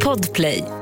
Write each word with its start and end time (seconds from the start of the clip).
Podplay. 0.00 0.77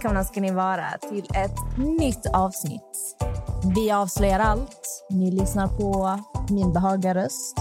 Välkomna 0.00 0.24
ska 0.24 0.40
ni 0.40 0.50
vara 0.50 0.98
till 1.10 1.24
ett 1.34 1.78
nytt 2.00 2.26
avsnitt. 2.26 3.16
Vi 3.74 3.90
avslöjar 3.90 4.38
allt. 4.38 5.06
Ni 5.10 5.30
lyssnar 5.30 5.68
på 5.68 6.18
min 6.54 6.72
behagliga 6.72 7.14
röst. 7.14 7.56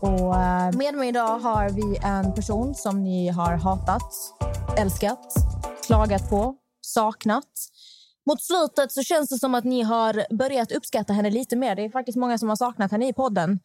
Och 0.00 0.36
eh, 0.36 0.72
med 0.72 0.94
mig 0.94 1.08
idag 1.08 1.38
har 1.38 1.70
vi 1.70 1.98
en 2.02 2.34
person 2.34 2.74
som 2.74 3.04
ni 3.04 3.28
har 3.28 3.56
hatat, 3.56 4.12
älskat, 4.78 5.34
klagat 5.86 6.30
på, 6.30 6.54
saknat. 6.80 7.50
Mot 8.26 8.42
slutet 8.42 8.92
så 8.92 9.02
känns 9.02 9.28
det 9.28 9.38
som 9.38 9.54
att 9.54 9.64
ni 9.64 9.82
har 9.82 10.36
börjat 10.36 10.72
uppskatta 10.72 11.12
henne 11.12 11.30
lite 11.30 11.56
mer. 11.56 11.76
Det 11.76 11.84
är 11.84 11.90
faktiskt 11.90 12.18
många 12.18 12.38
som 12.38 12.48
har 12.48 12.56
saknat 12.56 12.90
henne 12.90 13.08
i 13.08 13.12
podden. 13.12 13.60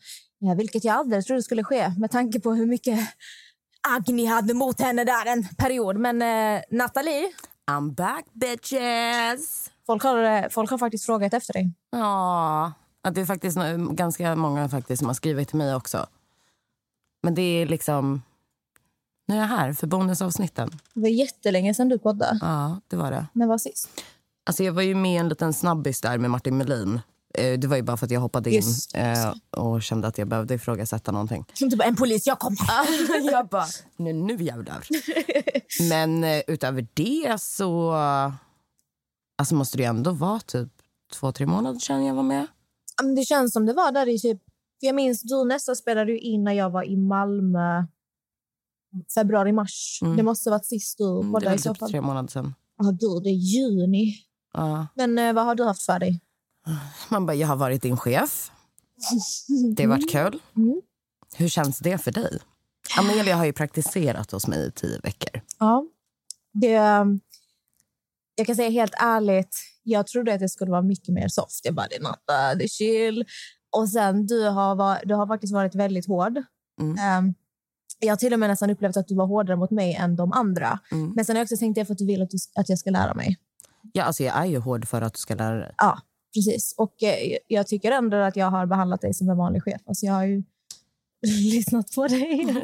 Vilket 0.57 0.83
jag 0.83 0.95
aldrig 0.95 1.25
trodde 1.25 1.43
skulle 1.43 1.63
ske 1.63 1.89
med 1.97 2.11
tanke 2.11 2.39
på 2.39 2.53
hur 2.53 2.65
mycket 2.65 2.99
agg 3.95 4.13
ni 4.13 4.25
hade 4.25 4.53
mot 4.53 4.81
henne 4.81 5.03
där 5.03 5.25
en 5.25 5.47
period. 5.57 5.97
Men 5.97 6.21
eh, 6.21 6.61
Nathalie, 6.71 7.31
I'm 7.71 7.91
back 7.95 8.25
bitches! 8.33 9.71
folk 9.87 10.03
har, 10.03 10.23
eh, 10.23 10.49
folk 10.49 10.71
har 10.71 10.77
faktiskt 10.77 11.05
frågat 11.05 11.33
efter 11.33 11.53
dig. 11.53 11.71
Ja, 11.91 12.73
det 13.11 13.21
är 13.21 13.25
faktiskt 13.25 13.57
ganska 13.91 14.35
många 14.35 14.69
faktiskt 14.69 14.99
som 14.99 15.07
har 15.07 15.13
skrivit 15.13 15.47
till 15.47 15.57
mig 15.57 15.75
också. 15.75 16.07
Men 17.23 17.35
det 17.35 17.41
är 17.41 17.65
liksom... 17.65 18.21
Nu 19.25 19.35
är 19.35 19.39
jag 19.39 19.47
här 19.47 19.73
för 19.73 19.87
bonusavsnitten. 19.87 20.69
Det 20.93 20.99
var 20.99 21.07
jättelänge 21.07 21.73
sedan 21.73 21.89
du 21.89 21.99
poddade. 21.99 22.39
Ja, 22.41 22.79
det 22.87 22.95
var 22.95 23.11
det. 23.11 23.25
När 23.33 23.47
var 23.47 23.57
sist? 23.57 23.89
Alltså 24.43 24.63
jag 24.63 24.73
var 24.73 24.81
ju 24.81 24.95
med 24.95 25.13
i 25.13 25.17
en 25.17 25.29
liten 25.29 25.53
snabbis 25.53 26.01
där 26.01 26.17
med 26.17 26.31
Martin 26.31 26.57
Melin. 26.57 27.01
Eh, 27.33 27.59
Det 27.59 27.67
var 27.67 27.75
ju 27.75 27.83
bara 27.83 27.97
för 27.97 28.05
att 28.05 28.11
jag 28.11 28.19
hoppade 28.19 28.49
in 28.49 28.55
Just 28.55 28.95
eh, 28.95 29.33
och 29.51 29.83
kände 29.83 30.07
att 30.07 30.17
jag 30.17 30.27
behövde 30.27 30.53
ifrågasätta 30.53 31.11
någonting. 31.11 31.45
Som 31.53 31.69
typ 31.69 31.81
en 31.85 31.95
polis, 31.95 32.27
jag 32.27 32.39
kommer. 32.39 32.57
jag 33.31 33.47
bara, 33.47 33.65
nu, 33.97 34.13
nu 34.13 34.43
jävlar. 34.43 34.87
Men 35.89 36.23
eh, 36.23 36.41
utöver 36.47 36.87
det 36.93 37.41
så 37.41 37.91
alltså 39.37 39.55
måste 39.55 39.77
det 39.77 39.83
ju 39.83 39.89
ändå 39.89 40.11
vara 40.11 40.39
typ 40.39 40.69
två, 41.13 41.31
tre 41.31 41.45
månader 41.45 41.79
sedan 41.79 42.05
jag 42.05 42.15
var 42.15 42.23
med. 42.23 42.47
Det 43.15 43.23
känns 43.25 43.53
som 43.53 43.65
det 43.65 43.73
var 43.73 43.91
där 43.91 44.09
i 44.09 44.19
typ... 44.19 44.41
För 44.79 44.87
jag 44.87 44.95
minns 44.95 45.21
du 45.21 45.45
nästan 45.45 45.75
spelade 45.75 46.17
in 46.19 46.43
när 46.43 46.53
jag 46.53 46.69
var 46.69 46.83
i 46.83 46.97
Malmö 46.97 47.83
februari, 49.15 49.51
mars. 49.51 49.99
Mm. 50.01 50.17
Det 50.17 50.23
måste 50.23 50.49
ha 50.49 50.55
varit 50.57 50.65
sist 50.65 50.97
du 50.97 51.03
Mm, 51.03 51.33
Det 51.33 51.49
var 51.49 51.57
typ 51.57 51.87
tre 51.89 52.01
månader 52.01 52.29
sedan. 52.29 52.53
Ja, 52.77 52.85
gud, 52.91 53.23
det 53.23 53.29
är 53.29 53.33
juni. 53.33 54.15
Ja. 54.53 54.87
Men 54.95 55.19
eh, 55.19 55.33
vad 55.33 55.45
har 55.45 55.55
du 55.55 55.63
haft 55.63 55.83
för 55.83 55.99
dig? 55.99 56.21
Man 57.09 57.25
bara, 57.25 57.35
jag 57.35 57.47
har 57.47 57.55
varit 57.55 57.81
din 57.81 57.97
chef. 57.97 58.51
Det 59.75 59.83
har 59.83 59.89
varit 59.89 60.11
kul. 60.11 60.41
Mm. 60.55 60.81
Hur 61.35 61.47
känns 61.47 61.79
det 61.79 61.97
för 61.97 62.11
dig? 62.11 62.39
Amelia 62.97 63.35
har 63.35 63.45
ju 63.45 63.53
praktiserat 63.53 64.31
hos 64.31 64.47
mig 64.47 64.67
i 64.67 64.71
tio 64.71 64.99
veckor. 64.99 65.41
Ja. 65.59 65.85
Det, 66.53 66.79
um, 66.79 67.19
jag 68.35 68.47
kan 68.47 68.55
säga 68.55 68.69
helt 68.69 68.93
ärligt, 68.97 69.57
jag 69.83 70.07
trodde 70.07 70.33
att 70.33 70.39
det 70.39 70.49
skulle 70.49 70.71
vara 70.71 70.81
mycket 70.81 71.13
mer 71.13 71.27
soft. 71.27 71.65
Jag 71.65 71.73
bara, 71.73 71.87
det 71.87 71.95
är 71.95 72.03
natta, 72.03 72.55
det 72.55 72.63
är 72.63 72.67
chill. 72.67 73.25
Och 73.69 73.89
sen, 73.89 74.25
du 74.25 74.49
har, 74.49 74.75
var, 74.75 74.99
du 75.05 75.15
har 75.15 75.27
faktiskt 75.27 75.53
varit 75.53 75.75
väldigt 75.75 76.07
hård. 76.07 76.43
Mm. 76.81 77.25
Um, 77.25 77.33
jag 77.99 78.11
har 78.11 78.17
till 78.17 78.33
och 78.33 78.39
med 78.39 78.49
nästan 78.49 78.69
upplevt 78.69 78.97
att 78.97 79.07
du 79.07 79.15
var 79.15 79.25
hårdare 79.25 79.57
mot 79.57 79.71
mig 79.71 79.93
än 79.93 80.15
de 80.15 80.33
andra. 80.33 80.79
Mm. 80.91 81.11
Men 81.15 81.25
sen 81.25 81.35
har 81.35 81.39
jag 81.39 81.45
också 81.45 81.57
tänkt 81.57 81.75
det 81.75 81.85
för 81.85 81.93
att 81.93 81.97
du 81.97 82.05
vill 82.05 82.21
att, 82.21 82.29
du, 82.29 82.37
att 82.55 82.69
jag 82.69 82.79
ska 82.79 82.89
lära 82.89 83.13
mig. 83.13 83.37
Ja, 83.93 84.03
alltså 84.03 84.23
jag 84.23 84.35
är 84.35 84.45
ju 84.45 84.57
hård 84.57 84.87
för 84.87 85.01
att 85.01 85.13
du 85.13 85.17
ska 85.17 85.35
lära 85.35 85.55
dig. 85.59 85.73
Ja, 85.77 85.99
precis. 86.37 86.73
Och 86.77 87.03
eh, 87.03 87.37
jag 87.47 87.67
tycker 87.67 87.91
ändå 87.91 88.17
att 88.17 88.35
jag 88.35 88.51
har 88.51 88.65
behandlat 88.65 89.01
dig 89.01 89.13
som 89.13 89.29
en 89.29 89.37
vanlig 89.37 89.63
chef. 89.63 89.81
Alltså, 89.87 90.05
jag 90.05 90.13
har 90.13 90.25
ju 90.25 90.43
lyssnat 91.27 91.91
på 91.95 92.07
dig. 92.07 92.41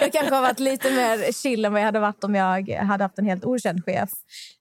jag 0.00 0.12
kanske 0.12 0.34
har 0.34 0.42
varit 0.42 0.60
lite 0.60 0.90
mer 0.90 1.32
chill 1.32 1.64
än 1.64 1.72
vad 1.72 1.80
jag 1.80 1.86
hade 1.86 2.00
varit 2.00 2.24
om 2.24 2.34
jag 2.34 2.68
hade 2.68 3.04
haft 3.04 3.18
en 3.18 3.26
helt 3.26 3.44
okänd 3.44 3.84
chef. 3.84 4.10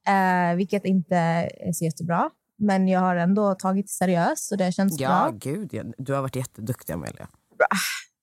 Eh, 0.07 0.55
vilket 0.55 0.85
inte 0.85 1.15
är 1.15 1.73
så 1.73 1.85
jättebra. 1.85 2.29
Men 2.57 2.87
jag 2.87 2.99
har 2.99 3.15
ändå 3.15 3.55
tagit 3.55 3.85
det 3.85 3.91
seriöst 3.91 4.51
och 4.51 4.57
det 4.57 4.71
känns 4.71 4.99
Ja, 4.99 5.09
bra. 5.09 5.51
gud. 5.51 5.93
Du 5.97 6.13
har 6.13 6.21
varit 6.21 6.35
jätteduktig, 6.35 6.93
Amelia. 6.93 7.27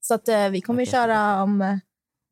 Så 0.00 0.14
att, 0.14 0.28
eh, 0.28 0.48
vi 0.48 0.60
kommer 0.60 0.82
Okej. 0.82 0.92
köra 0.92 1.42
om 1.42 1.62
eh, 1.62 1.76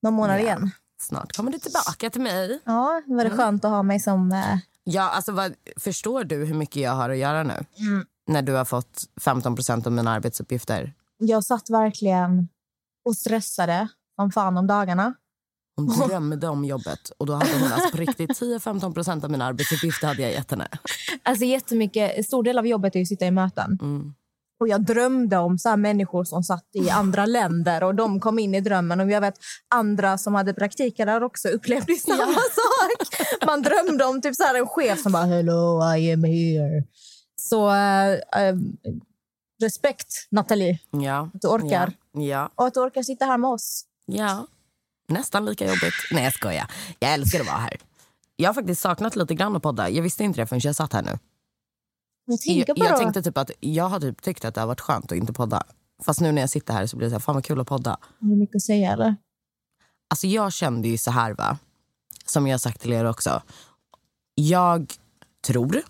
några 0.03 0.17
månader 0.17 0.39
Ja. 0.39 0.45
igen. 0.45 0.71
Snart 1.01 1.37
kommer 1.37 1.53
du 1.53 1.59
tillbaka 1.59 2.11
till 2.11 2.21
mig. 2.21 2.61
Ja, 2.65 3.03
var 3.07 3.17
det 3.25 3.31
Mm. 3.31 3.37
skönt 3.39 3.65
att 3.65 3.71
ha 3.71 3.83
mig 3.83 4.01
som... 4.01 4.33
Eh, 4.33 4.59
Ja, 4.89 5.11
alltså 5.11 5.33
vad, 5.33 5.55
förstår 5.77 6.25
du 6.25 6.45
hur 6.45 6.55
mycket 6.55 6.83
jag 6.83 6.93
har 6.93 7.11
att 7.11 7.17
göra 7.17 7.43
nu? 7.43 7.65
Mm. 7.79 8.07
När 8.29 8.43
du 8.43 8.53
har 8.53 8.65
fått 8.65 9.05
15% 9.21 9.87
av 9.87 9.93
mina 9.93 10.11
arbetsuppgifter. 10.11 10.95
jag 11.19 11.45
satt 11.45 11.71
verkligen 11.71 12.49
och 13.05 13.17
stressade 13.17 13.89
som 14.17 14.33
fan 14.33 14.57
om 14.57 14.67
dagarna. 14.67 15.15
Hon 15.77 15.87
drömde 15.87 16.49
om 16.49 16.65
jobbet. 16.65 17.11
Och 17.19 17.27
då 17.27 17.33
hade 17.33 17.53
hon 17.53 17.73
alltså 17.73 17.91
på 17.91 17.97
riktigt 17.97 18.31
10-15% 18.31 19.25
av 19.25 19.31
mina 19.31 19.45
arbetsuppgifter 19.45 20.07
hade 20.07 20.23
jag 20.23 20.33
gett 20.33 20.51
henne. 20.51 20.69
Alltså 21.23 21.45
jättemycket, 21.45 22.17
en 22.17 22.25
stor 22.25 22.43
del 22.43 22.59
av 22.59 22.67
jobbet 22.67 22.97
är 22.97 23.01
att 23.01 23.09
sitta 23.09 23.27
i 23.27 23.31
möten. 23.31 23.79
Mm. 23.83 24.15
Och 24.61 24.69
jag 24.69 24.85
drömde 24.85 25.37
om 25.39 25.59
så 25.59 25.77
människor 25.77 26.25
som 26.25 26.43
satt 26.43 26.65
i 26.75 26.91
andra 26.91 27.27
länder 27.27 27.85
och 27.85 27.95
de 27.95 28.21
kom 28.21 28.39
in 28.39 28.55
i 28.55 28.61
drömmen. 28.61 29.01
Och 29.01 29.11
jag 29.11 29.21
vet 29.21 29.35
andra 29.75 30.19
som 30.19 30.35
hade 30.35 30.55
praktiker 30.55 31.07
där 31.07 31.23
också 31.23 31.49
upplevde 31.49 31.95
samma 31.95 32.33
sak. 32.33 33.21
Man 33.47 33.63
drömde 33.63 34.05
om 34.05 34.23
typ 34.23 34.37
så 34.37 34.43
här 34.43 34.55
en 34.55 34.67
chef 34.67 35.03
som 35.03 35.13
bara 35.13 35.25
“Hello, 35.25 35.95
I 35.97 36.13
am 36.13 36.25
here”. 36.25 36.85
Så 37.41 37.71
eh, 37.71 38.13
eh, 38.13 38.57
respekt, 39.63 40.09
Nathalie, 40.31 40.79
Ja. 40.91 41.31
att 41.35 41.41
du 41.43 41.49
orkar. 41.49 41.93
Ja. 42.13 42.21
ja. 42.23 42.51
Och 42.55 42.67
att 42.67 42.75
du 42.75 42.81
orkar 42.81 43.03
sitta 43.03 43.25
här 43.25 43.39
med 43.39 43.51
oss. 43.51 43.85
Ja. 44.07 44.47
Nästan 45.09 45.45
lika 45.45 45.65
jobbigt. 45.67 45.95
Nej, 46.13 46.25
jag 46.25 46.33
skojar. 46.33 46.71
Jag 46.99 47.13
älskar 47.15 47.41
att 47.41 47.47
vara 47.47 47.57
här. 47.57 47.77
Jag 48.37 48.49
har 48.49 48.55
faktiskt 48.55 48.81
saknat 48.81 49.17
lite 49.17 49.35
grann 49.35 49.57
att 49.57 49.63
podda. 49.63 49.89
Jag 49.91 50.03
visste 50.03 50.25
inte 50.25 50.41
det 50.41 50.47
förrän 50.47 50.61
jag 50.65 50.77
satt 50.77 50.93
här 50.93 51.03
nu. 51.03 51.19
Jag 52.27 52.41
tänker 52.41 52.65
Jag, 52.69 52.77
på 52.77 52.85
jag 52.85 52.93
då. 52.93 52.99
tänkte 52.99 53.23
typ 53.23 53.39
att 53.39 53.51
jag 53.61 53.89
har 53.89 54.01
typ 54.01 54.23
tyckt 54.23 54.45
att 54.45 54.55
det 54.55 54.61
har 54.61 54.69
varit 54.69 54.81
skönt 54.81 55.13
att 55.13 55.19
inte 55.19 55.33
podda. 55.33 55.63
Fast 56.05 56.21
nu 56.21 56.33
när 56.33 56.43
jag 56.43 56.51
sitter 56.51 56.73
här 56.75 56.87
så 56.87 56.97
blir 56.97 57.07
det 57.07 57.11
så 57.11 57.15
här, 57.15 57.21
fan 57.21 57.35
vad 57.35 57.45
kul 57.45 57.61
att 57.61 57.67
podda. 57.67 57.91
Har 58.21 58.29
du 58.29 58.37
mycket 58.37 58.57
att 58.57 58.63
säga 58.63 58.93
eller? 58.93 59.17
Alltså 60.11 60.27
jag 60.27 60.53
kände 60.53 60.89
ju 60.89 60.99
så 60.99 61.11
här 61.11 61.35
va, 61.35 61.59
som 62.27 62.47
jag 62.47 62.55
har 62.55 62.59
sagt 62.59 62.81
till 62.81 62.93
er 62.93 63.05
också. 63.05 63.43
Jag 64.35 64.95
tror 65.47 65.83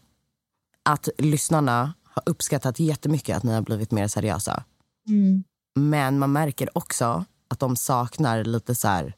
att 0.83 1.09
lyssnarna 1.19 1.95
har 2.05 2.23
uppskattat 2.27 2.81
jättemycket 2.81 3.37
att 3.37 3.43
ni 3.43 3.53
har 3.55 3.63
blivit 3.63 3.91
mer 3.91 4.09
seriösa. 4.09 4.65
Mm. 5.09 5.45
Men 5.75 6.19
man 6.19 6.33
märker 6.33 6.79
också 6.79 7.25
att 7.49 7.59
de 7.59 7.77
saknar 7.77 8.45
lite 8.45 8.75
så 8.75 8.89
här 8.89 9.15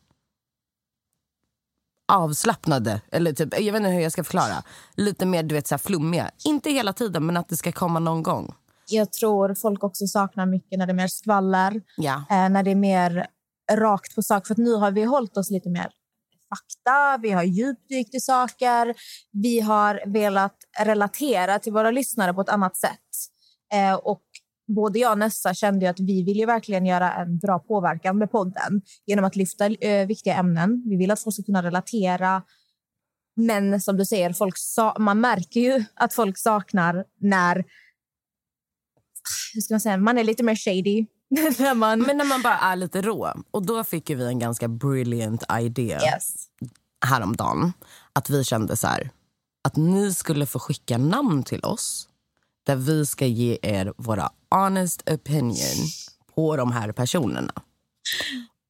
avslappnade, 2.09 3.01
eller 3.13 3.33
typ, 3.33 3.55
jag 3.61 3.73
vet 3.73 3.81
inte 3.81 3.89
hur 3.89 4.01
jag 4.01 4.13
ska 4.13 4.25
förklara. 4.25 4.63
Lite 4.95 5.27
mer 5.27 5.43
du 5.43 5.55
vet, 5.55 5.67
så 5.67 5.75
här 5.75 5.79
flummiga. 5.79 6.31
Inte 6.45 6.71
hela 6.71 6.93
tiden, 6.93 7.27
men 7.27 7.37
att 7.37 7.49
det 7.49 7.57
ska 7.57 7.73
komma 7.73 7.99
någon 7.99 8.23
gång. 8.23 8.55
Jag 8.91 9.13
tror 9.13 9.55
folk 9.55 9.85
också 9.85 10.07
saknar 10.07 10.47
mycket 10.47 10.79
när 10.79 10.87
det 10.87 10.93
är 10.93 10.95
mer 10.95 11.09
skvaller. 11.09 11.83
Ja. 11.97 12.15
eh, 12.31 12.49
när 12.49 12.63
det 12.63 12.71
är 12.71 12.75
mer 12.75 13.27
rakt 13.73 14.15
på 14.15 14.23
sak. 14.23 14.47
För 14.47 14.55
att 14.55 14.59
nu 14.59 14.75
har 14.75 14.91
vi 14.91 15.05
hållit 15.05 15.37
oss 15.37 15.51
lite 15.51 15.71
mer 15.71 15.91
fakta, 16.49 17.19
vi 17.23 17.31
har 17.31 17.43
djupdykt 17.43 18.15
i 18.15 18.21
saker. 18.21 18.95
Vi 19.33 19.61
har 19.61 20.03
velat 20.07 20.57
relatera 20.81 21.59
till 21.59 21.73
våra 21.73 21.91
lyssnare 21.91 22.35
på 22.35 22.41
ett 22.41 22.49
annat 22.49 22.77
sätt. 22.77 23.09
Eh, 23.73 23.95
och 23.95 24.23
både 24.69 24.99
jag 24.99 25.13
och 25.13 25.19
Nessa 25.19 25.55
kände 25.55 25.85
ju 25.85 25.91
att 25.91 26.01
vi 26.01 26.23
vill 26.23 26.37
ju 26.37 26.47
verkligen 26.47 26.87
göra 26.87 27.13
en 27.13 27.39
bra 27.39 27.59
påverkan 27.59 28.19
med 28.19 28.31
podden 28.31 28.83
genom 29.07 29.25
att 29.25 29.37
lyfta 29.37 29.67
eh, 29.67 30.07
viktiga 30.07 30.35
ämnen. 30.35 30.83
Vi 30.87 30.97
vill 30.97 31.11
att 31.11 31.21
folk 31.21 31.35
ska 31.35 31.43
kunna 31.43 31.63
relatera. 31.63 32.43
Men 33.37 33.81
som 33.81 33.97
du 33.97 34.05
säger, 34.05 34.33
folk 34.33 34.59
sa- 34.59 34.97
man 34.99 35.21
märker 35.21 35.61
ju 35.61 35.85
att 35.95 36.15
folk 36.15 36.39
saknar 36.39 37.05
när 37.21 37.65
hur 39.55 39.61
ska 39.61 39.75
man, 39.75 39.81
säga, 39.81 39.97
man 39.97 40.19
är 40.19 40.25
lite 40.25 40.43
mer 40.43 40.57
shady. 40.57 41.07
när 41.59 41.75
man, 41.75 42.01
Men 42.01 42.17
när 42.17 42.25
man 42.25 42.43
bara 42.43 42.59
är 42.59 42.77
lite 42.77 43.03
rå. 43.03 43.35
Och 43.51 43.67
då 43.67 43.85
fick 43.85 44.11
vi 44.11 44.27
en 44.27 44.39
ganska 44.39 44.69
brilliant 44.69 45.45
idea 45.61 46.01
yes. 46.03 46.35
häromdagen. 47.07 47.73
Att 48.13 48.31
vi 48.31 48.45
kände 48.45 48.77
så 48.77 48.87
här, 48.87 49.11
att 49.65 49.77
ni 49.77 50.15
skulle 50.15 50.47
få 50.47 50.59
skicka 50.59 50.99
namn 50.99 51.43
till 51.43 51.65
oss 51.65 52.09
där 52.69 52.77
vi 52.77 53.07
ska 53.07 53.27
ge 53.27 53.59
er 53.63 53.93
våra 53.97 54.31
honest 54.51 55.11
opinion 55.11 55.89
på 56.35 56.57
de 56.57 56.73
här 56.73 56.93
personerna. 56.93 57.53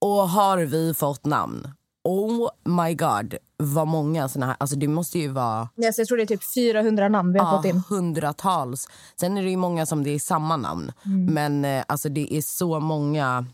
Och 0.00 0.28
har 0.28 0.58
vi 0.58 0.94
fått 0.94 1.24
namn 1.24 1.68
oh 2.08 2.50
my 2.64 2.94
god, 2.94 3.34
vad 3.56 3.88
många 3.88 4.28
såna 4.28 4.46
här... 4.46 4.56
Alltså 4.60 4.76
det 4.76 4.88
måste 4.88 5.18
ju 5.18 5.28
vara 5.28 5.68
Yes, 5.76 5.98
jag 5.98 6.06
tror 6.06 6.16
det 6.16 6.22
är 6.22 6.26
typ 6.26 6.54
400 6.54 7.08
namn 7.08 7.32
vi 7.32 7.38
har 7.38 7.56
fått 7.56 7.64
ja, 7.64 7.70
in. 7.70 7.82
hundratals. 7.88 8.88
Sen 9.20 9.38
är 9.38 9.42
det 9.42 9.50
ju 9.50 9.56
många 9.56 9.86
som 9.86 10.04
det 10.04 10.10
är 10.10 10.18
samma 10.18 10.56
namn. 10.56 10.92
Mm. 11.04 11.34
Men 11.34 11.64
eh, 11.64 11.84
alltså 11.88 12.08
det 12.08 12.34
är 12.34 12.40
så 12.40 12.80
många... 12.80 13.46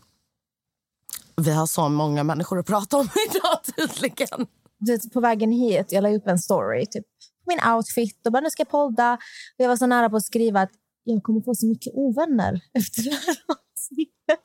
Vi 1.35 1.51
har 1.51 1.65
så 1.65 1.89
många 1.89 2.23
människor 2.23 2.59
att 2.59 2.65
prata 2.65 2.97
om 2.97 3.07
idag 3.29 3.59
tydligen. 3.75 4.47
Du 4.77 5.09
På 5.09 5.19
vägen 5.19 5.51
hit 5.51 5.91
jag 5.91 6.01
la 6.01 6.09
upp 6.09 6.27
en 6.27 6.39
story. 6.39 6.85
Typ, 6.85 7.05
min 7.47 7.73
outfit 7.73 8.25
och 8.25 8.31
bara 8.31 8.41
nu 8.41 8.49
ska 8.49 8.61
jag 8.61 8.69
podda. 8.69 9.13
Och 9.13 9.63
jag 9.63 9.67
var 9.67 9.75
så 9.75 9.85
nära 9.85 10.09
på 10.09 10.15
att 10.15 10.25
skriva 10.25 10.61
att 10.61 10.71
jag 11.03 11.23
kommer 11.23 11.41
få 11.41 11.55
så 11.55 11.65
mycket 11.65 11.93
ovänner 11.95 12.61
efter 12.73 13.03
det 13.03 13.09
här 13.09 13.37
avsnittet. 13.47 14.39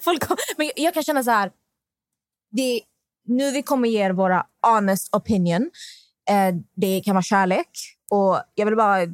Folk 0.00 0.28
kom, 0.28 0.36
men 0.56 0.70
jag 0.76 0.94
kan 0.94 1.02
känna 1.02 1.24
så 1.24 1.30
här. 1.30 1.52
Det, 2.50 2.80
nu 3.24 3.50
vi 3.50 3.62
kommer 3.62 3.88
ge 3.88 3.98
er 3.98 4.10
våra 4.10 4.46
honest 4.66 5.14
opinion. 5.14 5.70
Eh, 6.30 6.54
det 6.76 7.00
kan 7.04 7.14
vara 7.14 7.22
kärlek. 7.22 7.68
Och 8.10 8.40
jag 8.54 8.66
vill 8.66 8.76
bara... 8.76 9.06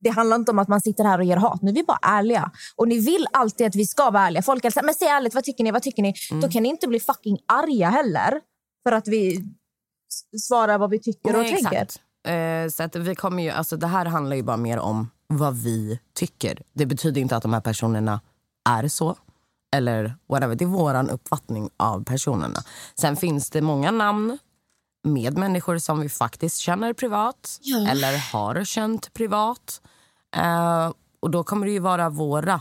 Det 0.00 0.10
handlar 0.10 0.36
inte 0.36 0.50
om 0.50 0.58
att 0.58 0.68
man 0.68 0.80
sitter 0.80 1.04
här 1.04 1.18
och 1.18 1.24
ger 1.24 1.36
hat. 1.36 1.62
Nu 1.62 1.70
är 1.70 1.74
vi 1.74 1.82
bara 1.82 1.98
ärliga. 2.02 2.50
Och 2.76 2.88
ni 2.88 2.98
vill 2.98 3.26
alltid 3.32 3.66
att 3.66 3.74
vi 3.74 3.86
ska 3.86 4.10
vara 4.10 4.26
ärliga. 4.26 4.42
Folk 4.42 4.62
säger 4.62 4.82
men 4.82 4.94
säg 4.94 5.08
ärligt, 5.08 5.34
vad 5.34 5.44
tycker 5.44 5.64
ni? 5.64 5.70
Vad 5.70 5.82
tycker 5.82 6.02
ni? 6.02 6.14
Då 6.42 6.48
kan 6.48 6.62
ni 6.62 6.68
inte 6.68 6.88
bli 6.88 7.00
fucking 7.00 7.38
arga 7.46 7.90
heller. 7.90 8.40
För 8.82 8.92
att 8.92 9.08
vi 9.08 9.44
svarar 10.40 10.78
vad 10.78 10.90
vi 10.90 10.98
tycker 10.98 11.36
och 11.36 11.42
Nej, 11.42 11.54
tänker. 11.54 11.82
exakt. 11.82 12.05
Eh, 12.26 12.68
så 12.68 12.82
att 12.82 12.96
vi 12.96 13.14
kommer 13.14 13.42
ju, 13.42 13.50
alltså 13.50 13.76
det 13.76 13.86
här 13.86 14.06
handlar 14.06 14.36
ju 14.36 14.42
bara 14.42 14.56
mer 14.56 14.78
om 14.78 15.10
vad 15.26 15.54
vi 15.56 16.00
tycker. 16.14 16.62
Det 16.72 16.86
betyder 16.86 17.20
inte 17.20 17.36
att 17.36 17.42
de 17.42 17.52
här 17.52 17.60
personerna 17.60 18.20
är 18.68 18.88
så. 18.88 19.16
Eller 19.76 20.16
whatever. 20.28 20.54
Det 20.54 20.64
är 20.64 20.66
vår 20.66 21.10
uppfattning 21.12 21.70
av 21.76 22.04
personerna. 22.04 22.58
Sen 23.00 23.16
finns 23.16 23.50
det 23.50 23.60
många 23.62 23.90
namn 23.90 24.38
med 25.04 25.38
människor 25.38 25.78
som 25.78 26.00
vi 26.00 26.08
faktiskt 26.08 26.56
känner 26.56 26.92
privat 26.92 27.58
Ja. 27.60 27.88
eller 27.90 28.32
har 28.32 28.64
känt 28.64 29.12
privat. 29.12 29.80
Eh, 30.36 30.92
och 31.20 31.30
då 31.30 31.44
kommer 31.44 31.66
det 31.66 31.72
ju 31.72 31.78
vara 31.78 32.08
våra, 32.10 32.60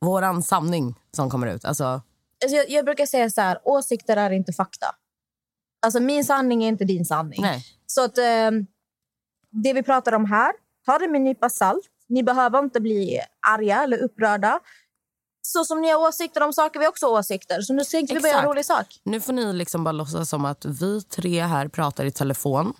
våran 0.00 0.42
sanning 0.42 0.94
som 1.16 1.30
kommer 1.30 1.46
ut. 1.46 1.64
Alltså, 1.64 1.84
Alltså 2.44 2.56
jag, 2.56 2.70
jag 2.70 2.84
brukar 2.84 3.06
säga 3.06 3.30
så 3.30 3.40
här, 3.40 3.58
åsikter 3.64 4.16
är 4.16 4.30
inte 4.30 4.52
fakta. 4.52 4.86
Alltså 5.82 6.00
min 6.00 6.24
sanning 6.24 6.64
är 6.64 6.68
inte 6.68 6.84
din 6.84 7.04
sanning. 7.04 7.42
nej. 7.42 7.64
Så 7.86 8.04
att 8.04 8.18
eh, 8.18 8.50
det 9.50 9.72
vi 9.72 9.82
pratar 9.82 10.12
om 10.12 10.24
här, 10.24 10.52
ta 10.86 10.98
det 10.98 11.08
med 11.08 11.16
en 11.18 11.24
nypa 11.24 11.50
salt. 11.50 11.84
Ni 12.08 12.22
behöver 12.22 12.58
inte 12.58 12.80
bli 12.80 13.20
arga 13.46 13.82
eller 13.82 13.98
upprörda. 13.98 14.60
Så 15.42 15.64
som 15.64 15.80
ni 15.80 15.90
har 15.90 16.08
åsikter 16.08 16.42
om 16.42 16.52
saker, 16.52 16.78
vi 16.80 16.84
har 16.84 16.90
också 16.90 17.06
åsikter. 17.06 17.60
Så 17.60 17.72
nu 17.72 17.84
tänkte 17.84 18.18
vi 18.18 18.28
göra 18.28 18.40
en 18.40 18.48
rolig 18.48 18.64
sak. 18.64 19.00
Nu 19.04 19.20
får 19.20 19.32
ni 19.32 19.52
liksom 19.52 19.84
bara 19.84 19.92
låtsas 19.92 20.30
som 20.30 20.44
att 20.44 20.64
vi 20.64 21.02
tre 21.02 21.42
här 21.42 21.68
pratar 21.68 22.04
i 22.04 22.10
telefon 22.10 22.72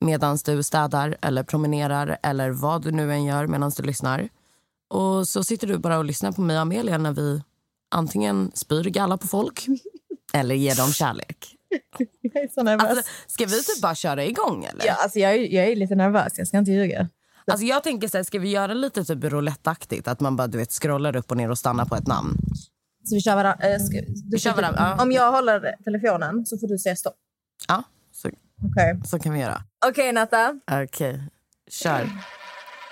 medan 0.00 0.38
du 0.44 0.62
städar 0.62 1.16
eller 1.20 1.42
promenerar 1.42 2.18
eller 2.22 2.50
vad 2.50 2.82
du 2.82 2.90
nu 2.90 3.12
än 3.12 3.24
gör 3.24 3.46
medan 3.46 3.72
du 3.76 3.82
lyssnar. 3.82 4.28
Och 4.88 5.28
så 5.28 5.44
sitter 5.44 5.66
du 5.66 5.78
bara 5.78 5.98
och 5.98 6.04
lyssnar 6.04 6.32
på 6.32 6.40
mig 6.40 6.56
och 6.56 6.62
Amelia 6.62 6.98
när 6.98 7.12
vi 7.12 7.42
antingen 7.90 8.52
spyr 8.54 8.84
galla 8.84 9.16
på 9.16 9.26
folk 9.26 9.66
eller 10.32 10.54
ger 10.54 10.76
dem 10.76 10.92
kärlek. 10.92 11.53
Jag 12.20 12.42
är 12.44 12.48
så 12.48 12.62
nervös. 12.62 12.88
Alltså, 12.88 13.04
ska 13.26 13.44
vi 13.46 13.62
typ 13.62 13.82
bara 13.82 13.94
köra 13.94 14.24
igång 14.24 14.64
eller? 14.64 14.86
ja, 14.86 14.94
alltså 15.02 15.18
jag, 15.18 15.34
är, 15.34 15.38
jag 15.54 15.66
är 15.66 15.76
lite 15.76 15.94
nervös, 15.94 16.32
jag 16.38 16.46
ska 16.48 16.58
inte 16.58 16.70
ljuga. 16.72 17.08
Alltså 17.46 17.66
jag 17.66 17.82
tänker 17.84 18.08
så 18.08 18.16
här, 18.16 18.24
ska 18.24 18.38
vi 18.38 18.50
göra 18.50 18.74
lite 18.74 19.04
typ 19.04 19.24
rouletteaktigt? 19.24 20.08
Att 20.08 20.20
man 20.20 20.36
bara 20.36 20.46
du 20.46 20.58
vet 20.58 20.72
scrollar 20.72 21.16
upp 21.16 21.30
och 21.30 21.36
ner 21.36 21.50
och 21.50 21.58
stannar 21.58 21.84
på 21.84 21.96
ett 21.96 22.06
namn. 22.06 22.36
Så 23.04 23.14
vi 23.14 23.20
kör 23.20 23.34
varandra. 23.36 23.68
Äh, 23.68 23.78
ska, 23.78 24.00
du 24.30 24.38
kör 24.38 24.50
får- 24.50 24.56
varandra, 24.56 24.94
ja. 24.98 25.02
Om 25.02 25.12
jag 25.12 25.32
håller 25.32 25.76
telefonen 25.84 26.46
så 26.46 26.58
får 26.58 26.68
du 26.68 26.78
säga 26.78 26.96
stopp. 26.96 27.16
Ja, 27.68 27.82
så, 28.12 28.28
Okej, 28.72 29.00
så 29.04 29.18
kan 29.18 29.32
vi 29.32 29.40
göra. 29.40 29.62
Okej, 29.86 30.12
Natta. 30.12 30.60
Okej, 30.84 31.22
kör. 31.70 32.10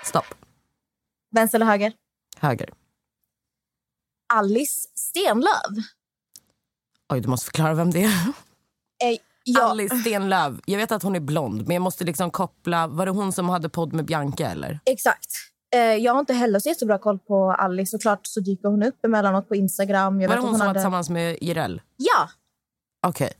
Stopp. 0.03 0.25
Vänster 1.31 1.57
eller 1.57 1.65
höger? 1.65 1.93
Höger. 2.39 2.69
Alice 4.33 4.87
Stenlöf. 4.95 5.85
Oj, 7.13 7.21
du 7.21 7.27
måste 7.27 7.45
förklara 7.45 7.73
vem 7.73 7.91
det 7.91 8.03
är. 8.03 8.27
Eh, 9.03 9.17
ja, 9.43 9.63
Alice 9.63 9.95
Stenlöf. 9.97 10.53
Jag 10.65 10.77
vet 10.77 10.91
att 10.91 11.03
hon 11.03 11.15
är 11.15 11.19
blond, 11.19 11.67
men 11.67 11.73
jag 11.73 11.81
måste 11.81 12.03
liksom 12.03 12.31
koppla... 12.31 12.87
Var 12.87 13.05
det 13.05 13.11
hon 13.11 13.31
som 13.33 13.49
hade 13.49 13.69
podd 13.69 13.93
med 13.93 14.05
Bianca? 14.05 14.47
eller? 14.49 14.79
Exakt. 14.85 15.25
Eh, 15.75 15.79
jag 15.81 16.13
har 16.13 16.19
inte 16.19 16.33
heller 16.33 16.59
så 16.59 16.69
jättebra 16.69 16.97
koll 16.97 17.19
på 17.19 17.51
Alice. 17.51 17.91
Såklart 17.91 18.19
så 18.27 18.39
dyker 18.39 18.67
hon 18.69 18.83
upp 18.83 19.05
emellanåt 19.05 19.47
på 19.49 19.55
Instagram. 19.55 20.21
Jag 20.21 20.29
Var 20.29 20.35
det 20.35 20.39
att 20.39 20.45
hon 20.45 20.53
som 20.53 20.59
var 20.59 20.67
hade... 20.67 20.79
tillsammans 20.79 21.09
med 21.09 21.37
Jireel? 21.41 21.81
Ja, 21.97 22.29
Okej. 23.07 23.31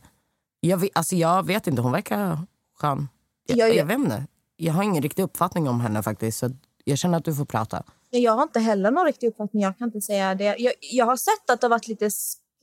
Jag, 0.60 0.76
vet- 0.76 0.90
alltså, 0.94 1.16
jag 1.16 1.46
vet 1.46 1.66
inte, 1.66 1.82
hon 1.82 1.92
verkar 1.92 2.38
skön. 2.80 3.08
Jag, 3.48 3.58
Ja, 3.58 3.66
ja. 3.66 3.74
jag 3.74 3.86
vet 3.86 3.98
inte. 3.98 4.26
Jag 4.56 4.72
har 4.72 4.82
ingen 4.82 5.02
riktig 5.02 5.22
uppfattning 5.22 5.68
om 5.68 5.80
henne 5.80 6.02
faktiskt. 6.02 6.38
Så 6.38 6.50
jag 6.84 6.98
känner 6.98 7.18
att 7.18 7.24
du 7.24 7.34
får 7.34 7.44
prata. 7.44 7.82
jag 8.10 8.32
har 8.32 8.42
inte 8.42 8.60
heller 8.60 8.90
någon 8.90 9.04
riktig 9.06 9.26
uppfattning. 9.28 9.62
Jag 9.62 9.78
kan 9.78 9.88
inte 9.88 10.00
säga 10.00 10.34
det. 10.34 10.44
Jag, 10.58 10.72
jag 10.80 11.06
har 11.06 11.16
sett 11.16 11.50
att 11.50 11.60
det 11.60 11.64
har 11.64 11.70
varit 11.70 11.88
lite 11.88 12.10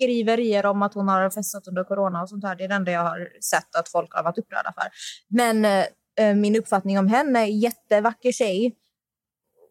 skriverier 0.01 0.65
om 0.65 0.81
att 0.81 0.93
hon 0.93 1.07
har 1.07 1.29
festat 1.29 1.67
under 1.67 1.83
corona 1.83 2.21
och 2.21 2.29
sånt 2.29 2.43
här. 2.43 2.55
Det 2.55 2.63
är 2.63 2.67
det 2.67 2.75
enda 2.75 2.91
jag 2.91 3.01
har 3.03 3.29
sett 3.41 3.75
att 3.75 3.89
folk 3.89 4.13
har 4.13 4.23
varit 4.23 4.37
upprörda 4.37 4.73
för. 4.73 4.83
Men 5.27 5.65
eh, 5.65 5.85
eh, 6.19 6.35
min 6.35 6.55
uppfattning 6.55 6.99
om 6.99 7.07
henne 7.07 7.39
är 7.39 7.45
jättevacker 7.45 8.31
tjej. 8.31 8.75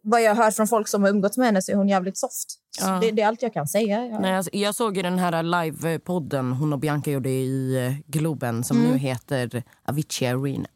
Vad 0.03 0.23
jag 0.23 0.35
hört 0.35 0.55
från 0.55 0.69
folk 0.69 0.89
som 0.89 1.03
har 1.03 1.11
umgåtts 1.11 1.37
med 1.39 1.47
henne 1.47 1.63
så 1.63 1.73
är 1.73 1.77
hon 1.77 1.89
jävligt 1.89 2.19
soft. 2.19 2.47
Ja. 2.81 2.99
det, 3.03 3.11
det 3.11 3.23
är 3.23 3.27
allt 3.29 3.43
jag 3.43 3.53
kan 3.55 3.69
säga. 3.69 4.05
Jag, 4.07 4.21
Nej, 4.23 4.35
alltså, 4.37 4.51
jag 4.57 4.75
såg 4.75 4.97
ju 4.97 5.03
den 5.03 5.19
här 5.19 5.33
live-podden 5.43 6.53
hon 6.53 6.73
och 6.73 6.79
Bianca 6.79 7.11
gjorde 7.11 7.31
i 7.31 7.87
eh, 7.87 7.93
Globen 8.11 8.65
som 8.65 8.77
Mm. 8.79 8.91
nu 8.91 8.99
heter 8.99 9.63
Avicii 9.85 10.27
Arena. 10.29 10.69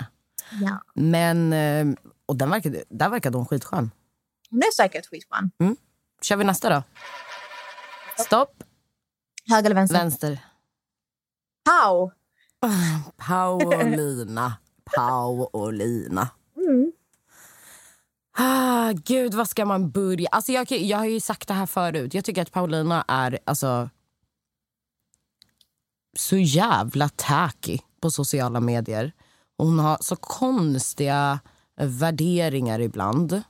ja. 0.60 0.78
Men, 0.94 1.52
eh, 1.52 1.86
och 2.26 2.36
den 2.36 2.50
verkade, 2.50 2.84
där 2.88 3.08
verkade 3.08 3.36
hon 3.36 3.46
skitskön. 3.46 3.90
Hon 4.50 4.58
är 4.58 4.74
säkert 4.74 5.06
skitskön. 5.06 5.50
Kör 6.22 6.36
vi 6.36 6.44
nästa 6.44 6.70
då? 6.70 6.82
Stopp. 8.24 8.62
Höger 9.48 9.64
eller 9.64 9.74
vänster? 9.74 9.98
Vänster. 9.98 10.44
Pow! 11.64 12.10
Paulina. 13.16 14.56
Paulina. 14.96 16.28
Mm. 16.56 16.92
Ah, 18.38 18.92
gud, 18.92 19.34
vad 19.34 19.48
ska 19.48 19.64
man 19.64 19.90
börja? 19.90 20.28
Alltså 20.28 20.52
jag, 20.52 20.70
jag 20.72 20.98
har 20.98 21.06
ju 21.06 21.20
sagt 21.20 21.48
det 21.48 21.54
här 21.54 21.66
förut. 21.66 22.14
Jag 22.14 22.24
tycker 22.24 22.42
att 22.42 22.52
Paulina 22.52 23.04
är 23.08 23.38
alltså 23.44 23.90
så 26.16 26.36
jävla 26.36 27.08
tacky 27.08 27.78
på 28.00 28.10
sociala 28.10 28.60
medier. 28.60 29.12
Hon 29.58 29.78
har 29.78 29.98
så 30.00 30.16
konstiga 30.16 31.40
värderingar 31.76 32.80
ibland. 32.80 33.42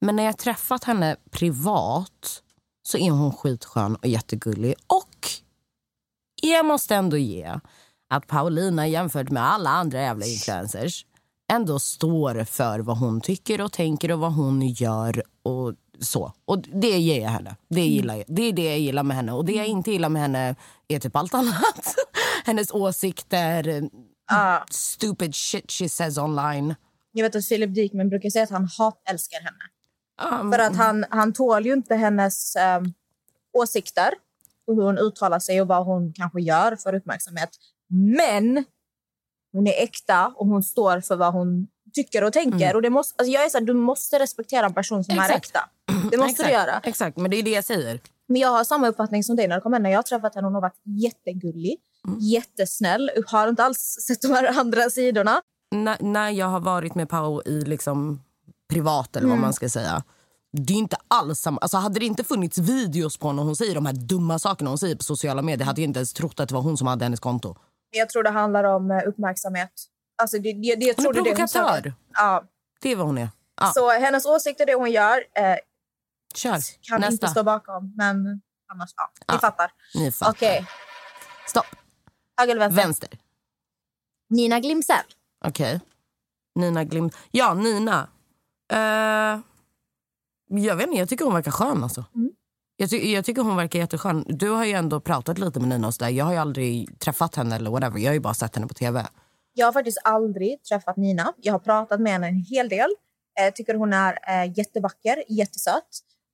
Men 0.00 0.16
när 0.16 0.24
jag 0.24 0.38
träffat 0.38 0.84
henne 0.84 1.16
privat 1.30 2.42
så 2.86 2.98
är 2.98 3.10
hon 3.10 3.32
skitskön 3.32 3.96
och 3.96 4.06
jättegullig. 4.06 4.74
Och 4.86 5.28
jag 6.42 6.66
måste 6.66 6.94
ändå 6.94 7.16
ge 7.16 7.60
att 8.10 8.26
Paulina 8.26 8.86
jämfört 8.88 9.30
med 9.30 9.44
alla 9.44 9.70
andra 9.70 10.00
jävla 10.00 10.26
influencers 10.26 11.06
ändå 11.52 11.78
står 11.78 12.44
för 12.44 12.78
vad 12.78 12.98
hon 12.98 13.20
tycker 13.20 13.60
och 13.60 13.72
tänker 13.72 14.12
och 14.12 14.18
vad 14.18 14.32
hon 14.32 14.62
gör 14.68 15.22
och 15.42 15.74
så. 16.00 16.32
Och 16.44 16.58
det 16.60 16.98
ger 16.98 17.22
jag 17.22 17.30
henne. 17.30 17.56
Det, 17.68 17.80
gillar 17.86 18.14
jag. 18.14 18.24
det 18.28 18.42
är 18.42 18.52
det 18.52 18.64
jag 18.64 18.78
gillar 18.78 19.02
med 19.02 19.16
henne. 19.16 19.32
Och 19.32 19.44
det 19.44 19.52
jag 19.52 19.66
inte 19.66 19.92
gillar 19.92 20.08
med 20.08 20.22
henne 20.22 20.54
är 20.88 20.98
typ 21.00 21.16
allt 21.16 21.34
annat. 21.34 21.94
Hennes 22.44 22.70
åsikter, 22.70 23.88
Ah. 24.26 24.60
stupid 24.70 25.34
shit 25.34 25.72
she 25.72 25.88
says 25.88 26.18
online. 26.18 26.74
Jag 27.12 27.22
vet 27.24 27.36
att 27.36 27.48
Philip 27.48 27.74
Dickman 27.74 28.08
brukar 28.08 28.30
säga 28.30 28.44
att 28.44 28.50
han 28.50 28.68
hatälskar 28.78 29.40
henne. 29.40 29.64
Um, 30.22 30.52
För 30.52 30.58
att 30.58 30.76
han, 30.76 31.04
han 31.10 31.32
tål 31.32 31.66
ju 31.66 31.72
inte 31.72 31.94
hennes 31.94 32.56
eh, 32.56 32.82
åsikter 33.52 34.14
och 34.66 34.74
hur 34.74 34.82
hon 34.82 34.98
uttalar 34.98 35.38
sig 35.38 35.60
och 35.60 35.68
vad 35.68 35.84
hon 35.84 36.12
kanske 36.12 36.40
gör 36.40 36.76
för 36.76 36.94
uppmärksamhet. 36.94 37.50
Men 38.16 38.64
hon 39.52 39.66
är 39.66 39.82
äkta 39.82 40.34
och 40.36 40.46
hon 40.46 40.62
står 40.62 41.00
för 41.00 41.16
vad 41.16 41.32
hon 41.32 41.66
tycker 41.92 42.24
och 42.24 42.32
tänker. 42.32 42.76
Och 42.76 42.82
det 42.82 42.90
måste, 42.90 43.14
alltså 43.18 43.32
jag 43.32 43.44
är 43.44 43.48
så 43.48 43.58
här, 43.58 43.64
du 43.64 43.74
måste 43.74 44.18
respektera 44.18 44.66
en 44.66 44.74
person 44.74 45.04
som 45.04 45.18
är 45.18 45.22
Exakt. 45.22 45.46
äkta. 45.46 45.60
Det 46.10 46.16
måste 46.16 46.30
exakt, 46.30 46.48
du 46.48 46.52
göra. 46.52 46.80
Exakt, 46.84 47.16
men 47.16 47.30
det 47.30 47.36
är 47.36 47.42
det 47.42 47.50
jag 47.50 47.64
säger. 47.64 48.00
Men 48.26 48.40
jag 48.40 48.48
har 48.48 48.64
samma 48.64 48.88
uppfattning 48.88 49.24
som 49.24 49.36
dig 49.36 49.48
när 49.48 49.54
det 49.54 49.60
kommer 49.60 49.76
henne. 49.76 49.90
Jag 49.90 49.98
har 49.98 50.02
träffat 50.02 50.34
henne. 50.34 50.46
Hon 50.46 50.54
har 50.54 50.62
varit 50.62 50.80
jättegullig, 50.84 51.76
jättesnäll. 52.20 53.10
Har 53.26 53.48
inte 53.48 53.64
alls 53.64 53.96
sett 54.06 54.22
de 54.22 54.46
andra 54.58 54.90
sidorna. 54.90 55.40
När, 55.70 55.96
när 56.00 56.30
jag 56.30 56.46
har 56.46 56.60
varit 56.60 56.94
med 56.94 57.08
Pau 57.08 57.42
i 57.46 57.60
liksom 57.60 58.20
privat 58.72 59.16
eller 59.16 59.28
vad 59.28 59.38
man 59.38 59.52
ska 59.52 59.68
säga. 59.68 60.02
Det 60.52 60.72
är 60.72 60.76
inte 60.78 60.96
alls 61.08 61.40
samma. 61.40 61.58
Alltså 61.58 61.76
hade 61.76 62.00
det 62.00 62.06
inte 62.06 62.24
funnits 62.24 62.58
videos 62.58 63.16
på 63.16 63.32
när 63.32 63.42
hon 63.42 63.56
säger 63.56 63.74
de 63.74 63.86
här 63.86 63.92
dumma 63.92 64.38
sakerna 64.38 64.70
hon 64.70 64.78
säger 64.78 64.96
på 64.96 65.02
sociala 65.04 65.42
medier 65.42 65.66
hade 65.66 65.80
jag 65.80 65.88
inte 65.88 65.98
ens 65.98 66.12
trott 66.12 66.40
att 66.40 66.48
det 66.48 66.54
var 66.54 66.62
hon 66.62 66.76
som 66.76 66.86
hade 66.86 67.04
hennes 67.04 67.20
konto. 67.20 67.56
Jag 67.90 68.08
tror 68.08 68.22
det 68.22 68.30
handlar 68.30 68.64
om 68.64 68.90
eh, 68.90 69.00
uppmärksamhet. 69.06 69.70
Alltså 70.22 70.38
det, 70.38 70.52
det, 70.52 70.74
det, 70.74 70.84
jag 70.86 70.94
Hon 70.96 71.06
är 71.06 71.12
det 71.12 71.18
det 71.20 71.24
provokatör. 71.24 71.74
söker. 71.76 71.94
Ja. 72.14 72.44
Det 72.80 72.92
är 72.92 72.96
vad 72.96 73.06
hon 73.06 73.18
är. 73.18 73.28
Ja, 73.60 73.72
Så 73.74 73.90
hennes 73.90 74.26
åsikter, 74.26 74.66
det 74.66 74.74
hon 74.74 74.90
gör, 74.90 75.16
eh, 75.16 75.56
kör. 76.34 76.58
kan 76.82 76.96
inte 76.98 77.10
Nästa. 77.10 77.28
stå 77.28 77.42
bakom. 77.42 77.92
Men 77.96 78.40
annars, 78.72 78.90
ja, 78.96 79.10
ni 79.18 79.24
Ja. 79.34 79.38
fattar. 79.38 79.70
Ni 79.94 80.12
fattar. 80.12 80.30
Okej, 80.32 80.66
Stopp. 81.46 81.66
Höger 82.36 82.56
eller 82.56 82.68
vänster? 82.68 82.82
Vänster. 82.86 83.08
Nina 84.30 84.60
Glimsell. 84.60 85.04
Okej. 85.44 85.80
Nina 86.54 86.84
Glim... 86.84 87.10
Ja, 87.30 87.54
Nina. 87.54 88.08
Eh, 88.72 89.40
jag 90.48 90.76
vet 90.76 90.86
inte, 90.86 90.98
jag 90.98 91.08
tycker 91.08 91.24
hon 91.24 91.34
verkar 91.34 91.50
skön 91.50 91.82
alltså. 91.82 92.04
Mm. 92.14 92.30
Jag, 92.76 92.90
ty- 92.90 93.12
jag 93.12 93.24
tycker 93.24 93.42
hon 93.42 93.56
verkar 93.56 93.78
jätteskön. 93.78 94.24
Du 94.28 94.50
har 94.50 94.64
ju 94.64 94.72
ändå 94.72 95.00
pratat 95.00 95.38
lite 95.38 95.60
med 95.60 95.68
Nina 95.68 95.86
och 95.86 95.94
så 95.94 96.04
där. 96.04 96.10
Jag 96.10 96.24
har 96.24 96.32
ju 96.32 96.38
aldrig 96.38 96.98
träffat 96.98 97.34
henne 97.36 97.56
eller 97.56 97.70
whatever. 97.70 97.98
Jag 97.98 98.08
har 98.10 98.14
ju 98.14 98.20
bara 98.20 98.34
sett 98.34 98.54
henne 98.54 98.66
på 98.66 98.74
tv. 98.74 99.06
Jag 99.54 99.66
har 99.66 99.72
faktiskt 99.72 99.98
aldrig 100.04 100.62
träffat 100.62 100.96
Nina. 100.96 101.32
Jag 101.36 101.52
har 101.52 101.58
pratat 101.58 102.00
med 102.00 102.12
henne 102.12 102.28
en 102.28 102.44
hel 102.50 102.68
del. 102.68 102.88
Eh, 103.40 103.52
tycker 103.54 103.74
hon 103.74 103.92
är 103.92 104.12
eh, 104.28 104.52
jättevacker, 104.58 105.24
jättesöt. 105.28 105.88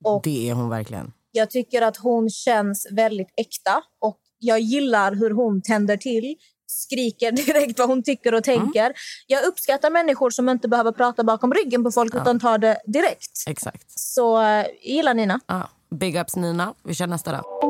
Och 0.05 0.21
Det 0.25 0.51
är 0.51 0.55
hon 0.55 0.69
verkligen. 0.69 1.13
jag 1.33 1.51
tycker 1.51 1.83
att 1.83 1.97
hon 1.97 2.31
känns 2.31 2.87
väldigt 2.91 3.33
äkta. 3.37 3.83
Och 3.99 4.19
jag 4.39 4.61
gillar 4.61 5.15
hur 5.15 5.31
hon 5.31 5.63
tänder 5.63 5.97
till. 5.97 6.37
Skriker 6.71 7.33
direkt 7.47 7.79
vad 7.79 7.89
hon 7.89 8.03
tycker 8.03 8.35
och 8.35 8.45
tänker. 8.45 8.93
Jag 9.27 9.45
uppskattar 9.45 9.91
människor 9.91 10.31
som 10.31 10.49
inte 10.49 10.69
behöver 10.69 10.93
prata 10.93 11.25
bakom 11.25 11.55
ryggen 11.55 11.85
på 11.85 11.93
folk 11.93 12.15
utan 12.15 12.41
tar 12.41 12.59
det 12.59 12.81
direkt. 12.87 13.45
Exakt. 13.47 14.01
Så 14.01 14.43
eh, 14.43 14.47
jag 14.47 14.67
gillar 14.83 15.15
Nina. 15.15 15.41
Ja. 15.47 15.71
Big 15.91 16.17
ups 16.17 16.37
Nina. 16.37 16.75
Vi 16.85 16.95
kör 16.95 17.07
nästa 17.07 17.33
då. 17.33 17.61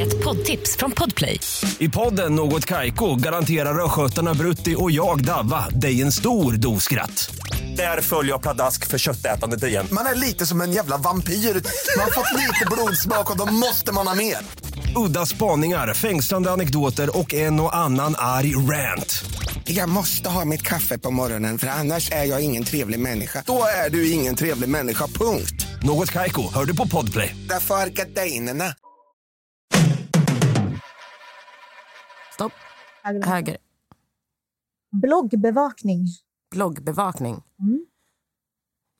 Ett 0.00 0.24
poddtips 0.24 0.76
från 0.76 0.90
Podplay. 0.90 1.40
I 1.78 1.88
podden 1.88 2.34
Något 2.34 2.64
Kaiko 2.64 3.14
garanterar 3.14 3.84
östgötarna 3.84 4.34
Brutti 4.34 4.74
och 4.78 4.90
jag, 4.90 5.24
Davva, 5.24 5.68
dig 5.68 6.02
en 6.02 6.12
stor 6.12 6.52
dos 6.52 6.82
skratt. 6.84 7.34
Där 7.76 8.00
följer 8.00 8.32
jag 8.32 8.42
pladask 8.42 8.86
för 8.86 8.98
köttätandet 8.98 9.64
igen. 9.64 9.86
Man 9.92 10.06
är 10.06 10.14
lite 10.14 10.46
som 10.46 10.60
en 10.60 10.72
jävla 10.72 10.96
vampyr. 10.96 11.32
Man 11.32 12.04
har 12.04 12.10
fått 12.10 12.32
lite 12.40 12.66
blodsmak 12.70 13.30
och 13.30 13.38
då 13.38 13.52
måste 13.52 13.92
man 13.92 14.06
ha 14.06 14.14
mer. 14.14 14.36
Udda 14.96 15.26
spaningar, 15.26 15.94
fängslande 15.94 16.50
anekdoter 16.50 17.18
och 17.18 17.34
en 17.34 17.60
och 17.60 17.76
annan 17.76 18.14
arg 18.18 18.56
rant. 18.56 19.24
Jag 19.64 19.88
måste 19.88 20.28
ha 20.28 20.44
mitt 20.44 20.62
kaffe 20.62 20.98
på 20.98 21.10
morgonen 21.10 21.58
för 21.58 21.66
annars 21.66 22.10
är 22.10 22.24
jag 22.24 22.44
ingen 22.44 22.64
trevlig 22.64 23.00
människa. 23.00 23.42
Då 23.46 23.62
är 23.86 23.90
du 23.90 24.10
ingen 24.10 24.36
trevlig 24.36 24.68
människa, 24.68 25.06
punkt. 25.06 25.66
Något 25.82 26.12
Kaiko, 26.12 26.42
hör 26.54 26.64
du 26.64 26.76
på 26.76 26.88
Podplay. 26.88 27.36
Därför 27.48 27.74
är 27.74 27.86
gardinerna. 27.86 28.64
Stopp. 32.34 32.52
Höger. 33.22 33.56
Bloggbevakning. 35.02 36.06
Bloggbevakning. 36.50 37.42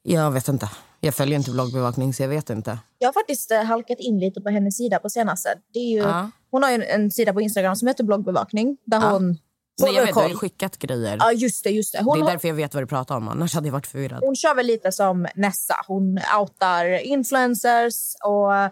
Jag 0.03 0.31
vet 0.31 0.49
inte. 0.49 0.71
Jag 1.07 1.15
följer 1.15 1.37
inte 1.39 1.51
bloggbevakning 1.51 2.15
så 2.15 2.23
jag 2.23 2.29
vet 2.29 2.51
inte. 2.51 2.79
Jag 2.99 3.09
har 3.09 3.13
faktiskt 3.13 3.51
eh, 3.51 3.63
halkat 3.63 3.99
in 4.01 4.19
lite 4.19 4.41
på 4.41 4.49
hennes 4.51 4.77
sida 4.77 4.99
på 4.99 5.11
senaste. 5.11 5.49
Det 5.73 5.79
är 5.79 5.91
ju, 5.91 5.99
Ja. 5.99 6.31
Hon 6.51 6.63
har 6.63 6.71
ju 6.71 6.75
en, 6.75 6.83
en 6.83 7.11
sida 7.11 7.33
på 7.33 7.41
Instagram 7.41 7.77
som 7.77 7.89
heter 7.89 8.05
bloggbevakning. 8.05 8.77
Där 8.87 9.01
Ja. 9.01 9.11
hon 9.13 9.39
Men 9.83 9.95
jag 9.95 10.07
vet, 10.07 10.15
du 10.15 10.21
har 10.21 10.29
ju 10.29 10.35
skickat 10.35 10.79
grejer. 10.79 11.17
Ja, 11.21 11.33
just 11.33 11.65
det. 11.65 11.71
Just 11.71 11.93
det. 11.93 11.99
Det 11.99 12.05
Hon, 12.05 12.19
är 12.19 12.23
har- 12.23 12.31
därför 12.31 12.49
jag 12.49 12.55
vet 12.55 12.75
vad 12.75 12.83
du 12.83 12.87
pratar 12.87 13.17
om. 13.17 13.29
Annars 13.29 13.55
hade 13.55 13.69
jag 13.69 13.73
varit 13.73 13.87
förvirrad. 13.87 14.21
hon 14.25 14.37
kör 14.37 14.55
väl 14.55 14.67
lite 14.67 14.93
som 14.93 15.27
Nessa. 15.35 15.75
Hon 15.87 16.19
outar 16.41 16.85
influencers. 17.05 18.15
och 18.25 18.55
eh, 18.57 18.71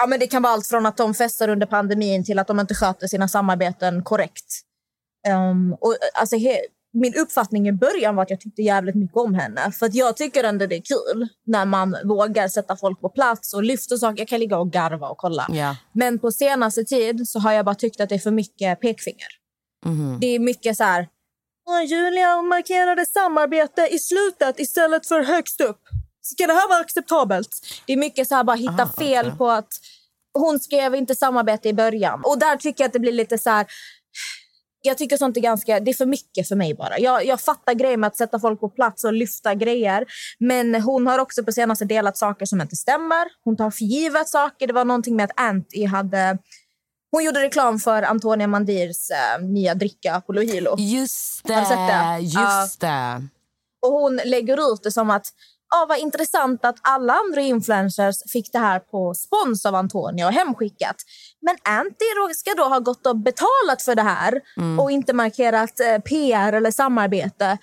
ja, 0.00 0.06
men 0.06 0.20
Det 0.20 0.26
kan 0.26 0.42
vara 0.42 0.52
allt 0.52 0.66
från 0.66 0.86
att 0.86 0.96
de 0.96 1.14
festar 1.14 1.48
under 1.48 1.66
pandemin 1.66 2.24
till 2.24 2.38
att 2.38 2.46
de 2.46 2.60
inte 2.60 2.74
sköter 2.74 3.06
sina 3.06 3.28
samarbeten 3.28 4.02
korrekt. 4.04 4.44
Um, 5.28 5.72
och, 5.80 5.92
eh, 5.92 6.20
alltså, 6.20 6.36
he, 6.36 6.58
min 6.92 7.14
uppfattning 7.14 7.68
i 7.68 7.72
början 7.72 8.16
var 8.16 8.22
att 8.22 8.30
jag 8.30 8.40
tyckte 8.40 8.62
jävligt 8.62 8.94
mycket 8.94 9.16
om 9.16 9.34
henne. 9.34 9.72
För 9.72 9.86
att 9.86 9.94
Jag 9.94 10.16
tycker 10.16 10.44
ändå 10.44 10.66
det 10.66 10.76
är 10.76 10.82
kul 10.82 11.28
när 11.46 11.64
man 11.64 11.96
vågar 12.04 12.48
sätta 12.48 12.76
folk 12.76 13.00
på 13.00 13.08
plats 13.08 13.54
och 13.54 13.62
lyfter 13.62 13.96
saker. 13.96 14.18
Jag 14.20 14.28
kan 14.28 14.40
ligga 14.40 14.58
och 14.58 14.70
garva 14.72 15.08
och 15.08 15.18
kolla. 15.18 15.46
Ja. 15.50 15.76
Men 15.92 16.18
på 16.18 16.32
senaste 16.32 16.84
tid 16.84 17.28
så 17.28 17.38
har 17.38 17.52
jag 17.52 17.64
bara 17.64 17.74
tyckt 17.74 18.00
att 18.00 18.08
det 18.08 18.14
är 18.14 18.18
för 18.18 18.30
mycket 18.30 18.80
pekfinger. 18.80 19.28
Mhm. 19.86 20.18
Det 20.20 20.26
är 20.26 20.38
mycket 20.38 20.76
så 20.76 20.84
här... 20.84 21.08
"Åh, 21.68 21.84
Julia 21.84 22.42
markerade 22.42 23.06
samarbete 23.06 23.88
i 23.90 23.98
slutet 23.98 24.60
istället 24.60 25.06
för 25.08 25.22
högst 25.22 25.60
upp. 25.60 25.80
Ska 26.22 26.46
det 26.46 26.52
här 26.52 26.68
vara 26.68 26.80
acceptabelt? 26.80 27.48
Det 27.86 27.92
är 27.92 27.96
mycket 27.96 28.28
så 28.28 28.34
här 28.34 28.44
bara 28.44 28.56
hitta 28.56 28.82
Aha, 28.82 28.92
fel 28.98 29.26
okej. 29.26 29.38
på 29.38 29.50
att 29.50 29.68
hon 30.34 30.60
skrev 30.60 30.94
inte 30.94 31.14
samarbete 31.14 31.68
i 31.68 31.74
början. 31.74 32.20
Och 32.24 32.38
där 32.38 32.56
tycker 32.56 32.84
jag 32.84 32.88
att 32.88 32.92
det 32.92 32.98
blir 32.98 33.12
lite 33.12 33.38
så 33.38 33.50
här... 33.50 33.66
Jag 34.82 34.98
tycker 34.98 35.16
sånt 35.16 35.36
är 35.36 35.40
ganska... 35.40 35.80
Det 35.80 35.90
är 35.90 35.94
för 35.94 36.06
mycket 36.06 36.48
för 36.48 36.56
mig 36.56 36.74
bara. 36.74 36.98
Jag, 36.98 37.26
jag 37.26 37.40
fattar 37.40 37.74
grejer 37.74 37.96
med 37.96 38.06
att 38.06 38.16
sätta 38.16 38.40
folk 38.40 38.60
på 38.60 38.68
plats 38.68 39.04
och 39.04 39.12
lyfta 39.12 39.54
grejer. 39.54 40.04
Men 40.38 40.74
hon 40.74 41.06
har 41.06 41.18
också 41.18 41.44
på 41.44 41.52
senaste 41.52 41.84
delat 41.84 42.16
saker 42.18 42.46
som 42.46 42.60
inte 42.60 42.76
stämmer. 42.76 43.28
Hon 43.44 43.56
tar 43.56 43.70
för 43.70 43.84
givet 43.84 44.28
saker. 44.28 44.66
Det 44.66 44.72
var 44.72 44.84
någonting 44.84 45.16
med 45.16 45.24
att 45.24 45.40
Anty 45.40 45.86
hade... 45.86 46.38
Hon 47.10 47.24
gjorde 47.24 47.40
reklam 47.40 47.78
för 47.78 48.02
Antonia 48.02 48.46
Mandirs 48.46 49.10
eh, 49.10 49.44
nya 49.44 49.74
dricka 49.74 50.14
Apollo 50.14 50.40
Hilo. 50.40 50.74
Just 50.78 51.44
det. 51.44 51.54
Det? 51.54 52.18
Just 52.20 52.80
det. 52.80 53.28
Och 53.86 53.92
hon 53.92 54.20
lägger 54.24 54.72
ut 54.72 54.82
det 54.82 54.92
som 54.92 55.10
att 55.10 55.26
ah, 55.74 55.86
vad 55.86 55.98
intressant 55.98 56.64
att 56.64 56.76
alla 56.82 57.12
andra 57.12 57.40
influencers 57.40 58.16
fick 58.32 58.52
det 58.52 58.58
här 58.58 58.78
på 58.78 59.14
spons 59.14 59.66
av 59.66 59.74
Antonia 59.74 60.26
och 60.26 60.32
hemskickat. 60.32 60.96
Men 61.42 61.56
Anty 61.62 62.34
ska 62.34 62.54
då 62.54 62.62
ha 62.64 62.78
gått 62.78 63.06
och 63.06 63.16
betalat 63.16 63.82
för 63.84 63.94
det 63.94 64.02
här 64.02 64.40
och 64.80 64.90
inte 64.90 65.12
markerat 65.12 65.80
eh, 65.80 65.98
PR 65.98 66.52
eller 66.52 66.70
samarbete. 66.70 67.58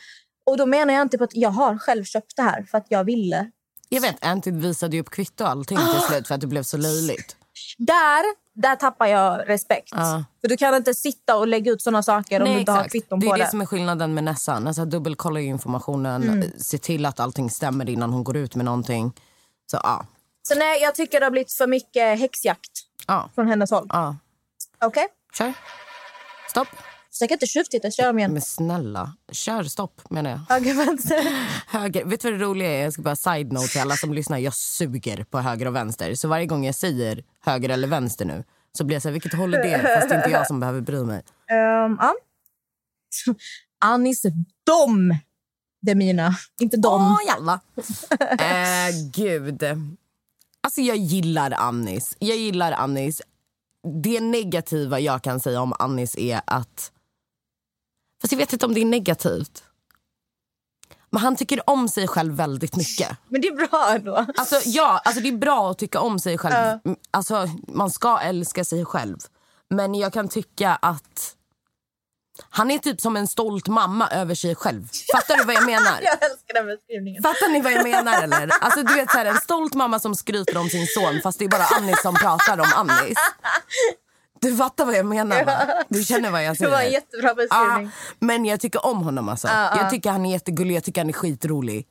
Och 0.45 0.57
då 0.57 0.65
menar 0.65 0.93
jag 0.93 1.01
inte 1.01 1.17
på 1.17 1.23
att 1.23 1.35
jag 1.35 1.49
har 1.49 1.77
själv 1.77 2.03
köpt 2.03 2.35
det 2.35 2.41
här 2.41 2.63
för 2.71 2.77
att 2.77 2.85
jag 2.89 3.03
ville. 3.03 3.51
Jag 3.89 4.01
vet, 4.01 4.25
Anty 4.25 4.51
visade 4.51 4.95
ju 4.95 5.01
upp 5.01 5.09
kvitto 5.09 5.43
och 5.43 5.49
allting 5.49 5.77
till 5.77 6.01
slut 6.07 6.27
för 6.27 6.35
att 6.35 6.41
det 6.41 6.47
blev 6.47 6.63
så 6.63 6.77
löjligt. 6.77 7.35
Där, 7.77 8.23
där 8.61 8.75
tappar 8.75 9.05
jag 9.07 9.49
respekt. 9.49 9.89
Ja. 9.91 10.23
För 10.41 10.47
du 10.47 10.57
kan 10.57 10.75
inte 10.75 10.93
sitta 10.93 11.37
och 11.37 11.47
lägga 11.47 11.71
ut 11.71 11.81
såna 11.81 12.03
saker 12.03 12.41
om 12.41 12.53
du 12.53 12.59
inte 12.59 12.71
har 12.71 12.83
kvitton 12.83 13.19
det 13.19 13.27
på 13.27 13.33
är 13.33 13.37
det. 13.37 13.43
det. 13.43 13.49
som 13.49 13.61
är 13.61 13.65
skillnaden 13.65 14.13
med 14.13 14.23
Nessa. 14.23 14.59
Nessa 14.59 14.85
dubbelkollar 14.85 15.41
ju 15.41 15.47
informationen, 15.47 16.23
Mm. 16.23 16.51
se 16.57 16.77
till 16.77 17.05
att 17.05 17.19
allting 17.19 17.49
stämmer 17.49 17.89
innan 17.89 18.13
hon 18.13 18.23
går 18.23 18.37
ut 18.37 18.55
med 18.55 18.65
någonting. 18.65 19.13
Så 19.71 19.79
ja. 19.83 20.05
Så 20.47 20.55
nej, 20.55 20.81
jag 20.81 20.95
tycker 20.95 21.19
det 21.19 21.25
har 21.25 21.31
blivit 21.31 21.53
för 21.53 21.67
mycket 21.67 22.19
häxjakt 22.19 22.71
Ja, 23.09 23.29
från 23.35 23.47
hennes 23.47 23.71
håll. 23.71 23.85
ja. 23.89 24.15
Okej? 24.81 25.07
Kör. 25.37 25.53
Stopp. 26.49 26.67
Försök 27.11 27.31
inte 27.31 27.45
tjuvtitta, 27.45 27.91
kör 27.91 28.07
dem 28.07 28.19
igen. 28.19 28.33
Men 28.33 28.41
snälla, 28.41 29.13
kör 29.31 29.63
stopp 29.63 30.09
menar 30.09 30.29
jag. 30.29 30.39
Höger, 30.49 30.73
vänster. 30.73 31.23
Höger. 31.67 32.05
Vet 32.05 32.21
du 32.21 32.31
vad 32.31 32.39
det 32.39 32.45
roliga 32.45 32.69
är? 32.69 32.83
Jag 32.83 32.93
ska 32.93 33.01
bara 33.01 33.15
side 33.15 33.51
note 33.51 33.67
till 33.67 33.81
alla 33.81 33.95
som 33.95 34.13
lyssnar. 34.13 34.37
Jag 34.37 34.53
suger 34.53 35.23
på 35.23 35.39
höger 35.39 35.65
och 35.65 35.75
vänster. 35.75 36.15
Så 36.15 36.27
varje 36.27 36.45
gång 36.45 36.65
jag 36.65 36.75
säger 36.75 37.23
höger 37.45 37.69
eller 37.69 37.87
vänster 37.87 38.25
nu 38.25 38.43
så 38.71 38.83
blir 38.83 38.95
jag 38.95 39.01
så 39.01 39.07
här, 39.07 39.13
vilket 39.13 39.33
håll 39.33 39.53
är 39.53 39.63
det? 39.63 39.95
Fast 39.95 40.09
det 40.09 40.15
är 40.15 40.19
inte 40.19 40.29
jag 40.29 40.47
som 40.47 40.59
behöver 40.59 40.81
bry 40.81 41.03
mig. 41.03 41.23
Um, 41.85 41.97
ja. 42.01 42.13
Anis 43.79 44.21
dom. 44.65 45.17
Det 45.81 45.91
är 45.91 45.95
mina, 45.95 46.35
inte 46.59 46.77
dom. 46.77 47.01
Åh, 47.01 47.17
jalla. 47.27 47.59
eh, 48.39 49.09
gud. 49.13 49.63
Alltså 50.63 50.81
jag 50.81 50.97
gillar 50.97 51.51
Annis. 51.51 52.15
Jag 52.19 52.37
gillar 52.37 52.71
Annis. 52.71 53.21
Det 54.03 54.19
negativa 54.19 54.99
jag 54.99 55.21
kan 55.23 55.39
säga 55.39 55.61
om 55.61 55.73
Annis 55.79 56.17
är 56.17 56.41
att... 56.45 56.91
Fast 58.21 58.31
jag 58.31 58.39
vet 58.39 58.53
inte 58.53 58.65
om 58.65 58.73
det 58.73 58.81
är 58.81 58.85
negativt. 58.85 59.63
Men 61.09 61.21
han 61.21 61.35
tycker 61.35 61.69
om 61.69 61.89
sig 61.89 62.07
själv 62.07 62.33
väldigt 62.35 62.75
mycket. 62.75 63.17
Men 63.27 63.41
det 63.41 63.47
är 63.47 63.67
bra 63.67 63.95
ändå. 63.95 64.25
Alltså, 64.37 64.55
ja, 64.65 65.01
alltså 65.05 65.21
det 65.21 65.29
är 65.29 65.37
bra 65.37 65.71
att 65.71 65.77
tycka 65.77 65.99
om 65.99 66.19
sig 66.19 66.37
själv. 66.37 66.79
Mm, 66.85 66.97
Alltså, 67.11 67.47
man 67.67 67.91
ska 67.91 68.19
älska 68.19 68.65
sig 68.65 68.85
själv. 68.85 69.17
Men 69.69 69.95
jag 69.95 70.13
kan 70.13 70.27
tycka 70.29 70.75
att 70.75 71.35
han 72.49 72.71
är 72.71 72.77
typ 72.77 73.01
som 73.01 73.15
en 73.17 73.27
stolt 73.27 73.67
mamma 73.67 74.07
över 74.07 74.35
sig 74.35 74.55
själv. 74.55 74.87
Fattar 75.15 75.37
du 75.37 75.43
vad 75.43 75.55
jag 75.55 75.65
menar? 75.65 75.99
Jag 76.01 76.13
älskar 76.23 76.53
den 76.53 76.65
beskrivningen. 76.65 77.23
Fattar 77.23 77.49
ni 77.51 77.61
vad 77.61 77.71
jag 77.71 77.83
menar 77.83 78.23
eller? 78.23 78.49
Alltså 78.61 78.83
du 78.83 78.93
vet 78.95 79.11
så 79.11 79.17
här, 79.17 79.25
en 79.25 79.37
stolt 79.37 79.73
mamma 79.73 79.99
som 79.99 80.15
skryter 80.15 80.57
om 80.57 80.69
sin 80.69 80.87
son 80.87 81.19
fast 81.23 81.39
det 81.39 81.45
är 81.45 81.49
bara 81.49 81.65
Annis 81.77 82.01
som 82.01 82.15
pratar 82.15 82.59
om 82.59 82.67
Annis. 82.75 83.17
Du 84.41 84.57
fattar 84.57 84.85
vad 84.85 84.95
jag 84.95 85.05
menar 85.05 85.45
va? 85.45 85.83
Du 85.89 86.03
känner 86.03 86.31
vad 86.31 86.43
jag 86.43 86.53
Det 86.53 86.57
säger. 86.57 86.71
var 86.71 86.81
en 86.81 86.91
jättebra 86.91 87.33
beskrivning. 87.35 87.91
men 88.19 88.45
jag 88.45 88.59
tycker 88.59 88.85
om 88.85 88.97
honom 89.03 89.29
alltså. 89.29 89.47
Jag 89.47 89.89
tycker 89.89 90.11
han 90.11 90.25
är 90.25 90.31
jättegullig, 90.31 90.75
jag 90.75 90.83
tycker 90.83 91.01
han 91.01 91.09
är 91.09 91.13
skitrolig. 91.13 91.87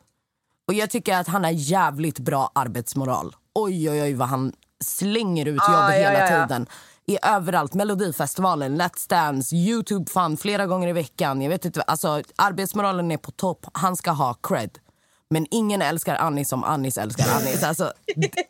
Och 0.68 0.74
jag 0.74 0.90
tycker 0.90 1.16
att 1.16 1.28
han 1.28 1.44
har 1.44 1.50
jävligt 1.50 2.18
bra 2.18 2.50
arbetsmoral. 2.54 3.36
Oj 3.54 3.90
oj 3.90 4.02
oj 4.02 4.14
vad 4.14 4.28
han 4.28 4.52
slänger 4.84 5.46
ut 5.46 5.60
jobb 5.68 5.90
hela 5.90 6.12
ja, 6.12 6.30
ja. 6.30 6.46
tiden. 6.46 6.66
I 7.08 7.18
överallt, 7.22 7.74
Melodifestivalen, 7.74 8.80
Let's 8.80 9.08
Dance, 9.08 9.56
Youtube 9.56 10.10
Fun 10.10 10.36
flera 10.36 10.66
gånger 10.66 10.88
i 10.88 10.92
veckan. 10.92 11.42
Jag 11.42 11.50
vet 11.50 11.64
inte, 11.64 11.82
alltså 11.82 12.22
arbetsmoralen 12.36 13.10
är 13.10 13.16
på 13.16 13.30
topp. 13.30 13.66
Han 13.72 13.96
ska 13.96 14.10
ha 14.10 14.34
cred. 14.34 14.78
Men 15.30 15.46
ingen 15.50 15.82
älskar 15.82 16.16
Annis 16.16 16.48
som 16.48 16.64
Annis 16.64 16.98
älskar 16.98 17.24
Annis. 17.36 17.62
Alltså, 17.62 17.92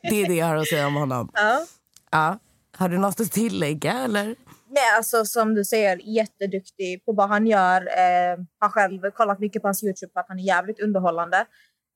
det 0.03 0.23
är 0.23 0.29
det 0.29 0.35
jag 0.35 0.47
har 0.47 0.57
att 0.57 0.69
säga 0.69 0.87
om 0.87 0.95
honom. 0.95 1.31
Ja. 1.35 1.67
Ja. 2.11 2.38
Har 2.77 2.88
du 2.88 2.99
något 2.99 3.21
att 3.21 3.33
tillägga 3.33 3.93
eller? 3.93 4.25
Nej, 4.71 4.97
alltså 4.97 5.25
som 5.25 5.55
du 5.55 5.65
säger, 5.65 5.97
jätteduktig 5.97 7.05
på 7.05 7.12
vad 7.12 7.29
han 7.29 7.47
gör. 7.47 7.81
Eh, 7.81 8.38
har 8.59 8.69
själv 8.69 9.11
kollat 9.11 9.38
mycket 9.38 9.62
på 9.62 9.69
hans 9.69 9.85
Youtube 9.85 10.12
för 10.12 10.21
att 10.21 10.29
han 10.29 10.38
är 10.38 10.45
jävligt 10.45 10.81
underhållande. 10.81 11.37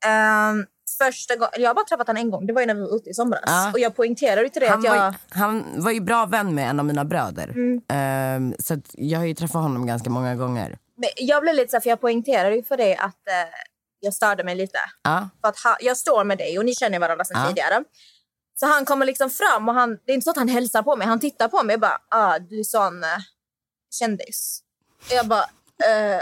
Eh, 0.05 0.53
första 0.99 1.37
gången, 1.37 1.53
jag 1.59 1.71
har 1.71 1.75
bara 1.75 1.85
träffat 1.85 2.07
honom 2.07 2.21
en 2.21 2.31
gång, 2.31 2.47
det 2.47 2.53
var 2.53 2.61
ju 2.61 2.67
när 2.67 2.75
vi 2.75 2.81
var 2.81 2.97
ute 2.97 3.11
i 3.11 3.15
somras. 3.15 3.43
Ja. 3.47 3.71
Och 3.73 3.79
jag 3.79 3.97
poängterade 3.97 4.49
till 4.49 4.61
det 4.63 4.69
Han 4.69 4.79
att 4.79 4.85
jag... 4.85 4.97
var, 4.99 5.07
ju- 5.11 5.15
han 5.31 5.83
var 5.83 5.91
ju 5.91 6.01
bra 6.01 6.27
vän 6.27 6.55
med 6.55 6.71
en 6.71 6.79
av 6.81 6.87
mina 6.87 7.05
bröder. 7.05 7.49
Mm. 7.49 7.81
Ehm, 7.89 8.55
så 8.59 8.77
jag 8.93 9.19
har 9.19 9.27
ju 9.27 9.35
träffat 9.35 9.63
honom 9.63 9.87
ganska 9.87 10.11
många 10.11 10.35
gånger. 10.35 10.79
Men 10.97 11.09
jag 11.17 11.43
blev 11.43 11.55
lite 11.55 11.71
så 11.71 11.77
här, 11.77 11.81
för 11.81 11.91
jag 11.91 12.01
poängterade 12.01 12.57
ju 12.57 12.63
för 12.63 12.77
dig 12.77 12.97
att 12.97 13.29
eh, 13.29 13.51
jag 14.01 14.15
störde 14.15 14.45
mig 14.45 14.55
lite. 14.55 14.79
Ja. 15.03 15.29
För 15.41 15.49
att 15.49 15.59
ha, 15.59 15.77
jag 15.81 15.97
står 15.97 16.25
med 16.25 16.39
dig 16.39 16.59
och 16.59 16.65
ni 16.65 16.75
känner 16.75 16.99
varandra 16.99 17.25
sedan 17.25 17.41
Ja. 17.43 17.49
tidigare. 17.49 17.85
Så 18.61 18.67
han 18.67 18.85
kommer 18.85 19.07
liksom 19.07 19.31
fram 19.31 19.69
och 19.69 19.75
han, 19.75 19.99
det 20.07 20.13
är 20.13 20.15
inte 20.15 20.25
så 20.25 20.31
att 20.31 20.37
han 20.37 20.49
hälsar 20.49 20.83
på 20.83 20.97
mig, 20.97 21.07
han 21.07 21.21
tittar 21.21 21.49
på 21.49 21.63
mig 21.63 21.75
och 21.75 21.81
bara 21.81 21.99
ah, 22.09 22.39
du 22.39 22.61
är 22.61 22.65
sån 22.65 23.05
eh, 23.05 23.09
kändis. 24.01 24.61
Och 25.07 25.13
jag 25.13 25.27
bara 25.29 25.43
eh, 25.85 26.21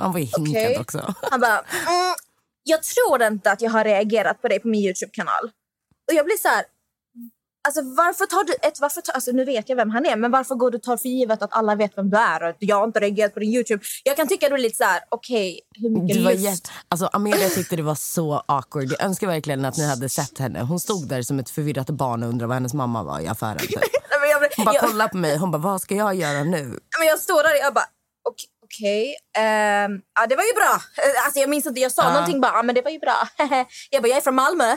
Han 0.00 0.12
var 0.12 0.18
ju 0.18 0.24
hinkad 0.24 0.48
Okej. 0.62 0.78
också. 0.80 1.14
Han 1.30 1.40
bara, 1.40 1.58
mm, 1.88 2.14
jag 2.64 2.82
tror 2.82 3.22
inte 3.22 3.50
att 3.52 3.60
jag 3.60 3.70
har 3.70 3.84
reagerat 3.84 4.42
på 4.42 4.48
dig 4.48 4.60
på 4.60 4.68
min 4.68 4.84
Youtube-kanal. 4.84 5.44
Och 6.08 6.14
jag 6.14 6.24
blir 6.24 6.36
så 6.36 6.48
här, 6.48 6.64
alltså 7.68 7.80
varför 7.82 8.26
tar 8.26 8.44
du 8.44 8.52
ett, 8.68 8.80
varför 8.80 9.00
tar, 9.00 9.12
alltså 9.12 9.30
nu 9.32 9.44
vet 9.44 9.68
jag 9.68 9.76
vem 9.76 9.90
han 9.90 10.06
är, 10.06 10.16
men 10.16 10.30
varför 10.30 10.54
går 10.54 10.70
du 10.70 10.78
tar 10.78 10.96
för 10.96 11.08
givet 11.08 11.42
att 11.42 11.52
alla 11.52 11.74
vet 11.74 11.98
vem 11.98 12.10
du 12.10 12.16
är 12.16 12.42
och 12.42 12.48
att 12.48 12.56
jag 12.58 12.76
har 12.76 12.84
inte 12.84 13.00
reagerat 13.00 13.34
på 13.34 13.40
din 13.40 13.54
Youtube? 13.54 13.84
Jag 14.04 14.16
kan 14.16 14.28
tycka 14.28 14.48
du 14.48 14.54
är 14.54 14.58
lite 14.58 14.76
så 14.76 14.84
här, 14.84 15.00
okej, 15.08 15.60
hur 15.74 15.90
mycket 15.90 16.16
Det 16.16 16.24
var 16.24 16.30
jätte, 16.30 16.70
alltså 16.88 17.06
Amelia 17.12 17.48
tyckte 17.48 17.76
det 17.76 17.82
var 17.82 17.94
så 17.94 18.42
awkward. 18.46 18.84
Jag 18.92 19.02
önskar 19.02 19.26
verkligen 19.26 19.64
att 19.64 19.76
ni 19.76 19.86
hade 19.86 20.08
sett 20.08 20.38
henne. 20.38 20.60
Hon 20.62 20.80
stod 20.80 21.08
där 21.08 21.22
som 21.22 21.38
ett 21.38 21.50
förvirrat 21.50 21.90
barn 21.90 22.22
och 22.22 22.28
undrade 22.28 22.48
vad 22.48 22.54
hennes 22.56 22.74
mamma 22.74 23.02
var 23.02 23.20
i 23.20 23.26
affären. 23.26 23.58
typ. 23.58 23.70
Hon 24.56 24.64
bara 24.64 24.78
kollade 24.78 25.10
på 25.10 25.16
mig. 25.16 25.36
Hon 25.36 25.50
bara, 25.50 25.58
vad 25.62 25.80
ska 25.80 25.94
jag 25.94 26.14
göra 26.14 26.44
nu? 26.44 26.78
men 26.98 27.08
jag 27.08 27.18
står 27.18 27.42
där 27.42 27.50
och 27.50 27.58
jag 27.60 27.74
bara, 27.74 27.84
ok- 28.28 28.48
okej, 28.64 29.16
ehm, 29.38 29.92
ja 30.20 30.26
det 30.26 30.36
var 30.36 30.44
ju 30.44 30.52
bra. 30.52 30.74
Eh, 31.04 31.24
Alltså 31.24 31.40
jag 31.40 31.50
minns 31.50 31.66
inte, 31.66 31.80
jag 31.80 31.92
sa 31.92 32.02
Ja. 32.02 32.12
någonting 32.12 32.40
bara, 32.40 32.52
ja 32.56 32.62
men 32.62 32.74
det 32.74 32.82
var 32.82 32.90
ju 32.90 32.98
bra. 32.98 33.28
jag 33.90 34.02
bara, 34.02 34.08
jag 34.08 34.16
är 34.16 34.20
från 34.20 34.34
Malmö. 34.34 34.76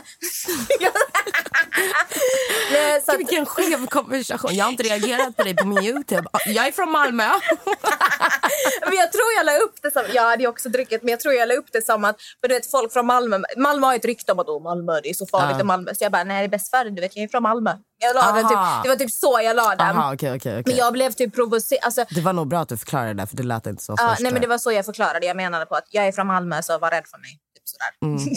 Nej, 2.72 3.02
så 3.06 3.12
att, 3.12 3.18
Vilken 3.18 3.46
skev 3.46 3.86
konversation. 3.86 4.54
Jag 4.54 4.64
har 4.64 4.70
inte 4.70 4.82
reagerat 4.82 5.36
på 5.36 5.42
dig 5.42 5.56
på 5.56 5.66
min 5.66 5.84
Youtube. 5.84 6.28
Jag 6.46 6.66
är 6.66 6.72
från 6.72 6.90
Malmö. 6.90 7.24
Men 8.86 8.94
jag 8.96 9.12
tror 9.12 9.26
jag 9.36 9.46
la 9.46 9.56
upp 9.58 9.74
det 9.82 9.90
som, 9.90 10.02
jag 10.14 10.22
hade 10.22 10.46
också 10.46 10.68
druckit, 10.68 11.02
men 11.02 11.10
jag 11.10 11.20
tror 11.20 11.34
jag 11.34 11.48
la 11.48 11.54
upp 11.54 11.66
det 11.72 11.86
som 11.86 12.04
att, 12.04 12.16
för 12.40 12.48
du 12.48 12.54
vet 12.54 12.70
folk 12.70 12.92
från 12.92 13.06
Malmö, 13.06 13.38
Malmö 13.56 13.86
har 13.86 13.94
ett 13.94 14.04
rykte 14.04 14.32
om 14.32 14.38
att 14.38 14.46
oh, 14.48 14.62
Malmö 14.62 15.00
det 15.02 15.10
är 15.10 15.14
så 15.14 15.26
farligt 15.26 15.56
Ja. 15.56 15.60
i 15.60 15.64
Malmö. 15.64 15.94
Så 15.94 16.04
jag 16.04 16.12
bara, 16.12 16.24
nej 16.24 16.38
det 16.38 16.44
är 16.44 16.48
bäst 16.48 16.70
för 16.70 16.84
du 16.84 17.00
vet 17.00 17.16
jag 17.16 17.24
är 17.24 17.28
från 17.28 17.42
Malmö. 17.42 17.70
Jag 17.98 18.14
la 18.14 18.32
den 18.32 18.48
typ, 18.48 18.58
det 18.82 18.88
var 18.88 18.96
typ 18.96 19.10
så 19.10 19.40
jag 19.44 19.56
la 19.56 19.68
den. 19.76 19.80
Aha, 19.80 20.14
okej, 20.14 20.30
okej, 20.36 20.52
okej. 20.52 20.62
Men 20.66 20.76
jag 20.76 20.92
blev 20.92 21.12
typ 21.12 21.34
provocerad. 21.34 21.84
Alltså, 21.84 22.04
Det 22.10 22.20
var 22.20 22.32
nog 22.32 22.48
bra 22.48 22.60
att 22.60 22.68
du 22.68 22.76
förklarade 22.76 23.14
det, 23.14 23.26
för 23.26 23.36
det 23.36 23.42
lät 23.42 23.66
inte 23.66 23.82
så 23.82 23.96
först. 23.96 24.20
nej 24.20 24.32
men 24.32 24.42
det 24.42 24.48
var 24.48 24.58
så 24.58 24.72
jag 24.72 24.84
förklarade. 24.84 25.26
Jag 25.26 25.36
menade 25.36 25.66
på 25.66 25.74
att 25.74 25.86
jag 25.90 26.06
är 26.06 26.12
från 26.12 26.26
Malmö 26.26 26.62
så 26.62 26.78
var 26.78 26.90
rädd 26.90 27.06
för 27.06 27.18
mig. 27.18 27.30
Typ 27.30 27.68
sådär. 27.68 28.32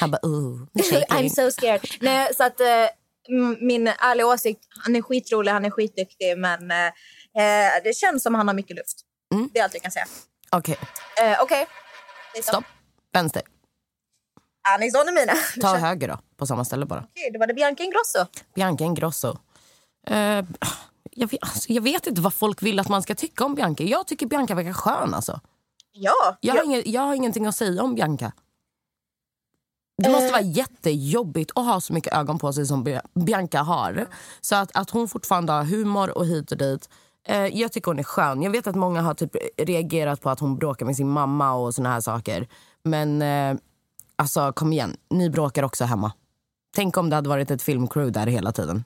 Han 0.00 0.10
bara, 0.10 0.20
ooh, 0.22 0.66
I'm 1.08 1.28
so 1.28 1.50
scared. 1.50 1.80
Nej, 2.00 2.34
så 2.36 2.44
att, 2.44 2.60
m- 3.28 3.56
min 3.60 3.86
ärliga 3.88 4.26
åsikt, 4.26 4.60
han 4.84 4.96
är 4.96 5.02
skitrolig, 5.02 5.52
han 5.52 5.64
är 5.64 5.70
skitduktig 5.70 6.38
men 6.38 6.70
eh, 6.70 6.92
det 7.84 7.96
känns 7.96 8.22
som 8.22 8.34
han 8.34 8.48
har 8.48 8.54
mycket 8.54 8.76
luft. 8.76 8.96
Mm. 9.34 9.48
Det 9.52 9.58
är 9.58 9.64
allt 9.64 9.74
jag 9.74 9.82
kan 9.82 9.90
säga. 9.92 10.06
Okej, 10.50 10.78
Eh, 11.22 11.42
Okej. 11.42 11.66
Det 12.32 12.38
är 12.38 12.42
så. 12.42 12.48
stopp. 12.48 12.64
Vänster. 13.12 13.42
Aniston 14.74 15.08
är 15.08 15.12
mina. 15.12 15.32
Ta 15.60 15.76
höger 15.76 16.08
då, 16.08 16.18
på 16.36 16.46
samma 16.46 16.64
ställe 16.64 16.86
bara. 16.86 17.04
Okej, 17.10 17.30
då 17.32 17.38
var 17.38 17.46
det 17.46 17.54
Bianca 17.54 17.82
Ingrosso. 17.82 18.26
Bianca 18.54 18.84
Ingrosso. 18.84 19.38
Eh, 20.06 20.44
jag, 21.10 21.30
vet, 21.30 21.42
alltså, 21.42 21.72
jag 21.72 21.82
vet 21.82 22.06
inte 22.06 22.20
vad 22.20 22.34
folk 22.34 22.62
vill 22.62 22.78
att 22.78 22.88
man 22.88 23.02
ska 23.02 23.14
tycka 23.14 23.44
om 23.44 23.54
Bianca. 23.54 23.84
Jag 23.84 24.06
tycker 24.06 24.26
Bianca 24.26 24.54
verkar 24.54 24.72
skön. 24.72 25.14
Alltså. 25.14 25.40
Ja. 25.92 26.36
Jag, 26.40 26.54
har 26.54 26.64
inget, 26.64 26.86
jag 26.86 27.00
har 27.02 27.14
ingenting 27.14 27.46
att 27.46 27.56
säga 27.56 27.82
om 27.82 27.94
Bianca. 27.94 28.32
Det 30.02 30.08
Eh. 30.08 30.12
måste 30.12 30.30
vara 30.32 30.40
jättejobbigt 30.42 31.50
att 31.54 31.64
ha 31.64 31.80
så 31.80 31.92
mycket 31.92 32.12
ögon 32.14 32.38
på 32.38 32.52
sig 32.52 32.66
som 32.66 32.84
Bi- 32.84 33.00
Bianca 33.14 33.62
har. 33.62 34.06
Så 34.40 34.56
att, 34.56 34.76
att 34.76 34.90
hon 34.90 35.08
fortfarande 35.08 35.52
har 35.52 35.64
humor 35.64 36.18
och 36.18 36.26
hit 36.26 36.52
och 36.52 36.58
dit. 36.58 36.88
Eh, 37.28 37.46
jag 37.46 37.72
tycker 37.72 37.90
hon 37.90 37.98
är 37.98 38.02
skön. 38.02 38.42
Jag 38.42 38.50
vet 38.50 38.66
att 38.66 38.74
många 38.76 39.00
har 39.02 39.14
typ 39.14 39.36
reagerat 39.56 40.20
på 40.20 40.30
att 40.30 40.40
hon 40.40 40.56
bråkar 40.58 40.86
med 40.86 40.96
sin 40.96 41.08
mamma 41.08 41.52
och 41.52 41.74
såna 41.74 41.88
här 41.92 42.00
saker. 42.00 42.48
Men 42.82 43.22
eh, 43.22 43.56
alltså 44.20 44.52
kom 44.52 44.72
igen, 44.72 44.96
ni 45.10 45.30
bråkar 45.30 45.62
också 45.62 45.84
hemma. 45.84 46.12
Tänk 46.74 46.96
om 46.96 47.10
det 47.10 47.16
hade 47.16 47.28
varit 47.28 47.50
ett 47.50 47.62
filmcrew 47.62 48.10
där 48.20 48.26
hela 48.26 48.52
tiden. 48.52 48.84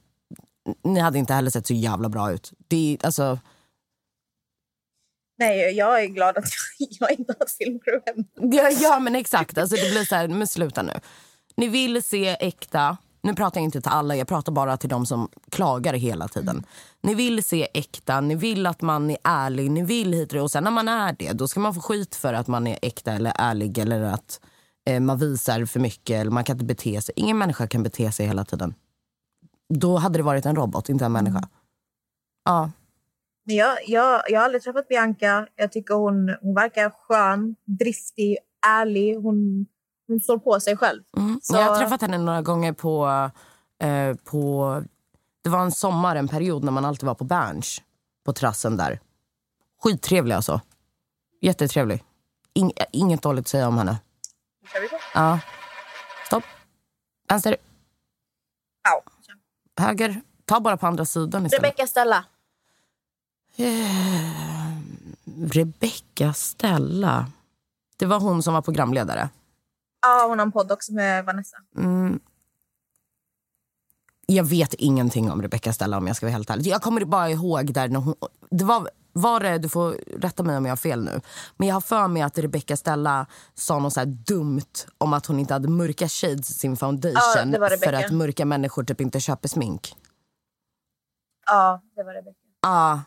Ni 0.85 1.01
hade 1.01 1.19
inte 1.19 1.35
heller 1.35 1.51
sett 1.51 1.67
så 1.67 1.75
jävla 1.75 2.09
bra 2.09 2.33
ut. 2.33 2.53
Det 2.69 2.95
är, 2.95 3.07
alltså, 3.07 3.39
Nej, 5.39 5.71
jag 5.71 6.03
är 6.03 6.07
glad 6.07 6.37
att 6.39 6.45
jag, 6.79 7.11
inte 7.11 7.35
har 7.39 7.47
ett 7.47 7.53
filmcrew 7.53 8.03
hemma. 8.07 8.55
Ja, 8.55 8.71
ja 8.71 8.99
men 8.99 9.15
exakt. 9.15 9.59
Alltså, 9.59 9.77
det 9.77 9.91
blir 9.91 10.05
så 10.05 10.15
här, 10.15 10.29
men 10.29 10.47
sluta 10.47 10.83
nu. 10.83 10.93
Ni 11.57 11.69
vill 11.69 12.03
se 12.03 12.37
äkta. 12.41 12.97
Nu 13.23 13.35
pratar 13.35 13.61
jag 13.61 13.65
inte 13.65 13.81
till 13.81 13.91
alla, 13.91 14.17
jag 14.17 14.29
pratar 14.29 14.53
bara 14.53 14.77
till 14.77 14.89
de 14.89 15.07
som 15.07 15.29
klagar 15.51 15.95
hela 15.95 16.29
tiden. 16.29 16.67
Ni 17.01 17.15
vill 17.15 17.45
se 17.45 17.69
äkta, 17.75 18.21
ni 18.21 18.35
vill 18.35 18.67
att 18.67 18.83
man 18.83 19.11
är 19.11 19.17
ärlig, 19.25 19.71
ni 19.71 19.83
vill 19.83 20.13
hit 20.13 20.33
och 20.33 20.51
sen 20.51 20.65
när 20.65 20.71
man 20.71 20.89
är 20.89 21.17
det, 21.19 21.33
då 21.33 21.49
ska 21.49 21.61
man 21.61 21.75
få 21.75 21.81
skit 21.81 22.15
för 22.15 22.35
att 22.35 22.47
man 22.47 22.67
är 22.67 22.79
äkta 22.83 23.13
eller 23.13 23.33
ärlig 23.39 23.79
eller 23.79 24.03
att 24.03 24.41
man 25.01 25.19
visar 25.19 25.65
för 25.65 25.81
mycket 25.81 26.21
eller 26.21 26.31
man 26.31 26.45
kan 26.45 26.55
inte 26.57 26.65
bete 26.65 27.03
sig. 27.03 27.13
Ingen 27.17 27.39
människa 27.39 27.67
kan 27.67 27.83
bete 27.83 28.13
sig 28.13 28.27
hela 28.27 28.45
tiden. 28.45 28.75
Då 29.75 29.97
hade 29.97 30.19
det 30.19 30.23
varit 30.23 30.47
en 30.47 30.57
robot, 30.57 30.89
inte 30.89 31.05
en 31.05 31.13
människa. 31.13 31.49
Ja, 32.45 32.71
Men 33.47 33.57
jag, 33.57 33.77
jag, 33.87 34.23
jag 34.29 34.41
har 34.41 34.45
aldrig 34.45 34.63
träffat 34.63 34.89
Bianca. 34.89 35.47
Jag 35.57 35.73
tycker 35.73 35.95
hon, 35.95 36.37
hon 36.41 36.55
verkar 36.55 36.91
skön, 36.91 37.57
driftig, 37.65 38.39
ärlig. 38.67 39.17
Hon, 39.17 39.67
hon 40.09 40.21
står 40.21 40.39
på 40.39 40.61
sig 40.61 40.77
själv. 40.77 41.03
Mm. 41.17 41.41
Så- 41.43 41.57
Jag 41.57 41.63
har 41.63 41.79
träffat 41.81 42.01
henne 42.03 42.19
några 42.19 42.43
gånger 42.43 42.73
på, 42.73 43.07
eh, 43.83 44.15
på... 44.25 44.83
Det 45.45 45.51
var 45.51 45.61
en 45.63 45.73
sommar, 45.73 46.17
en 46.17 46.29
period 46.29 46.65
när 46.65 46.73
man 46.73 46.85
alltid 46.85 47.07
var 47.07 47.15
på 47.15 47.25
Berns. 47.25 47.83
På 48.25 48.33
terrassen 48.33 48.77
där. 48.77 49.01
Skittrevlig 49.83 50.35
alltså. 50.35 50.61
Jättetrevlig. 51.41 52.05
Ing, 52.55 52.73
inget 52.93 53.23
dåligt 53.23 53.43
att 53.43 53.49
säga 53.49 53.69
om 53.69 53.79
henne. 53.79 53.99
Kör 54.73 54.81
vi 54.81 54.89
på? 54.89 54.97
Ja. 55.15 55.41
Stopp. 56.27 56.45
Vänster. 57.29 57.57
Au. 58.89 59.01
Höger. 59.85 60.21
Ta 60.45 60.61
bara 60.61 60.77
på 60.77 60.87
andra 60.87 61.05
sidan 61.05 61.47
istället. 61.47 61.65
Rebecca 61.65 61.87
Stella. 61.87 62.25
Eh, 63.57 64.79
Rebecca 65.51 66.33
Stella. 66.33 67.27
Det 67.97 68.07
var 68.07 68.21
hon 68.21 68.43
som 68.43 68.55
var 68.55 68.63
programledare. 68.63 69.29
Ja, 70.03 70.27
hon 70.29 70.39
har 70.39 70.47
en 70.47 70.53
podd 70.53 70.73
också 70.73 70.93
med 70.93 71.25
Vanessa. 71.25 71.57
Mm. 71.77 72.21
Jag 74.27 74.45
vet 74.45 74.75
ingenting 74.75 75.31
om 75.31 75.43
Rebecca 75.43 75.73
Stella 75.73 75.97
om 75.97 76.07
jag 76.07 76.17
ska 76.17 76.27
vara 76.27 76.33
helt 76.33 76.51
ärlig. 76.51 76.67
Jag 76.67 76.83
kommer 76.83 77.05
bara 77.05 77.31
ihåg 77.31 77.73
där 77.73 77.89
när 77.89 78.01
hon... 78.01 78.15
Det 78.51 78.65
var, 78.65 78.91
var 79.15 79.41
det, 79.41 79.59
du 79.59 79.69
får 79.69 79.99
rätta 80.19 80.43
mig 80.43 80.57
om 80.57 80.65
jag 80.65 80.73
har 80.73 80.77
fel 80.77 81.05
nu. 81.05 81.21
Men 81.57 81.69
jag 81.69 81.75
har 81.75 81.81
för 81.81 82.09
mig 82.09 82.23
att 82.23 82.39
Rebecca 82.39 82.77
Stella 82.77 83.27
sa 83.55 83.79
något 83.79 83.93
så 83.93 84.05
dumt 84.05 84.87
om 84.99 85.13
att 85.13 85.27
hon 85.27 85.39
inte 85.39 85.55
hade 85.55 85.69
mörka 85.69 86.09
shades 86.09 86.51
i 86.51 86.55
sin 86.55 86.77
foundation. 86.77 87.53
Ja, 87.53 87.69
för 87.85 87.93
att 87.93 88.11
mörka 88.11 88.45
människor 88.45 88.85
typ 88.85 89.01
inte 89.01 89.21
köper 89.21 89.49
smink. 89.49 89.97
Ja, 91.47 91.83
det 91.97 92.03
var 92.03 92.15
Rebecca. 92.15 92.37
Ja. 92.63 93.01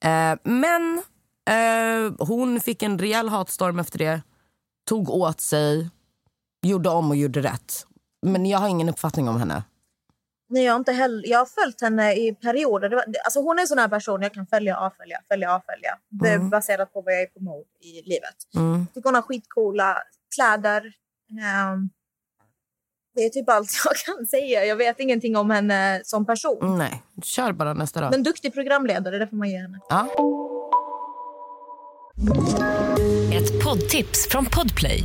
Eh, 0.00 0.38
men 0.42 1.02
eh, 1.48 2.26
hon 2.26 2.60
fick 2.60 2.82
en 2.82 2.98
rejäl 2.98 3.28
hatstorm 3.28 3.78
efter 3.78 3.98
det. 3.98 4.22
Tog 4.88 5.10
åt 5.10 5.40
sig. 5.40 5.90
Gjorde 6.62 6.88
om 6.88 7.10
och 7.10 7.16
gjorde 7.16 7.42
rätt. 7.42 7.86
Men 8.26 8.46
jag 8.46 8.58
har 8.58 8.68
ingen 8.68 8.88
uppfattning 8.88 9.28
om 9.28 9.36
henne. 9.36 9.62
Nej, 10.52 10.64
jag, 10.64 10.72
har 10.72 10.78
inte 10.78 10.92
heller, 10.92 11.28
jag 11.28 11.38
har 11.38 11.46
följt 11.46 11.80
henne 11.80 12.14
i 12.14 12.34
perioder. 12.34 12.88
Det 12.88 12.96
var, 12.96 13.04
alltså 13.24 13.40
hon 13.40 13.58
är 13.58 13.62
en 13.62 13.68
sån 13.68 13.78
här 13.78 13.88
person 13.88 14.22
jag 14.22 14.34
kan 14.34 14.46
följa 14.46 14.78
och 14.78 14.84
avfölja. 14.86 15.18
Följa 15.28 15.54
avfölja. 15.54 15.98
Det 16.10 16.28
är 16.28 16.38
Baserat 16.38 16.92
på 16.92 17.00
vad 17.00 17.14
jag 17.14 17.22
är 17.22 17.26
på 17.26 17.40
mode 17.40 17.64
i 17.80 18.02
livet. 18.08 18.36
Mm. 18.56 18.78
Jag 18.78 18.94
tycker 18.94 19.08
hon 19.08 19.14
har 19.14 19.22
skitcoola 19.22 19.98
kläder. 20.34 20.82
Ehm, 21.40 21.90
det 23.14 23.24
är 23.24 23.28
typ 23.28 23.48
allt 23.48 23.70
jag 23.84 23.96
kan 23.96 24.26
säga. 24.26 24.64
Jag 24.64 24.76
vet 24.76 25.00
ingenting 25.00 25.36
om 25.36 25.50
henne 25.50 26.00
som 26.04 26.26
person. 26.26 26.78
Nej, 26.78 27.02
kör 27.22 27.52
bara 27.52 27.74
nästa 27.74 28.00
då. 28.00 28.10
Men 28.10 28.22
duktig 28.22 28.54
programledare, 28.54 29.18
det 29.18 29.26
får 29.26 29.36
man 29.36 29.50
ge 29.50 29.58
henne. 29.58 29.78
Ja. 29.88 30.06
Ett 33.34 33.64
poddtips 33.64 34.28
från 34.28 34.44
Podplay. 34.46 35.04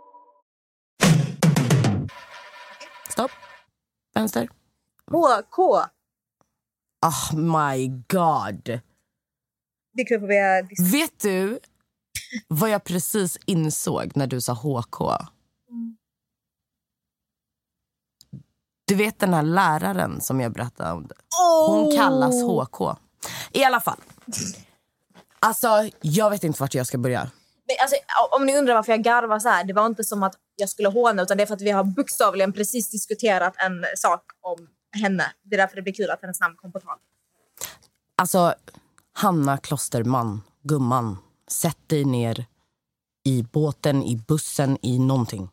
Vänster. 4.13 4.49
HK. 5.11 5.59
Oh 7.05 7.35
my 7.35 7.87
god. 7.87 8.79
Det 9.93 10.05
för 10.07 10.27
vi 10.27 10.91
Vet 10.91 11.19
du 11.19 11.59
vad 12.47 12.69
jag 12.69 12.83
precis 12.83 13.37
insåg 13.45 14.11
när 14.15 14.27
du 14.27 14.41
sa 14.41 14.53
HK? 14.53 14.97
Du 18.85 18.95
vet 18.95 19.19
den 19.19 19.33
här 19.33 19.43
läraren 19.43 20.21
som 20.21 20.41
jag 20.41 20.53
berättade 20.53 20.91
om? 20.91 21.09
Hon 21.67 21.95
kallas 21.95 22.43
HK. 22.43 22.97
I 23.51 23.63
alla 23.63 23.79
fall. 23.79 23.99
Alltså, 25.39 25.89
jag 26.01 26.29
vet 26.29 26.43
inte 26.43 26.61
vart 26.61 26.73
jag 26.73 26.87
ska 26.87 26.97
börja. 26.97 27.31
Men 27.67 27.75
alltså, 27.81 27.95
om 28.31 28.45
ni 28.45 28.57
undrar 28.57 28.75
varför 28.75 28.91
jag 28.91 29.03
garvar 29.03 29.39
så 29.39 29.49
här, 29.49 29.63
det 29.63 29.73
var 29.73 29.85
inte 29.85 30.03
som 30.03 30.23
att 30.23 30.35
jag 30.55 30.69
skulle 30.69 30.89
håna 30.89 31.21
utan 31.21 31.37
det 31.37 31.43
är 31.43 31.47
för 31.47 31.53
att 31.53 31.61
vi 31.61 31.71
har 31.71 31.83
bokstavligen 31.83 32.53
precis 32.53 32.89
diskuterat 32.91 33.53
en 33.57 33.85
sak 33.97 34.23
om 34.41 34.67
henne. 35.01 35.23
Det 35.43 35.55
är 35.55 35.57
därför 35.57 35.75
det 35.75 35.81
blir 35.81 35.93
kul 35.93 36.09
att 36.09 36.21
hennes 36.21 36.39
namn 36.39 36.55
kom 36.55 36.71
på 36.71 36.79
tal. 36.79 36.97
Alltså, 38.17 38.53
Hanna 39.13 39.57
Klosterman, 39.57 40.41
gumman. 40.63 41.17
Sätt 41.47 41.77
dig 41.87 42.05
ner 42.05 42.45
i 43.23 43.43
båten, 43.43 44.03
i 44.03 44.15
bussen, 44.15 44.77
i 44.81 44.99
någonting. 44.99 45.49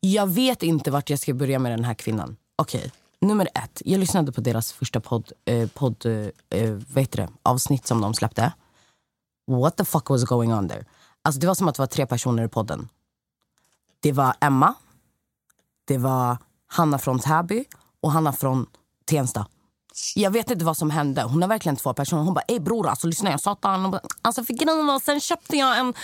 Jag 0.00 0.26
vet 0.26 0.62
inte 0.62 0.90
vart 0.90 1.10
jag 1.10 1.18
ska 1.18 1.34
börja 1.34 1.58
med 1.58 1.72
den 1.72 1.84
här 1.84 1.94
kvinnan. 1.94 2.36
Okej, 2.56 2.92
nummer 3.20 3.48
ett. 3.54 3.82
Jag 3.84 4.00
lyssnade 4.00 4.32
på 4.32 4.40
deras 4.40 4.72
första 4.72 5.00
podd, 5.00 5.32
eh, 5.44 5.68
podd 5.68 6.06
eh, 6.06 6.60
eh 6.60 6.70
vad 6.70 7.02
heter 7.02 7.16
det, 7.18 7.28
avsnitt 7.42 7.86
som 7.86 8.00
de 8.00 8.14
släppte. 8.14 8.52
What 9.46 9.76
the 9.76 9.84
fuck 9.84 10.10
was 10.10 10.24
going 10.24 10.52
on 10.52 10.68
there? 10.68 10.84
Alltså 11.24 11.40
det 11.40 11.46
var 11.46 11.54
som 11.54 11.68
att 11.68 11.74
det 11.74 11.82
var 11.82 11.86
tre 11.86 12.06
personer 12.06 12.44
i 12.44 12.48
podden. 12.48 12.88
Det 14.00 14.12
var 14.12 14.34
Emma, 14.40 14.74
det 15.84 15.98
var 15.98 16.36
Hanna 16.66 16.98
från 16.98 17.18
Täby 17.18 17.64
och 18.00 18.12
Hanna 18.12 18.32
från 18.32 18.66
Tensta. 19.04 19.46
Jag 20.14 20.30
vet 20.30 20.50
inte 20.50 20.64
vad 20.64 20.76
som 20.76 20.90
hände. 20.90 21.22
Hon 21.22 21.42
har 21.42 21.48
verkligen 21.48 21.76
två 21.76 21.94
personer. 21.94 22.22
Hon 22.22 22.34
bara, 22.34 22.44
ey 22.48 22.60
bror, 22.60 22.88
alltså 22.88 23.06
lyssna 23.06 23.30
jag 23.30 23.40
sa 23.40 23.56
han. 23.62 23.90
Bara, 23.90 24.00
Alltså 24.22 24.44
för 24.44 24.54
grejen 24.54 24.86
var, 24.86 25.00
sen 25.00 25.20
köpte 25.20 25.56
jag 25.56 25.78
en... 25.78 25.94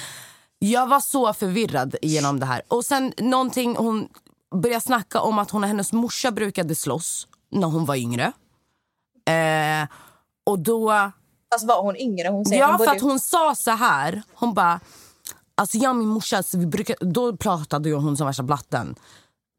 Jag 0.59 0.87
var 0.87 1.01
så 1.01 1.33
förvirrad 1.33 1.97
genom 2.03 2.41
det 2.41 2.47
här. 2.47 2.63
Och 2.69 2.85
sen 2.85 3.13
någonting, 3.19 3.77
hon 3.77 4.09
började 4.63 4.81
snacka 4.81 5.21
om 5.21 5.39
att 5.39 5.51
hon 5.51 5.63
och 5.63 5.69
hennes 5.69 5.93
morsa 5.93 6.31
brukade 6.31 6.75
slåss 6.75 7.29
när 7.51 7.67
hon 7.67 7.85
var 7.85 7.95
yngre. 7.97 8.33
Eh, 9.29 9.89
och 10.45 10.59
då... 10.59 10.91
Alltså 10.91 11.67
var 11.67 11.83
hon 11.83 11.97
yngre? 11.97 12.29
Hon 12.29 12.45
säger 12.45 12.61
Ja, 12.61 12.67
hon 12.69 12.79
för 12.79 12.85
borde- 12.87 12.97
att 12.97 13.03
hon 13.03 13.21
sa 13.21 13.55
så 13.55 13.71
här. 13.71 14.23
Hon 14.35 14.55
bara... 14.55 14.81
Alltså 15.61 15.79
jag 15.79 15.91
och 15.91 15.97
min 15.97 16.09
morsa, 16.09 16.37
alltså, 16.37 16.59
vi 16.59 16.67
brukar, 16.67 16.97
då 17.01 17.37
pratade 17.37 17.89
ju 17.89 17.95
hon 17.95 18.17
som 18.17 18.27
värsta 18.27 18.43
blatten. 18.43 18.95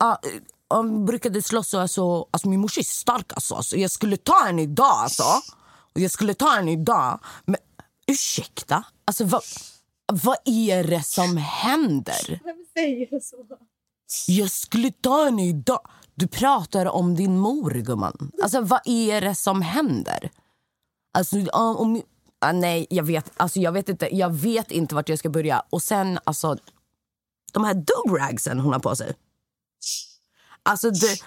Eh, 0.03 0.77
um, 0.79 1.05
brukade 1.05 1.41
slåss 1.41 1.73
och 1.73 1.81
alltså, 1.81 2.27
alltså 2.31 2.49
min 2.49 2.59
morsa 2.59 2.79
är 2.81 2.83
stark 2.83 3.33
alltså. 3.33 3.55
alltså. 3.55 3.77
Jag 3.77 3.91
skulle 3.91 4.17
ta 4.17 4.43
henne 4.45 4.61
idag 4.61 4.91
alltså. 4.91 5.23
Och 5.93 6.01
jag 6.01 6.11
skulle 6.11 6.33
ta 6.33 6.49
henne 6.49 6.71
idag. 6.71 7.19
Men 7.45 7.55
ursäkta? 8.07 8.83
Alltså 9.05 9.25
vad, 9.25 9.41
vad 10.11 10.37
är 10.45 10.83
det 10.83 11.03
som 11.03 11.37
händer? 11.37 12.39
Vem 12.43 12.65
säger 12.73 13.19
så? 13.19 13.35
Jag 14.27 14.51
skulle 14.51 14.91
ta 14.91 15.25
henne 15.25 15.47
idag. 15.47 15.87
Du 16.15 16.27
pratar 16.27 16.85
om 16.85 17.15
din 17.15 17.37
mor, 17.37 17.71
gumman. 17.71 18.31
Alltså, 18.43 18.61
vad 18.61 18.81
är 18.85 19.21
det 19.21 19.35
som 19.35 19.61
händer? 19.61 20.31
Alltså, 21.13 21.37
om, 21.51 22.01
ah, 22.41 22.51
nej, 22.51 22.87
jag 22.89 23.03
vet, 23.03 23.31
alltså, 23.37 23.59
jag 23.59 23.71
vet 23.71 23.89
inte. 23.89 24.15
Jag 24.15 24.29
vet 24.29 24.71
inte 24.71 24.95
vart 24.95 25.09
jag 25.09 25.19
ska 25.19 25.29
börja. 25.29 25.63
Och 25.69 25.81
sen, 25.81 26.19
alltså, 26.23 26.57
de 27.53 27.63
här 27.63 27.73
do-ragsen 27.73 28.59
hon 28.59 28.73
har 28.73 28.79
på 28.79 28.95
sig. 28.95 29.13
Alltså, 30.63 30.91
the 30.91 31.23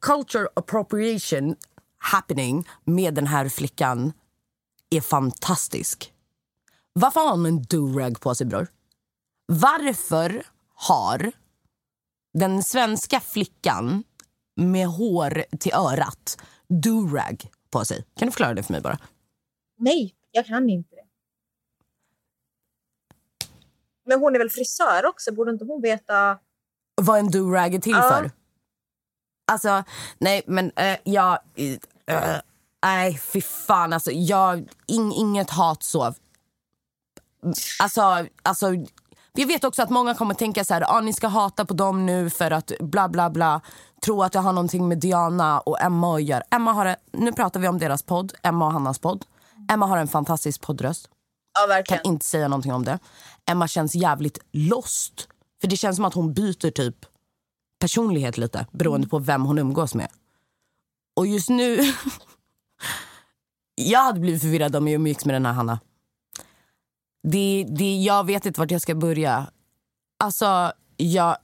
culture 0.00 0.48
appropriation 0.54 1.56
happening 1.98 2.68
med 2.84 3.14
den 3.14 3.26
här 3.26 3.48
flickan 3.48 4.12
är 4.90 5.00
fantastisk. 5.00 6.12
Varför 6.92 7.20
har 7.20 7.30
hon 7.30 7.46
en 7.46 7.62
do-rag 7.62 8.20
på 8.20 8.34
sig, 8.34 8.46
bror? 8.46 8.68
Varför 9.46 10.42
har 10.74 11.32
den 12.32 12.62
svenska 12.62 13.20
flickan 13.20 14.04
med 14.56 14.86
hår 14.86 15.44
till 15.58 15.72
örat 15.74 16.42
do-rag 16.68 17.48
på 17.70 17.84
sig? 17.84 18.04
Kan 18.16 18.26
du 18.26 18.32
förklara 18.32 18.54
det 18.54 18.62
för 18.62 18.72
mig 18.72 18.80
bara? 18.82 18.98
Nej, 19.78 20.14
jag 20.32 20.46
kan 20.46 20.70
inte 20.70 20.94
det. 20.94 21.06
Men 24.06 24.20
hon 24.20 24.34
är 24.34 24.38
väl 24.38 24.50
frisör 24.50 25.06
också? 25.06 25.32
Borde 25.34 25.50
inte 25.50 25.64
hon 25.64 25.82
veta? 25.82 26.38
Vad 27.02 27.18
en 27.18 27.28
do-rag 27.30 27.74
är 27.74 27.78
till 27.78 27.92
Ja. 27.92 28.02
för? 28.02 28.30
Alltså, 29.52 29.84
nej 30.18 30.42
men 30.46 30.64
uh, 30.66 30.96
jag... 31.04 31.38
eh, 32.06 32.36
nej, 32.82 33.18
fy 33.18 33.40
fan 33.40 33.92
alltså. 33.92 34.10
Jag, 34.10 34.68
ing, 34.86 35.12
inget 35.12 35.50
hat 35.50 35.82
så. 35.82 36.14
Alltså, 37.82 38.26
alltså, 38.42 38.66
jag 39.32 39.46
vet 39.46 39.64
också 39.64 39.82
att 39.82 39.90
många 39.90 40.14
kommer 40.14 40.34
tänka 40.34 40.64
så 40.64 40.74
här, 40.74 40.84
ah, 40.88 41.00
ni 41.00 41.12
ska 41.12 41.26
hata 41.26 41.64
på 41.64 41.74
dem 41.74 42.06
nu 42.06 42.30
för 42.30 42.50
att 42.50 42.72
bla 42.80 43.08
bla 43.08 43.30
bla. 43.30 43.60
Tro 44.04 44.22
att 44.22 44.32
det 44.32 44.38
har 44.38 44.52
någonting 44.52 44.88
med 44.88 44.98
Diana 44.98 45.60
och 45.60 45.80
Emma 45.80 46.14
att 46.14 46.22
göra. 46.22 46.42
Emma 46.50 46.72
har, 46.72 46.96
nu 47.12 47.32
pratar 47.32 47.60
vi 47.60 47.68
om 47.68 47.78
deras 47.78 48.02
podd, 48.02 48.32
Emma 48.42 48.66
och 48.66 48.72
Hannas 48.72 48.98
podd. 48.98 49.24
Emma 49.68 49.86
har 49.86 49.98
en 49.98 50.08
fantastisk 50.08 50.60
poddröst. 50.60 51.08
Ja, 51.68 51.82
Kan 51.84 51.98
inte 52.04 52.26
säga 52.26 52.48
någonting 52.48 52.72
om 52.72 52.84
det. 52.84 52.98
Emma 53.46 53.68
känns 53.68 53.94
jävligt 53.94 54.38
lost. 54.52 55.28
För 55.60 55.68
det 55.68 55.76
känns 55.76 55.96
som 55.96 56.04
att 56.04 56.14
hon 56.14 56.32
byter 56.32 56.70
typ 56.70 57.06
personlighet 57.78 58.38
lite 58.38 58.66
beroende 58.72 59.08
på 59.08 59.18
vem 59.18 59.44
hon 59.44 59.58
umgås 59.58 59.94
med. 59.94 60.08
Och 61.16 61.26
just 61.26 61.48
nu... 61.48 61.78
jag 63.74 64.02
hade 64.02 64.20
blivit 64.20 64.42
förvirrad 64.42 64.76
om 64.76 64.88
jag 64.88 64.94
umgicks 64.94 65.24
med 65.24 65.34
den 65.34 65.46
här 65.46 65.52
Hanna. 65.52 65.80
Det, 67.22 67.66
det, 67.68 67.96
jag 67.96 68.26
vet 68.26 68.46
inte 68.46 68.60
vart 68.60 68.70
jag 68.70 68.82
ska 68.82 68.94
börja. 68.94 69.46
Alltså, 70.18 70.72
jag... 70.96 71.36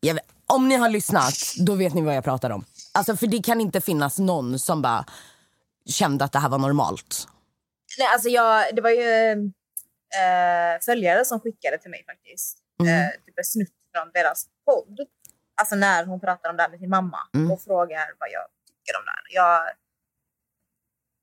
jag 0.00 0.14
vet, 0.14 0.24
om 0.46 0.68
ni 0.68 0.76
har 0.76 0.88
lyssnat, 0.88 1.34
då 1.58 1.74
vet 1.74 1.94
ni 1.94 2.02
vad 2.02 2.16
jag 2.16 2.24
pratar 2.24 2.50
om. 2.50 2.64
Alltså, 2.92 3.16
för 3.16 3.26
det 3.26 3.42
kan 3.42 3.60
inte 3.60 3.80
finnas 3.80 4.18
någon 4.18 4.58
som 4.58 4.82
bara 4.82 5.06
kände 5.86 6.24
att 6.24 6.32
det 6.32 6.38
här 6.38 6.48
var 6.48 6.58
normalt. 6.58 7.28
Nej, 7.98 8.08
alltså 8.12 8.28
jag, 8.28 8.76
det 8.76 8.82
var 8.82 8.90
ju 8.90 9.30
eh, 10.20 10.80
följare 10.80 11.24
som 11.24 11.40
skickade 11.40 11.78
till 11.78 11.90
mig 11.90 12.04
faktiskt. 12.04 12.58
Eh, 12.80 13.24
typ 13.24 13.38
en 13.38 13.44
snutt 13.44 13.72
från 13.94 14.10
deras 14.14 14.46
podd. 14.64 15.00
Alltså 15.60 15.74
när 15.76 16.04
hon 16.04 16.20
pratar 16.20 16.50
om 16.50 16.56
det 16.56 16.62
här 16.62 16.70
med 16.70 16.78
sin 16.78 16.90
mamma 16.90 17.18
och 17.52 17.62
frågar 17.62 18.06
vad 18.18 18.28
jag 18.30 18.46
tycker 18.68 18.98
om 18.98 19.04
det 19.04 19.10
här. 19.10 19.24
Jag 19.30 19.74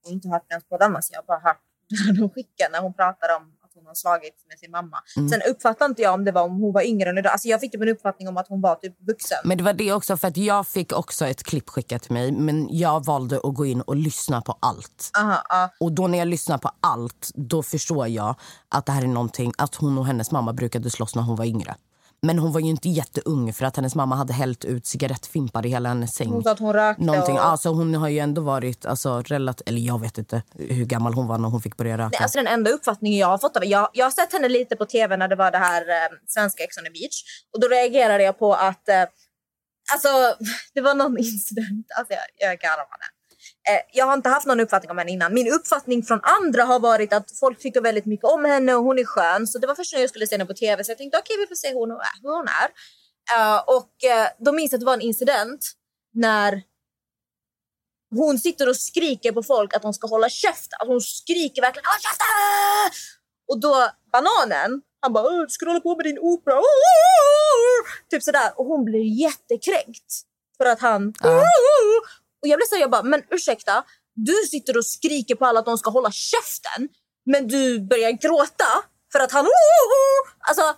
har 0.03 0.11
inte 0.11 0.29
hört 0.29 0.45
hennes 0.49 0.65
podd 0.65 0.81
annars, 0.81 1.11
jag 1.11 1.19
har 1.19 1.25
bara 1.25 1.39
hört 1.39 1.61
när 2.07 2.13
de 2.13 2.29
skickar 2.29 2.69
när 2.71 2.81
hon 2.81 2.93
pratar 2.93 3.35
om 3.35 3.57
att 3.71 3.75
hon 3.75 3.85
har 3.87 3.95
slagits 3.95 4.45
med 4.47 4.59
sin 4.59 4.71
mamma. 4.71 4.97
Sen 5.29 5.41
uppfattade 5.49 5.89
inte 5.89 6.01
jag 6.01 6.13
om 6.13 6.25
det 6.25 6.31
var 6.31 6.43
om 6.43 6.61
hon 6.61 6.73
var 6.73 6.81
yngre 6.81 7.09
än 7.09 7.17
idag. 7.17 7.31
Alltså 7.31 7.47
jag 7.47 7.59
fick 7.59 7.71
typ 7.71 7.81
en 7.81 7.89
uppfattning 7.89 8.27
om 8.27 8.37
att 8.37 8.47
hon 8.47 8.61
var 8.61 8.75
typ 8.75 8.95
vuxen. 9.07 9.37
Men 9.43 9.57
det 9.57 9.63
var 9.63 9.73
det 9.73 9.93
också 9.93 10.17
för 10.17 10.27
att 10.27 10.37
jag 10.37 10.67
fick 10.67 10.93
också 10.93 11.25
ett 11.25 11.43
klipp 11.43 11.69
skickat 11.69 12.01
till 12.01 12.11
mig 12.11 12.31
men 12.31 12.67
jag 12.77 13.05
valde 13.05 13.39
att 13.43 13.53
gå 13.53 13.65
in 13.65 13.81
och 13.81 13.95
lyssna 13.95 14.41
på 14.41 14.57
allt. 14.59 15.11
Aha, 15.17 15.43
ja. 15.49 15.69
Och 15.79 15.91
då 15.91 16.07
när 16.07 16.17
jag 16.17 16.27
lyssnar 16.27 16.57
på 16.57 16.71
allt 16.79 17.31
då 17.33 17.63
förstår 17.63 18.07
jag 18.07 18.35
att 18.69 18.85
det 18.85 18.91
här 18.91 19.01
är 19.03 19.07
någonting 19.07 19.51
att 19.57 19.75
hon 19.75 19.97
och 19.97 20.05
hennes 20.05 20.31
mamma 20.31 20.53
brukade 20.53 20.89
slåss 20.89 21.15
när 21.15 21.23
hon 21.23 21.35
var 21.35 21.45
yngre. 21.45 21.75
Men 22.23 22.39
hon 22.39 22.51
var 22.51 22.59
ju 22.59 22.69
inte 22.69 22.89
jätteung 22.89 23.53
för 23.53 23.65
att 23.65 23.75
hennes 23.75 23.95
mamma 23.95 24.15
hade 24.15 24.33
hällt 24.33 24.65
ut 24.65 24.85
cigarettfimpar 24.85 25.65
i 25.65 25.69
hela 25.69 25.89
hennes 25.89 26.15
säng. 26.15 26.29
Hon 26.29 26.43
sa 26.43 26.51
att 26.51 26.59
hon 26.59 26.73
rökte 26.73 27.03
Någonting. 27.03 27.35
och... 27.35 27.45
Alltså 27.45 27.69
hon 27.69 27.95
har 27.95 28.09
ju 28.09 28.19
ändå 28.19 28.41
varit 28.41 28.85
alltså, 28.85 29.21
relativt, 29.21 29.69
eller 29.69 29.81
jag 29.81 30.01
vet 30.01 30.17
inte 30.17 30.43
hur 30.53 30.85
gammal 30.85 31.13
hon 31.13 31.27
var 31.27 31.37
när 31.37 31.49
hon 31.49 31.61
fick 31.61 31.77
börja 31.77 31.97
röka. 31.97 32.09
Nej, 32.09 32.23
alltså 32.23 32.37
den 32.37 32.47
enda 32.47 32.71
uppfattningen 32.71 33.19
jag 33.19 33.27
har 33.27 33.37
fått 33.37 33.57
av 33.57 33.65
jag, 33.65 33.89
jag 33.93 34.05
har 34.05 34.11
sett 34.11 34.33
henne 34.33 34.49
lite 34.49 34.75
på 34.75 34.85
tv 34.85 35.17
när 35.17 35.27
det 35.27 35.35
var 35.35 35.51
det 35.51 35.57
här 35.57 35.81
eh, 35.81 36.09
svenska 36.27 36.63
Ex 36.63 36.77
on 36.77 36.83
the 36.83 36.89
beach. 36.89 37.23
Och 37.53 37.61
då 37.61 37.67
reagerade 37.67 38.23
jag 38.23 38.39
på 38.39 38.53
att 38.53 38.89
eh, 38.89 39.03
alltså, 39.93 40.09
det 40.73 40.81
var 40.81 40.95
någon 40.95 41.17
incident. 41.17 41.87
Alltså, 41.97 42.13
jag, 42.13 42.49
jag 42.49 42.59
garvade. 42.59 43.05
Eh, 43.69 43.81
jag 43.91 44.05
har 44.05 44.13
inte 44.13 44.29
haft 44.29 44.45
någon 44.47 44.59
uppfattning 44.59 44.91
om 44.91 44.97
henne 44.97 45.11
innan. 45.11 45.33
Min 45.33 45.53
uppfattning 45.53 46.03
från 46.03 46.19
andra 46.23 46.63
har 46.63 46.79
varit 46.79 47.13
att 47.13 47.31
folk 47.39 47.59
tycker 47.59 47.81
väldigt 47.81 48.05
mycket 48.05 48.25
om 48.25 48.45
henne 48.45 48.75
och 48.75 48.83
hon 48.83 48.99
är 48.99 49.05
skön. 49.05 49.47
Så 49.47 49.59
det 49.59 49.67
var 49.67 49.75
först 49.75 49.93
när 49.93 49.99
jag 49.99 50.09
skulle 50.09 50.27
se 50.27 50.35
henne 50.35 50.45
på 50.45 50.53
tv 50.53 50.83
så 50.83 50.91
jag 50.91 50.97
tänkte 50.97 51.17
okej 51.17 51.37
vi 51.39 51.47
får 51.47 51.55
se 51.55 51.67
hur 51.67 51.75
hon 51.79 51.91
är. 51.91 52.21
Hur 52.21 52.35
hon 52.37 52.47
är. 52.47 52.69
Eh, 53.35 53.59
och 53.77 54.03
eh, 54.03 54.27
då 54.39 54.51
minns 54.51 54.73
att 54.73 54.79
det 54.79 54.85
var 54.85 54.93
en 54.93 55.01
incident 55.01 55.71
när 56.13 56.61
hon 58.15 58.39
sitter 58.39 58.69
och 58.69 58.77
skriker 58.77 59.31
på 59.31 59.43
folk 59.43 59.73
att 59.75 59.81
de 59.81 59.93
ska 59.93 60.07
hålla 60.07 60.29
käften. 60.29 60.77
Alltså 60.79 60.91
hon 60.93 61.01
skriker 61.01 61.61
verkligen 61.61 61.85
håll 61.85 62.01
käften! 62.01 62.99
Och 63.51 63.59
då 63.59 63.89
bananen, 64.11 64.81
han 65.01 65.13
bara 65.13 65.23
"Åh, 65.23 65.45
ska 65.49 65.65
du 65.65 65.71
hålla 65.71 65.81
på 65.81 65.95
med 65.95 66.05
din 66.05 66.19
opera? 66.19 66.61
Typ 68.09 68.23
sådär. 68.23 68.51
Och 68.55 68.65
hon 68.65 68.85
blir 68.85 69.19
jättekränkt. 69.21 70.13
För 70.57 70.65
att 70.65 70.79
han... 70.79 71.13
Och 72.41 72.47
jag 72.47 72.57
blev 72.57 72.65
så 72.67 72.75
här, 72.75 72.81
jag 72.81 72.91
bara, 72.91 73.03
men 73.03 73.23
ursäkta. 73.29 73.83
Du 74.15 74.35
sitter 74.51 74.77
och 74.77 74.85
skriker 74.85 75.35
på 75.35 75.45
alla 75.45 75.59
att 75.59 75.65
de 75.65 75.77
ska 75.77 75.89
hålla 75.89 76.11
käften. 76.11 76.89
Men 77.25 77.47
du 77.47 77.79
börjar 77.79 78.11
gråta 78.11 78.65
för 79.11 79.19
att 79.19 79.31
han... 79.31 79.47
Alltså, 80.47 80.75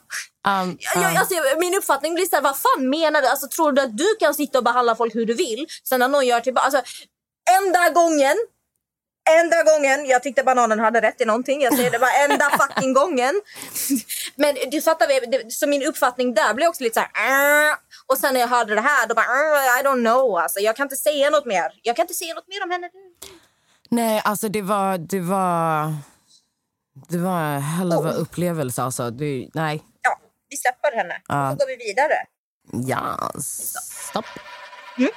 Um, 0.47 0.77
jag, 0.79 1.03
jag, 1.03 1.17
alltså, 1.17 1.35
min 1.59 1.75
uppfattning 1.75 2.15
blir 2.15 2.25
så 2.25 2.35
här, 2.35 2.43
vad 2.43 2.57
fan 2.57 2.89
menar 2.89 3.21
du? 3.21 3.27
Alltså, 3.27 3.47
tror 3.47 3.71
du 3.71 3.81
att 3.81 3.97
du 3.97 4.15
kan 4.19 4.33
sitta 4.33 4.57
och 4.57 4.63
behandla 4.63 4.95
folk 4.95 5.15
hur 5.15 5.25
du 5.25 5.33
vill? 5.33 5.67
Sen 5.89 5.99
när 5.99 6.07
någon 6.07 6.27
gör 6.27 6.39
tillbaka... 6.39 6.65
Alltså, 6.65 6.81
enda 7.49 7.89
gången 7.89 8.37
Enda 9.29 9.63
gången 9.63 10.05
jag 10.05 10.23
tyckte 10.23 10.43
bananen 10.43 10.79
hade 10.79 11.01
rätt 11.01 11.21
i 11.21 11.25
någonting. 11.25 11.61
Jag 11.61 11.75
säger 11.75 11.91
det 11.91 11.97
var 11.97 12.09
enda 12.29 12.49
fucking 12.59 12.93
gången. 12.93 13.41
Men 14.35 14.55
du 14.71 14.81
fattar 14.81 15.49
så 15.49 15.67
min 15.67 15.83
uppfattning 15.83 16.33
där 16.33 16.53
blev 16.53 16.69
också 16.69 16.83
lite 16.83 16.93
så 16.93 17.05
här. 17.13 17.77
Och 18.07 18.17
sen 18.17 18.33
när 18.33 18.41
jag 18.41 18.47
hörde 18.47 18.75
det 18.75 18.81
här, 18.81 19.07
då 19.07 19.15
bara 19.15 19.25
"Äh, 19.25 19.81
I 19.81 19.83
don't 19.83 20.01
know. 20.11 20.37
Alltså, 20.37 20.59
jag 20.59 20.75
kan 20.75 20.85
inte 20.85 20.95
säga 20.95 21.29
något 21.29 21.45
mer. 21.45 21.79
Jag 21.83 21.95
kan 21.95 22.03
inte 22.03 22.13
säga 22.13 22.33
något 22.33 22.47
mer 22.47 22.63
om 22.63 22.71
henne. 22.71 22.89
Nej, 23.89 24.21
alltså 24.25 24.49
det 24.49 24.61
var... 24.61 24.97
Det 24.97 25.19
var, 25.19 25.93
det 27.09 27.17
var 27.17 27.39
en 27.41 27.61
hell 27.61 27.93
of 27.93 28.05
a 28.05 28.11
upplevelse. 28.11 28.83
Alltså. 28.83 29.09
Det, 29.11 29.49
nej. 29.53 29.83
Ja, 30.01 30.19
vi 30.49 30.57
släpper 30.57 30.97
henne. 30.97 31.21
Ja. 31.27 31.51
Så 31.51 31.55
går 31.57 31.67
vi 31.67 31.85
vidare. 31.85 32.13
Ja, 32.89 33.31
stopp. 33.41 34.25
Mm. 34.97 35.09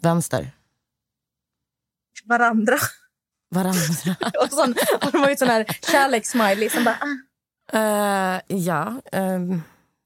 Vänster. 0.00 0.50
Varandra. 2.24 2.76
Varandra. 3.50 4.16
Och 4.42 4.50
sån, 4.50 4.74
och 5.02 5.12
de 5.12 5.20
var 5.20 5.28
ju 5.28 5.36
sån 5.36 5.48
här 5.48 5.64
kärlekssmiley 5.92 6.70
som 6.70 6.84
bara... 6.84 6.98
Eh, 7.72 8.40
ja, 8.46 8.94
ehm, 9.12 9.62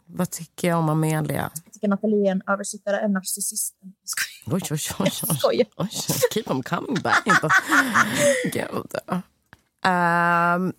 vad 0.07 0.31
tycker 0.31 0.69
jag 0.69 0.79
om 0.79 0.89
Amelia? 0.89 1.51
Tycker 1.79 1.89
Nathalie 1.89 2.29
är 2.29 2.33
en 2.33 2.43
översittare, 2.47 3.01
en 3.01 3.13
narcissist. 3.13 3.77
Oj, 4.47 4.61
oj, 4.71 4.79
oj. 4.99 5.11
oj. 5.45 5.69
Oj 5.77 5.89
keep 6.33 6.43
them 6.43 6.63
coming 6.63 6.95
back. 7.03 7.25
Gud. 8.53 8.95
Ehm, 9.85 10.73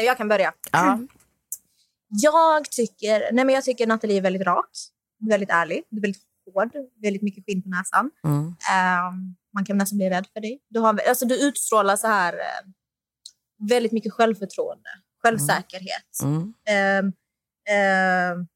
Jag 0.00 0.16
kan 0.16 0.28
börja. 0.28 0.52
ja. 0.72 0.98
Jag 2.08 2.70
tycker, 2.70 3.32
nej 3.32 3.44
men 3.44 3.54
jag 3.54 3.64
tycker 3.64 3.86
Nathalie 3.86 4.16
är 4.16 4.22
väldigt 4.22 4.42
rak, 4.46 4.70
väldigt 5.30 5.50
ärlig, 5.50 5.82
väldigt 5.90 6.22
hård, 6.54 6.70
väldigt 7.02 7.22
mycket 7.22 7.44
skinn 7.46 7.62
på 7.62 7.68
näsan. 7.68 8.10
Mm. 8.24 8.46
Ehm, 8.46 9.34
man 9.54 9.64
kan 9.64 9.78
nästan 9.78 9.96
bli 9.96 10.10
rädd 10.10 10.26
för 10.32 10.40
dig. 10.40 10.60
Du, 10.68 10.80
har, 10.80 11.00
alltså, 11.08 11.26
du 11.26 11.48
utstrålar 11.48 11.96
så 11.96 12.06
här 12.06 12.32
eh, 12.32 12.70
väldigt 13.68 13.92
mycket 13.92 14.12
självförtroende, 14.12 14.88
självsäkerhet. 15.22 16.20
Mm. 16.22 16.54
Ehm, 16.68 17.12
ehm, 17.70 18.46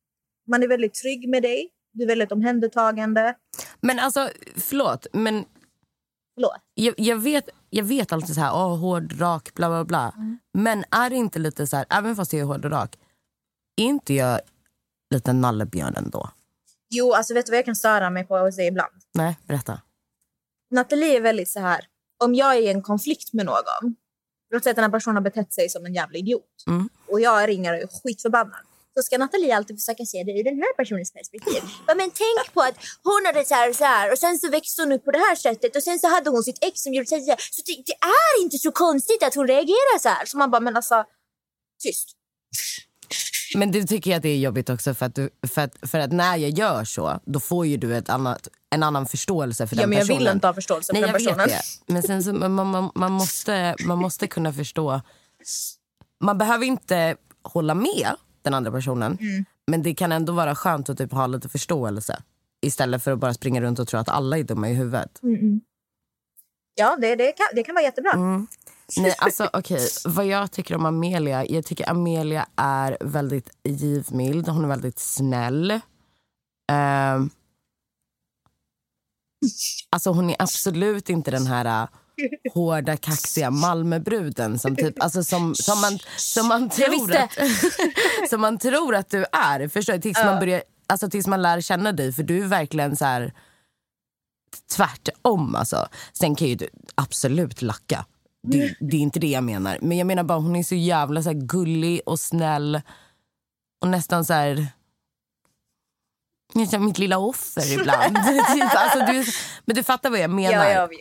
man 0.48 0.62
är 0.62 0.68
väldigt 0.68 0.94
trygg 0.94 1.28
med 1.28 1.42
dig, 1.42 1.68
du 1.92 2.02
är 2.02 2.06
väldigt 2.06 2.32
omhändertagande. 2.32 3.34
Men 3.80 3.98
alltså, 3.98 4.30
förlåt. 4.56 5.06
Men 5.12 5.44
Förlåt. 6.34 6.56
jag, 6.74 6.94
jag, 6.98 7.16
vet, 7.16 7.48
jag 7.70 7.84
vet 7.84 8.12
alltid 8.12 8.34
så 8.34 8.40
här, 8.40 8.52
åh, 8.54 8.76
hård, 8.78 9.20
rak, 9.20 9.54
bla 9.54 9.68
bla 9.68 9.84
bla. 9.84 10.14
Men 10.52 10.84
är 10.90 11.10
det 11.10 11.16
inte 11.16 11.38
lite 11.38 11.66
så 11.66 11.76
här, 11.76 11.86
även 11.90 12.16
fast 12.16 12.32
jag 12.32 12.40
är 12.40 12.44
hård 12.44 12.64
och 12.64 12.70
rak, 12.70 12.96
är 13.76 13.84
inte 13.84 14.14
jag 14.14 14.40
lite 15.14 15.32
nallebjörn 15.32 15.94
ändå? 15.96 16.30
Jo, 16.90 17.12
alltså 17.12 17.34
vet 17.34 17.46
du 17.46 17.50
vad 17.52 17.58
jag 17.58 17.64
kan 17.64 17.76
störa 17.76 18.10
mig 18.10 18.24
på 18.26 18.38
hos 18.38 18.56
dig 18.56 18.66
ibland? 18.66 18.92
Nej, 19.14 19.38
berätta. 19.46 19.80
Nathalie 20.70 21.16
är 21.16 21.20
väldigt 21.20 21.48
så 21.50 21.60
här, 21.60 21.86
om 22.24 22.34
jag 22.34 22.56
är 22.56 22.60
i 22.60 22.68
en 22.68 22.82
konflikt 22.82 23.32
med 23.32 23.46
någon, 23.46 23.96
låt 24.50 24.62
säga 24.62 24.70
att 24.70 24.76
den 24.76 24.84
här 24.84 24.90
personen 24.90 25.16
har 25.16 25.22
betett 25.22 25.52
sig 25.52 25.68
som 25.68 25.86
en 25.86 25.94
jävla 25.94 26.18
idiot 26.18 26.64
Mm. 26.66 26.88
och 27.06 27.20
jag 27.20 27.48
ringer 27.48 27.72
och 27.72 27.78
är 27.80 27.86
skitförbannad. 28.02 28.60
Så 28.94 29.02
ska 29.02 29.18
Nathalie 29.18 29.56
alltid 29.56 29.76
försöka 29.80 30.04
se 30.04 30.22
det 30.24 30.32
ur 30.32 30.44
den 30.44 30.54
här 30.62 30.72
personens 30.76 31.12
perspektiv. 31.12 31.62
Ja, 31.88 31.94
men 31.94 32.10
tänk 32.10 32.54
på 32.54 32.60
att 32.60 32.74
hon 33.02 33.22
hade 33.26 33.44
så 33.44 33.54
här 33.54 33.70
och 33.70 33.76
så 33.76 33.84
här 33.84 34.12
och 34.12 34.18
sen 34.18 34.38
så 34.38 34.48
växte 34.50 34.82
hon 34.82 34.92
upp 34.92 35.04
på 35.04 35.10
det 35.10 35.18
här 35.18 35.36
sättet 35.36 35.76
och 35.76 35.82
sen 35.82 35.98
så 35.98 36.08
hade 36.08 36.30
hon 36.30 36.42
sitt 36.42 36.58
ex 36.64 36.82
som 36.82 36.94
gjorde 36.94 37.06
så 37.06 37.14
här. 37.14 37.22
Så 37.50 37.62
det, 37.66 37.72
det 37.86 37.92
är 37.92 38.42
inte 38.42 38.58
så 38.58 38.72
konstigt 38.72 39.22
att 39.22 39.34
hon 39.34 39.46
reagerar 39.46 39.98
så 39.98 40.08
här. 40.08 40.26
Så 40.26 40.36
man 40.38 40.50
bara, 40.50 40.60
men 40.60 40.76
alltså, 40.76 41.04
tyst. 41.82 42.08
Men 43.54 43.72
du 43.72 43.82
tycker 43.86 44.10
jag 44.10 44.16
att 44.16 44.22
det 44.22 44.28
är 44.28 44.38
jobbigt 44.38 44.70
också 44.70 44.94
för 44.94 45.06
att, 45.06 45.14
du, 45.14 45.30
för 45.48 45.60
att, 45.62 45.90
för 45.90 45.98
att 45.98 46.12
när 46.12 46.36
jag 46.36 46.50
gör 46.50 46.84
så, 46.84 47.20
då 47.26 47.40
får 47.40 47.66
ju 47.66 47.76
du 47.76 47.96
ett 47.96 48.08
annat, 48.08 48.48
en 48.70 48.82
annan 48.82 49.06
förståelse 49.06 49.66
för 49.66 49.76
Ja, 49.76 49.80
den 49.82 49.90
men 49.90 49.98
jag 49.98 50.06
personen. 50.06 50.24
vill 50.24 50.32
inte 50.34 50.46
ha 50.46 50.54
förståelse 50.54 50.92
Nej, 50.92 51.02
för 51.02 51.08
den 51.08 51.18
personen. 51.26 51.48
det. 51.48 51.92
Men 51.92 52.02
sen 52.02 52.22
så, 52.24 52.32
man, 52.32 52.66
man, 52.66 52.90
man, 52.94 53.12
måste, 53.12 53.74
man 53.86 53.98
måste 53.98 54.26
kunna 54.26 54.52
förstå. 54.52 55.00
Man 56.20 56.38
behöver 56.38 56.66
inte 56.66 57.16
hålla 57.42 57.74
med 57.74 58.16
den 58.42 58.54
andra 58.54 58.70
personen. 58.72 59.18
Mm. 59.20 59.44
Men 59.66 59.82
det 59.82 59.94
kan 59.94 60.12
ändå 60.12 60.32
vara 60.32 60.54
skönt 60.54 60.88
att 60.88 60.98
typ 60.98 61.12
ha 61.12 61.26
lite 61.26 61.48
förståelse. 61.48 62.22
Istället 62.62 63.04
för 63.04 63.12
att 63.12 63.18
bara 63.18 63.34
springa 63.34 63.60
runt 63.60 63.78
och 63.78 63.88
tro 63.88 64.00
att 64.00 64.08
alla 64.08 64.38
är 64.38 64.44
dumma 64.44 64.70
i 64.70 64.74
huvudet. 64.74 65.20
Mm-mm. 65.22 65.60
Ja, 66.74 66.96
det, 67.00 67.16
det, 67.16 67.32
kan, 67.32 67.46
det 67.54 67.62
kan 67.62 67.74
vara 67.74 67.84
jättebra. 67.84 68.12
Mm. 68.12 68.46
Nej, 68.96 69.14
alltså 69.18 69.50
okej. 69.52 69.88
Vad 70.04 70.26
jag 70.26 70.50
tycker 70.50 70.74
om 70.74 70.86
Amelia? 70.86 71.46
Jag 71.46 71.64
tycker 71.64 71.90
Amelia 71.90 72.46
är 72.56 72.98
väldigt 73.00 73.50
givmild. 73.64 74.48
Hon 74.48 74.64
är 74.64 74.68
väldigt 74.68 74.98
snäll. 74.98 75.80
Ehm, 76.72 77.30
alltså 79.90 80.10
hon 80.10 80.30
är 80.30 80.36
absolut 80.38 81.10
inte 81.10 81.30
den 81.30 81.46
här 81.46 81.82
äh, 81.82 81.88
hårda, 82.54 82.96
kaxiga 82.96 83.50
Malmöbruden 83.50 84.58
som, 84.58 84.76
typ, 84.76 85.02
alltså 85.02 85.24
som, 85.24 85.54
som, 85.54 85.80
man, 85.80 85.98
som, 86.16 86.48
man 86.48 86.68
tror 86.68 87.16
att, 87.16 87.38
som 88.30 88.40
man 88.40 88.58
tror 88.58 88.94
att 88.94 89.10
du 89.10 89.24
är. 89.32 89.68
Förstår 89.68 89.92
du? 89.92 90.00
Tills, 90.00 90.18
man 90.24 90.40
börjar, 90.40 90.62
alltså, 90.86 91.10
tills 91.10 91.26
man 91.26 91.42
lär 91.42 91.60
känna 91.60 91.92
dig. 91.92 92.12
För 92.12 92.22
du 92.22 92.42
är 92.42 92.46
verkligen 92.46 92.96
så 92.96 93.04
här 93.04 93.32
tvärtom. 94.76 95.54
Alltså. 95.54 95.88
Sen 96.12 96.34
kan 96.34 96.48
ju 96.48 96.54
du 96.54 96.68
absolut 96.94 97.62
lacka. 97.62 98.04
Det, 98.42 98.74
det 98.80 98.96
är 98.96 99.00
inte 99.00 99.20
det 99.20 99.30
jag 99.30 99.44
menar. 99.44 99.78
Men 99.80 99.98
jag 99.98 100.06
menar 100.06 100.22
bara 100.22 100.38
hon 100.38 100.56
är 100.56 100.62
så 100.62 100.74
jävla 100.74 101.22
så 101.22 101.28
här, 101.28 101.36
gullig 101.36 102.00
och 102.06 102.20
snäll. 102.20 102.80
Och 103.80 103.88
nästan 103.88 104.24
så 104.24 104.32
här... 104.32 104.66
Mitt 106.78 106.98
lilla 106.98 107.18
offer 107.18 107.72
ibland. 107.72 108.16
typ, 108.54 108.74
alltså, 108.74 108.98
du, 108.98 109.24
men 109.64 109.76
du 109.76 109.82
fattar 109.82 110.10
vad 110.10 110.18
jag 110.18 110.30
menar. 110.30 110.64
Ja, 110.64 110.70
jag 110.70 110.88
vet. 110.88 110.98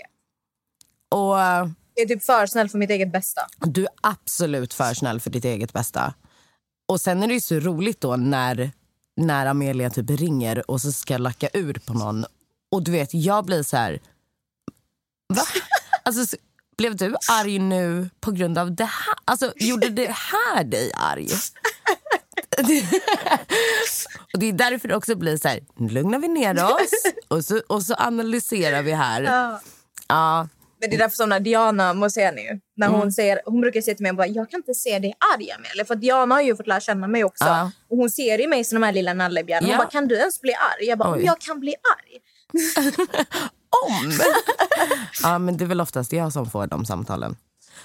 Och 1.10 1.38
Jag 1.39 1.72
är 1.95 2.08
typ 2.08 2.24
för 2.24 2.45
snäll 2.45 2.69
för 2.69 2.78
mitt 2.78 2.89
eget 2.89 3.12
bästa. 3.12 3.41
du 3.58 3.82
är 3.84 3.89
absolut 4.02 4.74
för 4.74 4.93
snäll 4.93 5.19
för 5.19 5.30
ditt 5.30 5.45
eget 5.45 5.74
bästa. 5.74 6.13
Och 6.88 7.02
sen 7.02 7.24
är 7.24 7.28
det 7.28 7.34
ju 7.34 7.41
så 7.41 7.56
roligt 7.60 8.02
då 8.02 8.15
när, 8.15 8.72
när 9.22 9.45
Amelia 9.45 9.89
typ 9.89 10.10
ringer 10.10 10.72
och 10.72 10.82
så 10.82 10.91
ska 10.91 11.17
lacka 11.17 11.50
ur 11.54 11.74
på 11.86 11.93
någon. 11.93 12.26
Och 12.72 12.84
du 12.84 12.91
vet, 12.91 13.13
jag 13.13 13.45
blir 13.45 13.63
så 13.63 13.78
här... 13.78 14.00
Va? 15.34 15.41
Alltså, 16.04 16.26
så- 16.26 16.38
blev 16.78 16.95
du 16.95 17.15
arg 17.32 17.60
nu 17.60 18.10
på 18.19 18.32
grund 18.32 18.58
av 18.58 18.76
det 18.76 18.84
här? 18.86 19.15
Alltså, 19.26 19.54
gjorde 19.56 19.89
det 19.89 20.12
här 20.12 20.63
dig 20.63 20.91
arg? 20.95 21.28
och 24.34 24.39
Det 24.39 24.45
är 24.45 24.54
därför 24.54 24.88
det 24.88 24.95
också 24.95 25.15
blir 25.15 25.38
så 25.38 25.48
här, 25.48 25.60
nu 25.76 25.89
lugnar 25.89 26.19
vi 26.19 26.28
ner 26.28 26.63
oss 26.63 26.91
och 27.28 27.45
så, 27.45 27.62
och 27.67 27.84
så 27.84 27.93
analyserar 27.98 28.82
vi 28.82 28.91
här. 28.91 29.22
Ja. 29.22 29.62
Ja, 30.08 30.48
Men 30.82 30.89
det 30.89 30.96
är 30.96 30.98
därför 30.98 31.15
som 31.15 31.30
när 31.30 31.39
Diana 31.39 31.94
Moseni, 31.94 32.60
när 32.78 32.88
Mm. 32.88 33.00
hon, 33.00 33.12
säger, 33.12 33.42
hon 33.46 33.62
brukar 33.62 33.82
säga 33.82 33.96
till 33.96 34.04
mig 34.04 34.13
bara, 34.13 34.28
jag 34.28 34.50
kan 34.50 34.58
inte 34.60 34.74
se 34.74 35.00
dig 35.00 35.13
arg 35.36 35.52
Amelia. 35.52 35.86
För 35.86 35.96
Diana 35.96 36.36
har 36.36 36.42
ju 36.42 36.56
fått 36.56 36.68
lära 36.68 36.80
känna 36.80 37.08
mig 37.08 37.24
också. 37.24 37.46
Ja. 37.46 37.72
Och 37.89 37.98
hon 37.98 38.10
ser 38.10 38.42
i 38.42 38.48
mig 38.48 38.63
som 38.63 38.82
de 38.82 38.86
här 38.86 38.94
lilla 38.94 39.13
nallebjörnarna. 39.13 39.68
Hon 39.68 39.72
Ja. 39.72 39.78
bara, 39.78 39.89
kan 39.89 40.08
du 40.08 40.15
ens 40.15 40.42
bli 40.42 40.54
arg? 40.54 40.86
Jag 40.86 40.98
bara, 40.98 41.13
Oj. 41.15 41.24
jag 41.26 41.39
kan 41.39 41.60
bli 41.60 41.76
arg. 41.98 42.20
om. 43.88 44.12
ja, 45.24 45.39
men 45.39 45.58
det 45.58 45.63
är 45.63 45.68
väl 45.68 45.82
oftast 45.82 46.12
jag 46.13 46.34
som 46.34 46.46
får 46.50 46.68
de 46.68 46.86
samtalen. 46.86 47.36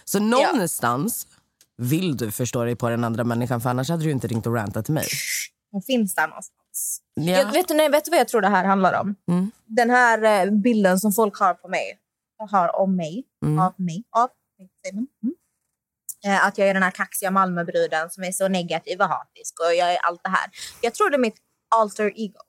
Så 0.05 0.19
någonstans 0.19 1.27
vill 1.77 2.17
du 2.17 2.31
förstå 2.31 2.65
dig 2.65 2.77
på 2.77 2.89
den 2.89 3.05
andra 3.05 3.25
människan 3.25 3.61
för 3.61 3.71
annars 3.71 3.89
hade 3.91 4.05
du 4.05 4.11
inte 4.11 4.27
ringt 4.27 4.47
och 4.47 4.55
rantat 4.55 4.85
till 4.85 4.95
mig. 4.95 5.07
Hon 5.73 5.83
finns 5.83 6.15
där 6.15 6.29
någonstans. 6.29 7.01
Ja. 7.15 7.23
Jag, 7.33 7.53
vet, 7.53 7.69
du, 7.69 7.75
nej, 7.75 7.89
vet 7.89 8.05
du 8.05 8.11
vad 8.11 8.21
jag 8.21 8.29
tror 8.29 8.41
det 8.41 8.49
här 8.49 8.65
handlar 8.65 9.01
om? 9.01 9.15
Mm. 9.31 9.51
Den 9.67 9.91
här 9.91 10.47
eh, 10.47 10.51
bilden 10.53 10.99
som 11.01 11.13
folk 11.13 11.39
har 11.39 11.55
på 11.55 11.69
mig, 11.69 11.99
har 12.39 12.77
om 12.77 12.97
mig, 12.97 13.25
Mm. 13.45 13.59
av 13.59 13.75
mig, 13.77 14.05
av 14.17 14.31
mig. 14.59 14.69
Mm. 14.93 15.35
Eh, 16.27 16.47
att 16.47 16.59
jag 16.59 16.69
är 16.69 16.75
den 16.75 16.83
här 16.83 16.91
kaxiga 16.91 17.31
Malmöbruden 17.31 18.11
som 18.11 18.25
är 18.25 18.33
så 18.33 18.49
negativ 18.49 19.01
och 19.01 19.09
hatisk 19.09 19.61
och 19.61 19.75
jag 19.75 19.93
är 19.93 19.99
allt 19.99 20.21
det 20.25 20.31
här. 20.31 20.51
Jag 20.81 20.95
tror 20.95 21.11
det 21.11 21.17
är 21.17 21.19
mitt 21.19 21.37
alter 21.77 22.13
ego. 22.17 22.41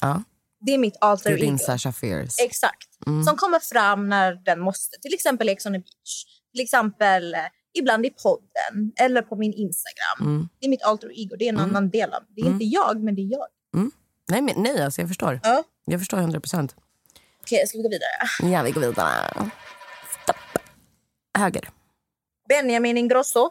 Ja, 0.00 0.22
Det 0.60 0.72
är 0.72 0.78
mitt 0.78 0.96
alter 1.00 1.30
är 1.30 1.36
din 1.36 1.48
ego. 1.54 1.58
Sasha 1.58 1.92
Fierce. 1.92 2.42
Exakt. 2.44 2.88
Mm. 3.06 3.24
Som 3.24 3.36
kommer 3.36 3.58
fram 3.60 4.08
när 4.08 4.34
den 4.34 4.60
måste. 4.60 4.96
Till 5.02 5.14
exempel 5.14 5.48
Ex 5.48 5.66
on 5.66 5.72
the 5.72 5.78
beach. 5.78 6.24
Till 6.52 6.60
exempel 6.62 7.34
eh, 7.34 7.40
ibland 7.78 8.06
i 8.06 8.10
podden 8.10 8.92
eller 8.96 9.22
på 9.22 9.36
min 9.36 9.52
Instagram. 9.52 10.20
Mm. 10.20 10.48
Det 10.60 10.66
är 10.66 10.70
mitt 10.70 10.82
alter 10.82 11.20
ego. 11.20 11.36
Det 11.38 11.44
är 11.44 11.48
en 11.48 11.58
annan 11.58 11.90
del 11.90 12.12
av 12.12 12.22
Det 12.28 12.40
är 12.40 12.46
inte 12.46 12.64
jag, 12.64 13.02
men 13.02 13.14
det 13.14 13.22
är 13.22 13.30
jag. 13.32 13.46
Nej, 14.28 14.42
men, 14.42 14.54
nej 14.62 14.82
alltså, 14.82 15.00
jag 15.00 15.08
förstår. 15.08 15.40
Ja. 15.42 15.64
Jag 15.84 16.00
förstår 16.00 16.18
100 16.18 16.40
procent. 16.40 16.76
Okej, 17.46 17.66
ska 17.66 17.78
vi 17.78 17.82
gå 17.82 17.88
vidare? 17.88 18.52
Ja, 18.54 18.62
vi 18.62 18.70
går 18.70 18.80
vidare. 18.80 19.50
Stopp. 20.24 20.36
Höger. 21.38 21.70
Benjamin 22.48 22.96
Ingrosso. 22.98 23.50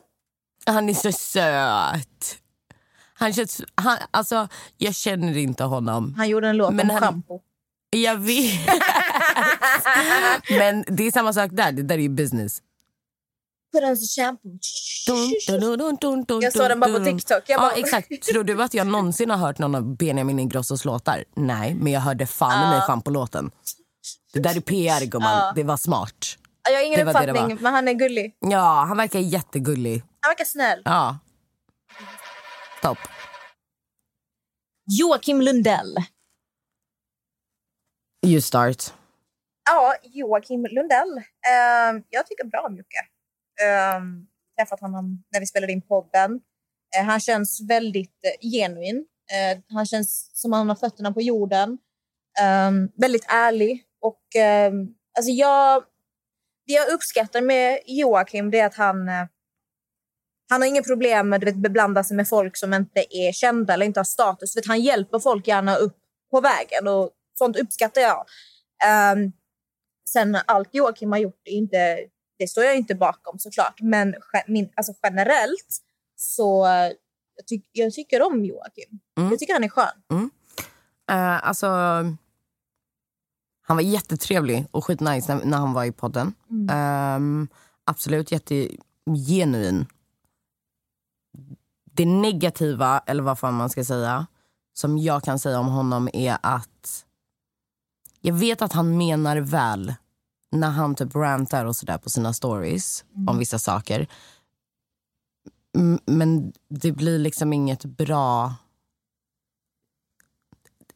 Han 0.66 0.90
är 0.90 0.94
så 0.94 1.12
söt. 1.12 2.38
Han 3.14 3.34
känns, 3.34 3.62
han, 3.76 3.98
alltså, 4.12 4.48
jag 4.78 4.96
känner 4.96 5.38
inte 5.38 5.64
honom. 5.64 6.14
Han 6.18 6.30
gjorde 6.30 6.48
en 6.48 6.58
låt 6.58 6.74
Men 6.74 6.90
om 6.90 6.96
han- 6.96 7.02
schampo. 7.04 7.42
Jag 7.90 8.18
vet. 8.18 8.60
Men 10.50 10.86
det 10.88 11.04
är 11.08 11.12
samma 11.12 11.34
sak 11.34 11.52
där. 11.54 11.72
Det 11.72 11.84
där 11.84 11.96
är 11.96 12.00
ju 12.02 12.10
business. 12.10 12.62
put 13.74 13.84
on 13.84 13.98
some 13.98 14.08
shampoo. 14.28 14.50
Dun, 15.60 15.98
dun, 16.00 16.24
dun, 16.26 16.42
Jag 16.42 16.54
såg 16.54 16.70
den 16.70 16.80
bara 16.80 17.00
på. 17.00 17.06
TikTok. 17.06 17.44
Jag 17.48 17.62
bara- 17.62 17.72
Ja, 17.72 17.78
exakt. 17.78 18.24
Tror 18.24 18.44
du 18.44 18.64
att 18.64 18.74
jag 18.74 18.88
någonsin 18.88 19.30
har 19.30 19.38
hört 19.38 19.58
någon 19.60 19.76
av 19.76 19.96
Benjamin 19.98 20.40
Ingrossos 20.40 20.86
låtar? 20.86 21.24
Nej, 21.36 21.74
men 21.76 21.94
jag 21.94 22.02
hörde 22.02 22.26
fan 22.26 22.68
i 22.68 22.70
mig 22.70 22.82
schampo-låten. 22.82 23.52
Det 24.34 24.40
där 24.40 24.58
är 24.58 24.62
PR, 24.62 25.06
gumman. 25.06 25.56
Det 25.56 25.64
var 25.64 25.78
smart. 25.78 26.38
Jag 26.70 26.76
har 26.78 26.86
ingen 26.86 27.00
Det 27.00 27.06
var 27.06 27.14
det 27.14 27.26
det 27.26 27.32
uppfattning, 27.32 27.58
men 27.62 27.74
han 27.74 27.88
är 27.88 27.94
gullig. 27.94 28.38
Ja, 28.40 28.86
han 28.88 28.98
verkar 28.98 29.20
jättegullig. 29.20 30.04
Han 30.20 30.30
verkar 30.30 30.46
snäll. 30.46 30.82
Ja. 30.86 31.18
Topp. 32.82 32.98
Joakim 34.88 35.42
Lundell. 35.42 35.96
You 38.26 38.42
start. 38.42 38.94
Ja, 39.70 39.96
Joakim 40.04 40.66
Lundell. 40.66 41.18
Ehm, 41.18 42.04
jag 42.10 42.28
tycker 42.28 42.46
bra 42.46 42.62
om 42.70 42.78
Jocke. 42.78 43.02
Um, 43.98 44.28
träffat 44.60 44.80
honom 44.80 45.24
när 45.32 45.40
vi 45.40 45.46
spelade 45.46 45.74
in 45.74 45.82
podden. 45.82 46.42
Eh, 46.98 47.06
han 47.06 47.20
känns 47.20 47.62
väldigt 47.70 48.20
uh, 48.26 48.50
genuin. 48.50 49.06
Eh, 49.32 49.60
han 49.70 49.86
känns 49.86 50.32
som 50.34 50.54
han 50.54 50.70
har 50.70 50.76
fötterna 50.76 51.12
på 51.12 51.22
jorden. 51.22 51.78
Ehm, 52.42 52.90
väldigt 52.96 53.26
ärlig. 53.28 53.84
Och, 54.06 54.36
ehm, 54.36 54.88
alltså 55.18 55.32
jag, 55.32 55.84
det 56.68 56.74
jag 56.74 56.94
uppskattar 56.94 57.42
med 57.42 57.80
Joakim 57.86 58.52
det 58.52 58.60
är 58.60 58.66
att 58.66 58.76
han, 58.76 59.10
eh, 59.10 59.26
han 60.50 60.62
har 60.62 60.68
inga 60.68 60.84
problem 60.84 61.30
med 61.30 61.48
att 61.48 61.56
beblanda 61.56 62.04
sig 62.04 62.18
med 62.18 62.28
folk 62.28 62.58
som 62.58 62.74
inte 62.74 63.06
är 63.10 63.32
kända 63.32 63.74
eller 63.74 63.86
inte 63.86 64.00
har 64.00 64.06
status. 64.06 64.54
För 64.54 64.68
han 64.68 64.82
hjälper 64.82 65.20
folk 65.20 65.48
gärna 65.48 65.76
upp 65.76 65.98
på 66.32 66.42
vägen 66.42 66.88
och 66.88 67.12
sånt 67.38 67.58
uppskattar 67.58 68.02
jag. 68.02 68.26
Ehm, 68.86 69.32
Sen 70.10 70.38
allt 70.46 70.70
Joakim 70.72 71.12
har 71.12 71.20
gjort, 71.20 71.42
är 71.44 71.52
inte, 71.52 71.98
det 72.40 72.48
står 72.48 72.64
jag 72.64 72.76
inte 72.76 72.96
bakom 72.96 73.40
såklart. 73.40 73.82
Men 73.82 74.16
min, 74.48 74.70
alltså 74.76 74.94
generellt 75.04 75.82
så 76.16 76.66
eh, 76.66 76.92
jag, 77.36 77.48
tyck, 77.48 77.70
jag 77.72 77.94
tycker 77.94 78.22
om 78.22 78.46
Joakim. 78.46 79.00
Mm. 79.18 79.30
Jag 79.30 79.40
tycker 79.40 79.54
han 79.54 79.64
är 79.64 79.70
skön. 79.70 80.32
Uh, 81.12 81.48
alltså, 81.48 81.68
han 83.68 83.78
var 83.78 83.82
jättetrevlig 83.82 84.68
och 84.72 84.86
skitnice 84.86 85.36
när, 85.36 85.46
när 85.46 85.58
han 85.58 85.74
var 85.74 85.86
i 85.86 85.92
podden. 85.92 86.34
Ehm, 86.72 87.48
absolut 87.84 88.32
jättegenuin. 88.32 89.86
Det 91.92 92.06
negativa, 92.06 93.00
eller 93.00 93.24
vad 93.24 93.40
fan 93.40 93.54
man 93.54 93.70
ska 93.70 93.84
säga, 93.86 94.28
som 94.74 94.98
jag 94.98 95.24
kan 95.24 95.40
säga 95.40 95.60
om 95.60 95.68
honom 95.68 96.10
är 96.14 96.38
att 96.42 97.06
jag 98.22 98.34
vet 98.34 98.62
att 98.62 98.74
han 98.74 98.98
menar 98.98 99.38
väl 99.38 99.94
när 100.52 100.70
han 100.70 100.96
typ 100.96 101.16
rantar 101.16 101.66
och 101.66 101.76
sådär 101.76 101.98
på 101.98 102.10
sina 102.10 102.34
stories 102.34 103.06
om 103.28 103.38
vissa 103.38 103.60
saker. 103.60 104.08
Men 106.06 106.54
det 106.68 106.92
blir 106.92 107.20
liksom 107.20 107.54
inget 107.54 107.86
bra 107.86 108.54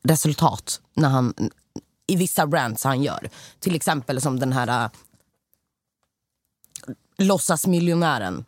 resultat 0.02 0.82
när 0.94 1.10
han, 1.10 1.34
i 2.10 2.16
vissa 2.16 2.46
rants 2.46 2.84
han 2.84 3.04
gör. 3.04 3.30
Till 3.60 3.76
exempel 3.76 4.22
som 4.22 4.40
den 4.40 4.54
här 4.54 4.84
uh, 4.86 4.92
låtsasmiljonären. 7.18 8.46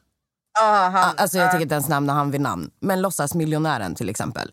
Ah, 0.60 0.90
han, 0.90 1.16
Alltså 1.18 1.38
jag 1.38 1.52
tänker 1.52 1.64
inte 1.64 1.76
ens 1.76 1.90
nämna 1.90 2.14
han 2.14 2.32
vid 2.32 2.42
namn. 2.42 2.72
Men 2.80 3.02
låtsasmiljonären 3.02 3.96
till 3.96 4.10
exempel. 4.10 4.52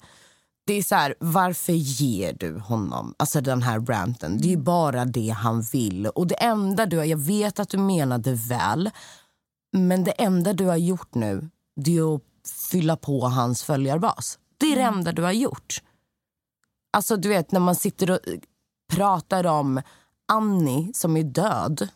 Det 0.66 0.74
är 0.74 0.82
så 0.82 0.94
här, 0.94 1.14
varför 1.20 1.72
ger 1.72 2.32
du 2.32 2.58
honom 2.58 3.14
alltså 3.16 3.40
den 3.40 3.62
här 3.62 3.80
ranten? 3.80 4.38
Det 4.38 4.48
är 4.48 4.50
ju 4.50 4.56
bara 4.56 5.04
det 5.04 5.28
han 5.28 5.62
vill. 5.62 6.06
Och 6.06 6.26
det 6.26 6.34
enda 6.34 6.86
du 6.86 6.96
har, 6.96 7.04
jag 7.04 7.18
vet 7.18 7.58
att 7.58 7.68
du 7.68 7.78
menade 7.78 8.34
väl. 8.34 8.90
Men 9.72 10.04
det 10.04 10.10
enda 10.10 10.52
du 10.52 10.64
har 10.64 10.76
gjort 10.76 11.14
nu, 11.14 11.48
det 11.76 11.98
är 11.98 12.14
att 12.14 12.22
fylla 12.70 12.96
på 12.96 13.28
hans 13.28 13.62
följarbas. 13.62 14.38
Det 14.58 14.72
är 14.72 14.76
det 14.76 14.82
enda 14.82 15.12
du 15.12 15.22
har 15.22 15.32
gjort. 15.32 15.82
Alltså 16.92 17.16
du 17.16 17.28
vet 17.28 17.52
när 17.52 17.60
man 17.60 17.74
sitter 17.74 18.10
och 18.10 18.20
pratar 18.88 19.46
om 19.46 19.83
Annie 20.29 20.90
som 20.94 21.16
är 21.16 21.22
död 21.22 21.88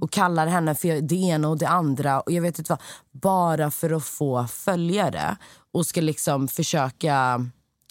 och 0.00 0.12
kallar 0.12 0.46
henne 0.46 0.74
för 0.74 1.00
det 1.00 1.14
ena 1.14 1.48
och 1.48 1.58
det 1.58 1.68
andra 1.68 2.20
och 2.20 2.32
jag 2.32 2.42
vet 2.42 2.58
inte 2.58 2.72
vad. 2.72 2.80
Bara 3.22 3.70
för 3.70 3.90
att 3.90 4.04
få 4.04 4.46
följare 4.46 5.36
och 5.72 5.86
ska 5.86 6.00
liksom 6.00 6.48
försöka... 6.48 7.46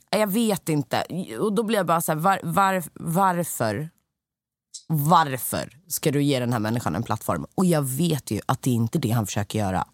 Jag 0.09 0.27
vet 0.27 0.69
inte. 0.69 1.03
Och 1.39 1.53
då 1.53 1.63
blir 1.63 1.77
jag 1.77 1.85
bara 1.85 2.01
så 2.01 2.11
här, 2.11 2.19
var, 2.19 2.39
var, 2.43 2.83
varför? 2.93 3.89
Varför 4.87 5.77
ska 5.87 6.11
du 6.11 6.23
ge 6.23 6.39
den 6.39 6.53
här 6.53 6.59
människan 6.59 6.95
en 6.95 7.03
plattform? 7.03 7.45
Och 7.55 7.65
jag 7.65 7.81
vet 7.81 8.31
ju 8.31 8.41
att 8.45 8.61
det 8.61 8.69
är 8.69 8.75
inte 8.75 8.99
det 8.99 9.11
han 9.11 9.25
försöker 9.25 9.59
göra. 9.59 9.87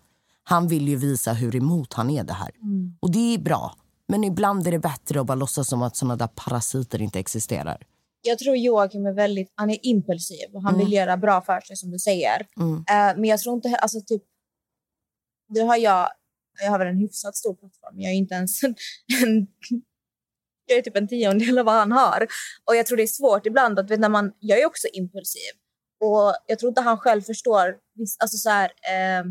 Han 0.44 0.68
vill 0.68 0.88
ju 0.88 0.96
visa 0.96 1.34
hur 1.34 1.56
emot 1.56 1.94
han 1.94 2.10
är 2.10 2.24
det 2.24 2.34
här. 2.34 2.52
Och 3.00 3.12
det 3.12 3.34
är 3.34 3.40
bra. 3.40 3.76
Men 4.08 4.24
ibland 4.24 4.68
är 4.68 4.72
det 4.72 4.80
bättre 4.80 5.22
att 5.22 5.28
bara 5.28 5.36
låtsas 5.36 5.68
som 5.68 5.82
att 5.82 5.96
såna 5.96 6.16
där 6.16 6.28
parasiter 6.28 7.02
inte 7.02 7.20
existerar. 7.20 7.78
Jag 8.22 8.40
tror 8.40 8.56
Joakim 8.56 9.06
är 9.06 9.14
väldigt 9.14 9.52
han 9.56 9.70
är 9.70 9.78
impulsiv 9.82 10.50
och 10.54 10.64
han 10.64 10.78
vill 10.78 10.94
göra 10.94 11.18
bra 11.18 11.42
för 11.42 11.62
sig 11.62 11.76
som 11.76 11.92
du 11.92 12.00
säger. 12.00 12.48
Mm. 12.60 12.76
Eh, 12.76 13.20
men 13.20 13.24
jag 13.24 13.40
tror 13.40 13.56
inte... 13.56 13.76
Alltså, 13.76 14.02
typ, 14.02 14.24
nu 15.50 15.62
har 15.62 15.78
jag, 15.78 16.10
jag 16.62 16.72
har 16.72 16.80
väl 16.80 16.88
en 16.88 16.98
hyfsat 16.98 17.36
stor 17.36 17.54
plattform. 17.54 18.00
Jag 18.00 18.12
är 18.12 18.16
inte 18.16 18.36
ens 18.36 18.64
en, 18.64 18.76
en 19.24 19.48
jag 20.66 20.78
är 20.78 20.82
typ 20.82 20.98
en 20.98 21.08
tiondel 21.08 21.60
av 21.60 21.66
vad 21.66 21.76
han 21.76 21.92
har. 21.92 22.28
Och 22.66 22.76
jag 22.76 22.86
tror 22.86 22.98
det 22.98 23.04
är 23.04 23.08
svårt 23.08 23.46
ibland 23.46 23.80
att 23.80 23.92
vet, 23.92 24.00
när 24.00 24.10
man, 24.10 24.32
jag 24.40 24.60
är 24.60 24.66
också 24.66 24.88
impulsiv. 24.94 25.52
Och 26.02 26.34
jag 26.48 26.60
tror 26.60 26.70
inte 26.70 26.82
han 26.82 26.98
själv 26.98 27.22
förstår 27.22 27.76
alltså 28.20 28.38
så 28.38 28.50
här, 28.50 28.66
eh, 28.66 29.26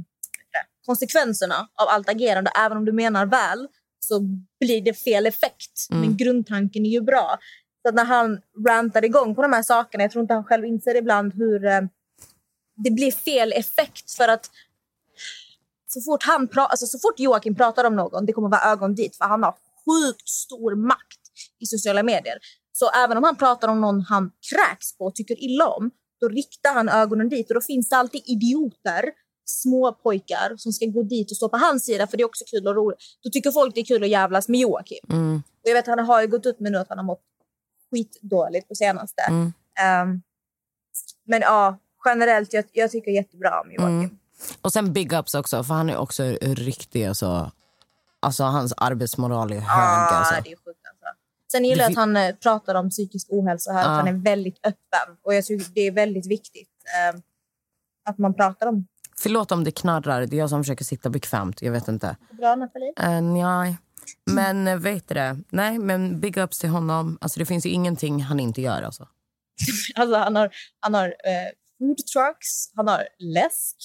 konsekvenserna 0.86 1.54
av 1.54 1.88
allt 1.88 2.08
agerande. 2.08 2.50
Även 2.58 2.78
om 2.78 2.84
du 2.84 2.92
menar 2.92 3.26
väl 3.26 3.68
så 4.00 4.20
blir 4.60 4.82
det 4.82 4.94
fel 4.94 5.26
effekt. 5.26 5.86
Men 5.90 6.16
grundtanken 6.16 6.86
är 6.86 6.90
ju 6.90 7.00
bra. 7.00 7.38
Så 7.88 7.90
att 7.90 7.94
när 7.94 8.04
han 8.04 8.40
rantar 8.66 9.04
igång 9.04 9.34
på 9.34 9.42
de 9.42 9.52
här 9.52 9.62
sakerna, 9.62 10.04
jag 10.04 10.10
tror 10.10 10.22
inte 10.22 10.34
han 10.34 10.44
själv 10.44 10.64
inser 10.64 10.94
ibland 10.94 11.34
hur 11.34 11.64
eh, 11.64 11.80
det 12.76 12.90
blir 12.90 13.12
fel 13.12 13.52
effekt. 13.52 14.10
För 14.10 14.28
att 14.28 14.50
så 15.86 16.00
fort, 16.00 16.22
han 16.22 16.48
pra- 16.48 16.66
alltså, 16.66 16.86
så 16.86 16.98
fort 16.98 17.20
Joakim 17.20 17.54
pratar 17.54 17.84
om 17.84 17.96
någon, 17.96 18.26
det 18.26 18.32
kommer 18.32 18.48
vara 18.48 18.72
ögon 18.72 18.94
dit. 18.94 19.16
För 19.16 19.24
han 19.24 19.42
har 19.42 19.54
sjukt 19.84 20.28
stor 20.28 20.74
makt 20.74 21.20
i 21.60 21.66
sociala 21.66 22.02
medier. 22.02 22.38
Så 22.72 22.90
även 22.90 23.16
om 23.16 23.24
han 23.24 23.36
pratar 23.36 23.68
om 23.68 23.80
någon 23.80 24.00
han 24.00 24.30
kräks 24.50 24.98
på 24.98 25.04
och 25.04 25.14
tycker 25.14 25.42
illa 25.44 25.68
om, 25.68 25.90
då 26.20 26.28
riktar 26.28 26.74
han 26.74 26.88
ögonen 26.88 27.28
dit. 27.28 27.50
Och 27.50 27.54
då 27.54 27.60
finns 27.60 27.88
det 27.88 27.96
alltid 27.96 28.22
idioter, 28.24 29.04
små 29.44 29.92
pojkar 29.92 30.56
som 30.56 30.72
ska 30.72 30.86
gå 30.86 31.02
dit 31.02 31.30
och 31.30 31.36
stå 31.36 31.48
på 31.48 31.56
hans 31.56 31.84
sida 31.84 32.06
för 32.06 32.16
det 32.16 32.22
är 32.22 32.26
också 32.26 32.44
kul 32.50 32.66
och 32.66 32.76
roligt. 32.76 32.98
Då 33.22 33.30
tycker 33.30 33.50
folk 33.50 33.74
det 33.74 33.80
är 33.80 33.84
kul 33.84 34.02
att 34.02 34.08
jävlas 34.08 34.48
med 34.48 34.60
Joakim. 34.60 35.04
Mm. 35.10 35.36
Och 35.36 35.68
jag 35.68 35.74
vet 35.74 35.86
han 35.86 35.98
har 35.98 36.20
ju 36.20 36.28
gått 36.28 36.46
ut 36.46 36.60
med 36.60 36.72
nu 36.72 36.78
att 36.78 36.88
han 36.88 36.98
har 36.98 37.04
mått 37.04 37.22
skitdåligt 37.90 38.68
på 38.68 38.74
senaste. 38.74 39.22
Mm. 39.22 39.52
Ehm, 39.80 40.22
men 41.24 41.40
ja, 41.40 41.78
generellt, 42.04 42.52
jag, 42.52 42.64
jag 42.72 42.90
tycker 42.90 43.10
jättebra 43.10 43.60
om 43.60 43.72
Joakim. 43.72 43.98
Mm. 43.98 44.18
Och 44.62 44.72
sen 44.72 44.92
big 44.92 45.12
ups 45.12 45.34
också, 45.34 45.64
för 45.64 45.74
han 45.74 45.90
är 45.90 45.96
också 45.96 46.22
riktig. 46.40 47.04
Alltså, 47.04 47.50
alltså 48.20 48.44
hans 48.44 48.74
arbetsmoral 48.76 49.52
är 49.52 49.60
hög. 49.60 49.68
Ah, 49.68 50.18
alltså. 50.18 50.34
det 50.44 50.52
är 50.52 50.56
sjukt 50.56 50.80
alltså. 50.88 51.20
Sen 51.52 51.64
gillar 51.64 51.84
jag 51.84 51.90
att 51.90 51.96
han 51.96 52.16
eh, 52.16 52.34
pratar 52.34 52.74
om 52.74 52.90
psykisk 52.90 53.26
ohälsa 53.30 53.72
här, 53.72 53.80
att 53.80 54.04
han 54.04 54.08
är 54.08 54.12
väldigt 54.24 54.66
öppen. 54.66 55.16
Och 55.22 55.34
jag 55.34 55.44
tycker 55.44 55.66
det 55.74 55.80
är 55.80 55.92
väldigt 55.92 56.26
viktigt 56.26 56.70
ehm, 56.96 57.22
att 58.04 58.18
man 58.18 58.34
pratar 58.34 58.66
om 58.66 58.86
Förlåt 59.20 59.52
om 59.52 59.64
det 59.64 59.70
knarrar, 59.70 60.26
det 60.26 60.36
är 60.36 60.38
jag 60.38 60.50
som 60.50 60.64
försöker 60.64 60.84
sitta 60.84 61.10
bekvämt. 61.10 61.62
Jag 61.62 61.72
vet 61.72 61.88
inte. 61.88 62.16
Bra 62.30 62.54
Nathalie? 62.54 62.92
Uh, 63.02 63.22
nej. 63.22 63.76
Men 64.26 64.68
uh, 64.68 64.76
vet 64.76 65.08
du 65.08 65.14
det? 65.14 65.38
Nej, 65.50 65.78
men 65.78 66.20
big 66.20 66.36
ups 66.36 66.58
till 66.58 66.68
honom. 66.68 67.18
Alltså, 67.20 67.38
det 67.40 67.46
finns 67.46 67.66
ju 67.66 67.70
ingenting 67.70 68.22
han 68.22 68.40
inte 68.40 68.62
gör. 68.62 68.82
Alltså. 68.82 69.08
Alltså, 69.94 70.16
han 70.16 70.36
har, 70.36 70.50
han 70.80 70.94
har 70.94 71.06
eh, 71.06 71.48
food 71.78 71.96
trucks, 71.96 72.72
han 72.76 72.88
har 72.88 73.04
läsk, 73.18 73.76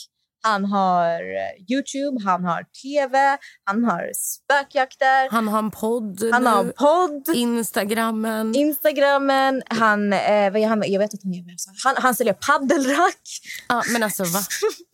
han 0.42 0.66
har 0.66 1.14
eh, 1.22 1.74
Youtube, 1.74 2.24
han 2.26 2.44
har 2.46 2.64
tv, 2.82 3.38
han 3.64 3.84
har 3.84 4.12
spökjakter, 4.16 5.30
Han 5.32 5.48
har 5.48 5.60
en 5.60 5.72
podd 5.72 6.30
han 6.32 6.44
nu. 6.44 6.50
har 6.50 6.64
podd. 6.64 7.36
Instagrammen. 7.36 8.56
Instagrammen, 8.56 9.64
han, 9.70 10.14
eh, 10.14 10.52
vad 10.52 10.62
gör 10.62 10.70
han, 10.70 10.84
jag 10.86 11.00
vet 11.00 11.14
att 11.14 11.24
han 11.24 11.34
gör 11.34 11.44
mer. 11.44 11.56
Han, 11.84 11.96
han 11.98 12.16
säljer 12.16 12.34
paddelrack, 12.34 13.22
Ja, 13.70 13.84
men 13.94 14.04
alltså 14.04 14.24
va? 14.24 14.40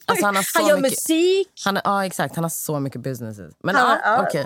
Alltså, 0.06 0.26
han 0.26 0.36
har 0.36 0.44
så 0.44 0.60
han 0.60 0.68
gör 0.68 0.78
mycket... 0.78 0.92
musik. 1.10 1.48
Han 1.66 1.80
ja, 1.84 2.06
exakt. 2.06 2.36
Han 2.36 2.44
har 2.44 2.50
så 2.50 2.80
mycket 2.80 3.02
businesses. 3.02 3.54
Men 3.64 3.76
Han 3.76 3.90
ja, 3.90 4.00
ja. 4.04 4.26
okej. 4.28 4.46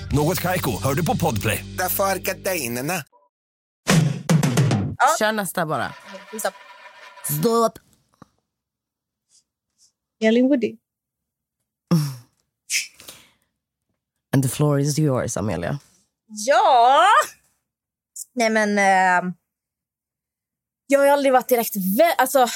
Något 0.13 0.39
Kaiko, 0.39 0.71
hör 0.83 0.93
du 0.93 1.05
på 1.05 1.17
Podplay. 1.17 1.65
Därför 1.77 2.03
är 2.03 2.15
gardinerna. 2.15 2.93
Kör 5.19 5.31
nästa 5.31 5.65
bara. 5.65 5.93
Stopp. 6.39 6.53
Stopp. 7.39 7.79
Elin 10.23 10.47
Woody. 10.47 10.77
And 14.33 14.43
the 14.43 14.49
floor 14.49 14.79
is 14.79 14.99
yours, 14.99 15.37
Amelia. 15.37 15.79
Ja! 16.27 17.05
Nej, 18.33 18.49
men... 18.49 18.77
Eh, 18.77 19.33
jag 20.87 20.99
har 20.99 21.07
aldrig 21.07 21.33
varit 21.33 21.49
direkt 21.49 21.75
vän... 21.75 22.13
Alltså, 22.17 22.47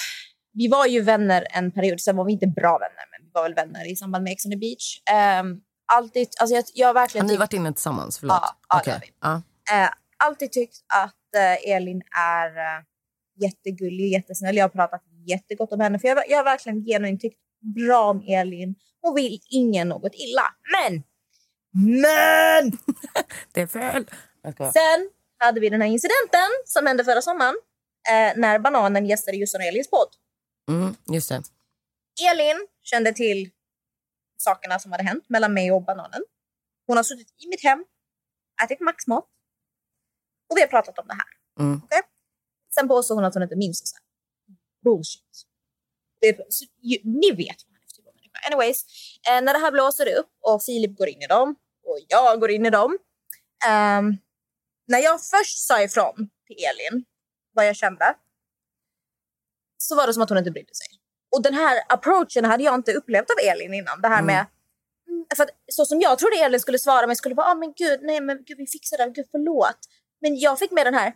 vi 0.54 0.68
var 0.68 0.86
ju 0.86 1.02
vänner 1.02 1.48
en 1.50 1.72
period. 1.72 2.02
Sen 2.02 2.16
var 2.16 2.26
vi 2.26 2.32
inte 2.32 2.48
bra 2.48 2.78
vänner, 2.78 3.06
men 3.12 3.26
vi 3.26 3.32
var 3.34 3.44
väl 3.44 3.54
vänner 3.54 3.92
i 3.92 3.96
samband 3.96 4.24
med 4.24 4.34
Ex 4.34 4.46
on 4.46 4.52
the 4.52 4.58
beach. 4.58 5.02
Eh, 5.10 5.44
alltid, 5.86 6.28
alltså 6.40 6.56
jag, 6.56 6.64
jag 6.74 6.88
har 6.88 6.94
verkligen 6.94 7.26
Har 7.26 7.28
ni 7.28 7.34
tyckt- 7.34 7.40
varit 7.40 7.54
inne 7.54 7.74
tillsammans? 7.74 8.20
Förlåt. 8.20 8.38
Ja, 8.42 8.56
ja, 8.70 8.76
det 8.76 8.82
Okej. 8.98 9.14
har 9.20 9.42
vi. 9.78 9.84
Eh, 9.84 9.90
alltid 10.18 10.52
tyckt 10.52 10.76
att 10.94 11.36
eh, 11.36 11.72
Elin 11.76 12.02
är 12.18 12.48
eh, 12.58 12.84
jättegullig, 13.42 14.12
jättesnäll. 14.12 14.56
Jag 14.56 14.64
har 14.64 14.70
pratat 14.70 15.02
jättegott 15.28 15.72
om 15.72 15.80
henne. 15.80 16.00
För 16.00 16.08
jag, 16.08 16.24
jag 16.30 16.38
har 16.38 16.44
verkligen 16.44 16.86
genuint 16.86 17.22
tyckt 17.22 17.40
bra 17.76 18.10
om 18.10 18.24
Elin 18.28 18.76
och 19.04 19.18
vill 19.18 19.40
ingen 19.50 19.90
något 19.90 20.12
illa. 20.16 20.44
Men! 20.72 21.04
Men! 22.02 22.72
Det 23.52 23.62
är 23.62 23.68
fel. 23.68 24.06
Sen 24.58 25.10
hade 25.38 25.60
vi 25.60 25.70
den 25.70 25.82
här 25.82 25.88
incidenten 25.88 26.50
som 26.66 26.86
hände 26.88 27.04
förra 27.04 27.22
sommaren 27.22 27.56
eh, 28.10 28.34
när 28.40 28.60
Bananen 28.60 29.06
gästade 29.06 29.38
Jossan 29.38 29.62
och 29.62 29.68
Elins 29.68 29.90
podd. 29.90 30.08
Mm, 30.70 30.96
just 31.14 31.30
det. 31.30 31.44
Elin 32.32 32.68
kände 32.84 33.14
till 33.14 33.50
sakerna 34.38 34.80
som 34.80 34.92
hade 34.92 35.04
hänt 35.04 35.30
mellan 35.30 35.54
mig 35.54 35.72
och 35.72 35.84
Bananen. 35.84 36.22
Hon 36.88 36.98
har 36.98 37.04
suttit 37.04 37.28
i 37.44 37.48
mitt 37.48 37.64
hem, 37.64 37.86
ätit 38.64 38.80
maxmat 38.80 39.26
och 40.50 40.58
vi 40.58 40.62
har 40.62 40.68
pratat 40.68 41.00
om 41.00 41.08
det 41.08 41.14
här. 41.14 41.30
Mm. 41.60 41.82
Okej? 41.84 42.02
Sen 42.76 42.88
påstår 42.88 43.16
hon 43.16 43.26
att 43.26 43.34
hon 43.34 43.44
inte 43.44 43.56
minns 43.56 43.94
det. 43.94 44.00
Bullshit. 44.84 45.46
Det 46.22 46.46
så, 46.50 46.66
ju, 46.82 46.98
ni 47.04 47.32
vet 47.32 47.64
vad 47.66 47.74
han 47.74 47.82
är 47.82 47.88
för 47.88 47.96
typ 47.96 48.08
av 48.08 48.14
människa. 48.16 48.40
Anyways, 48.48 48.86
eh, 49.30 49.42
när 49.42 49.54
det 49.54 49.60
här 49.60 49.72
blåser 49.72 50.18
upp 50.18 50.30
och 50.42 50.64
Filip 50.64 50.98
går 50.98 51.08
in 51.08 51.22
i 51.22 51.28
dem 51.28 51.56
och 51.86 52.00
jag 52.08 52.40
går 52.40 52.52
in 52.52 52.66
i 52.66 52.70
dem. 52.70 52.98
ehm, 53.68 54.18
när 54.88 55.00
jag 55.00 55.22
först 55.24 55.68
sa 55.68 55.84
ifrån 55.84 56.30
till 56.48 56.56
Elin 56.56 57.06
vad 57.54 57.68
jag 57.68 57.76
kände 57.76 58.16
så 59.78 59.96
var 59.96 60.08
det 60.08 60.14
som 60.14 60.24
att 60.24 60.30
hon 60.30 60.38
inte 60.38 60.52
brydde 60.52 60.76
sig. 60.76 60.88
Och 61.36 61.42
den 61.42 61.54
här 61.54 61.76
approachen 61.90 62.46
hade 62.46 62.64
jag 62.64 62.76
inte 62.76 62.94
upplevt 62.94 63.30
av 63.30 63.50
Elin 63.52 63.74
innan. 63.74 64.02
Det 64.02 64.08
här 64.08 64.22
med 64.22 64.46
Mm, 65.08 65.26
för 65.36 65.44
att, 65.44 65.50
så 65.72 65.86
som 65.86 66.02
jag 66.02 66.20
trodde 66.20 66.36
Elin 66.36 66.60
skulle 66.60 66.80
svara 66.80 67.08
mig 67.08 67.16
skulle 67.16 67.36
vara 67.36 67.48
ah, 67.48 67.56
men 67.56 67.74
gud, 67.74 68.00
nej 68.04 68.22
men 68.22 68.44
gud 68.44 68.58
vi 68.58 68.68
fixar 68.68 68.98
det, 68.98 69.10
gud 69.10 69.26
förlåt. 69.32 69.80
Men 70.22 70.40
jag 70.40 70.60
fick 70.60 70.72
med 70.72 70.86
den 70.88 70.94
här 70.94 71.08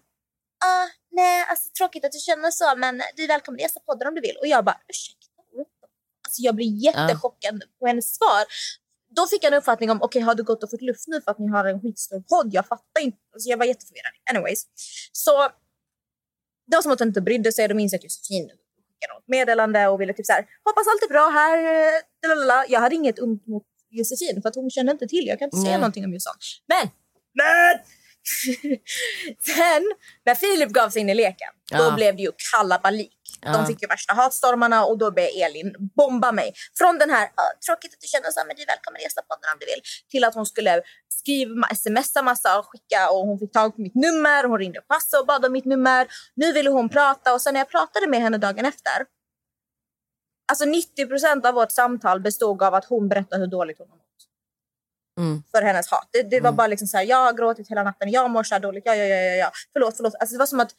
ah, 0.66 0.88
nej 1.12 1.46
alltså 1.50 1.70
tråkigt 1.78 2.06
att 2.06 2.12
du 2.12 2.20
känner 2.20 2.52
så 2.52 2.76
men 2.78 3.02
du 3.16 3.24
är 3.24 3.28
välkommen 3.28 3.58
att 3.58 3.62
gästa 3.62 3.80
podden 3.80 4.08
om 4.08 4.16
du 4.16 4.22
vill. 4.22 4.38
Och 4.42 4.48
jag 4.48 4.66
bara 4.66 4.82
ursäkta? 4.88 5.42
Alltså 6.26 6.42
jag 6.42 6.56
blir 6.56 6.84
jättechockad 6.86 7.64
på 7.80 7.88
hennes 7.88 8.16
svar. 8.16 8.44
Då 9.16 9.28
fick 9.28 9.44
jag 9.44 9.54
en 9.54 9.60
uppfattning 9.60 9.90
om 9.92 10.02
okej 10.02 10.22
har 10.22 10.36
du 10.36 10.44
gått 10.44 10.64
och 10.64 10.70
fått 10.70 10.82
luft 10.82 11.08
nu 11.08 11.22
för 11.22 11.32
att 11.32 11.40
ni 11.40 11.48
har 11.48 11.66
en 11.66 11.82
skitstor 11.82 12.22
podd? 12.22 12.54
Jag 12.54 12.68
fattar 12.68 13.02
inte. 13.02 13.18
Alltså 13.34 13.50
jag 13.50 13.58
var 13.58 13.66
jätteförvirrad. 13.66 14.14
Anyways. 14.30 14.66
Så 15.12 15.50
det 16.68 16.76
var 16.78 16.82
som 16.82 16.92
att 16.92 17.00
hon 17.00 17.08
inte 17.08 17.22
brydde 17.22 17.52
sig. 17.52 17.68
Då 17.68 17.76
minns 17.76 17.94
jag 17.94 18.00
att 18.00 18.04
Josefin 18.04 18.52
skickade 19.00 19.14
något 19.14 19.28
meddelande 19.28 19.88
och 19.88 20.02
ville 20.02 20.14
typ 20.14 20.26
så 20.26 20.34
här 20.34 20.46
hoppas 20.64 20.88
allt 20.88 21.04
är 21.04 21.08
bra 21.14 21.30
här. 21.30 21.58
eh, 21.58 22.02
lalalala." 22.28 22.66
Jag 22.70 22.80
hade 22.80 22.96
inget 22.96 23.20
ont 23.20 23.48
mot 23.48 23.64
Josefin 23.90 24.42
för 24.42 24.50
att 24.50 24.56
hon 24.56 24.70
kände 24.70 24.92
inte 24.92 25.08
till. 25.08 25.28
Jag 25.28 25.40
kan 25.40 25.46
inte 25.46 25.58
säga 25.58 25.72
Nej. 25.72 25.80
någonting 25.80 26.06
om 26.06 26.14
Jossan. 26.14 26.34
Men, 26.68 26.90
men! 27.34 27.80
Sen 29.46 29.84
när 30.26 30.36
Filip 30.36 30.70
gav 30.70 30.90
sig 30.90 31.02
in 31.02 31.10
i 31.10 31.14
leken, 31.16 31.48
då 31.72 31.78
Ja. 31.84 31.92
blev 31.96 32.16
det 32.16 32.22
ju 32.22 32.32
kalabalik. 32.52 33.14
Ja. 33.42 33.52
De 33.54 33.66
fick 33.68 33.82
ju 33.82 33.88
värsta 33.88 34.14
hatstormarna 34.14 34.86
och 34.86 34.98
då 34.98 35.12
började 35.12 35.34
Elin 35.46 35.76
bomba 35.96 36.32
mig. 36.32 36.54
Från 36.78 36.98
den 36.98 37.10
här, 37.10 37.24
"Ah, 37.36 37.52
tråkigt 37.68 37.94
att 37.94 38.02
du 38.02 38.08
känner 38.08 38.32
så, 38.32 38.42
men 38.48 38.56
du 38.56 38.62
är 38.62 38.68
välkommen 38.68 38.96
att 38.98 39.04
gästa 39.04 39.22
podden 39.22 39.50
om 39.54 39.58
du 39.60 39.66
vill. 39.66 39.82
Till 40.12 40.24
att 40.24 40.36
hon 40.36 40.46
skulle 40.46 40.82
skriva, 41.20 41.68
smsa 41.76 42.22
massa 42.22 42.60
och 42.60 42.66
skicka 42.72 43.10
och 43.12 43.20
hon 43.28 43.40
fick 43.40 43.52
tag 43.52 43.76
på 43.76 43.82
mitt 43.82 43.96
nummer. 43.96 44.44
Hon 44.44 44.60
ringde 44.60 44.82
passa 44.82 45.20
och 45.20 45.26
bad 45.28 45.46
om 45.46 45.52
mitt 45.52 45.66
nummer. 45.66 46.08
Nu 46.36 46.54
ville 46.54 46.70
hon 46.70 46.90
prata 46.90 47.34
och 47.34 47.42
sen 47.42 47.54
när 47.54 47.62
jag 47.62 47.70
pratade 47.70 48.08
med 48.08 48.22
henne 48.22 48.38
dagen 48.38 48.66
efter. 48.66 49.06
Alltså 50.52 50.66
90% 50.66 51.46
av 51.46 51.54
vårt 51.54 51.72
samtal 51.72 52.20
bestod 52.22 52.64
av 52.64 52.74
att 52.74 52.86
hon 52.86 53.10
berättade 53.10 53.42
hur 53.42 53.48
dåligt 53.48 53.78
hon 53.80 53.90
mått 53.90 54.00
Mm. 55.20 55.44
för 55.52 55.62
hennes 55.62 55.88
hat. 55.88 56.10
Det, 56.12 56.24
det 56.24 56.40
var 56.40 56.52
bara 56.52 56.68
liksom 56.68 56.88
så 56.88 56.98
här, 56.98 57.04
jag 57.04 57.18
har 57.18 57.34
gråtit 57.34 57.70
hela 57.70 57.84
natten, 57.84 58.12
jag 58.12 58.30
mår 58.32 58.44
så 58.44 58.56
här 58.56 58.60
dåligt, 58.60 58.84
ja, 58.86 58.96
ja, 58.96 59.06
ja, 59.06 59.16
ja, 59.16 59.36
ja. 59.36 59.52
Förlåt, 59.74 59.98
förlåt. 59.98 60.16
Alltså 60.20 60.34
det 60.34 60.40
var 60.40 60.46
som 60.46 60.60
att 60.60 60.72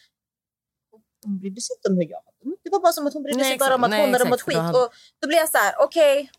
hon 1.25 1.39
brydde 1.39 1.61
sig 1.61 1.77
inte 1.77 1.89
om 1.89 1.97
hur 1.97 2.11
jag 2.15 2.23
mådde. 2.27 2.57
Det 2.65 2.71
var 2.71 2.81
bara 2.81 2.93
som 2.93 3.07
att 3.07 3.15
hon 3.15 3.23
brydde 3.23 3.39
Nej, 3.39 3.49
sig 3.49 3.59
bara 3.59 3.75
om 3.75 3.85
att 3.85 3.91
exakt. 3.91 4.01
hon 4.03 4.11
Nej, 4.11 4.19
hade 4.19 4.31
mått 4.31 4.41
exakt, 4.41 4.67
skit. 4.67 4.77
Och 4.77 4.89
då 5.21 5.29
blev 5.29 5.39
jag 5.39 5.49
så 5.49 5.59
här, 5.59 5.75
okej, 5.79 6.31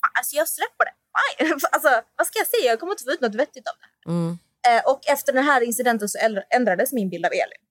fan, 0.00 0.12
alltså 0.18 0.36
jag 0.36 0.48
släpper 0.48 0.84
det. 0.88 0.94
Alltså, 1.72 1.90
vad 2.16 2.26
ska 2.26 2.38
jag 2.38 2.46
säga? 2.46 2.70
Jag 2.70 2.80
kommer 2.80 2.92
inte 2.92 3.04
få 3.04 3.10
ut 3.10 3.20
något 3.20 3.34
vettigt 3.34 3.68
av 3.68 3.74
det 3.80 3.86
här. 3.86 4.14
Mm. 4.14 4.38
Eh, 4.68 4.90
och 4.90 5.00
efter 5.06 5.32
den 5.32 5.44
här 5.44 5.60
incidenten 5.60 6.08
så 6.08 6.18
ändrades 6.50 6.92
min 6.92 7.08
bild 7.08 7.26
av 7.26 7.32
Elin. 7.32 7.64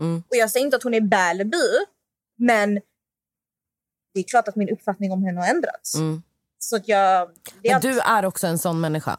Mm. 0.00 0.22
Och 0.28 0.36
jag 0.36 0.50
säger 0.50 0.64
inte 0.66 0.76
att 0.76 0.82
hon 0.82 0.94
är 0.94 1.00
bu, 1.44 1.86
men 2.38 2.74
det 4.14 4.20
är 4.20 4.22
klart 4.22 4.48
att 4.48 4.56
min 4.56 4.68
uppfattning 4.68 5.12
om 5.12 5.24
henne 5.24 5.40
har 5.40 5.48
ändrats. 5.48 5.94
Mm. 5.94 6.22
Så 6.58 6.78
jag... 6.84 7.28
Det 7.62 7.68
är 7.68 7.80
du 7.80 8.00
är 8.00 8.24
också 8.24 8.46
en 8.46 8.58
sån 8.58 8.80
människa. 8.80 9.16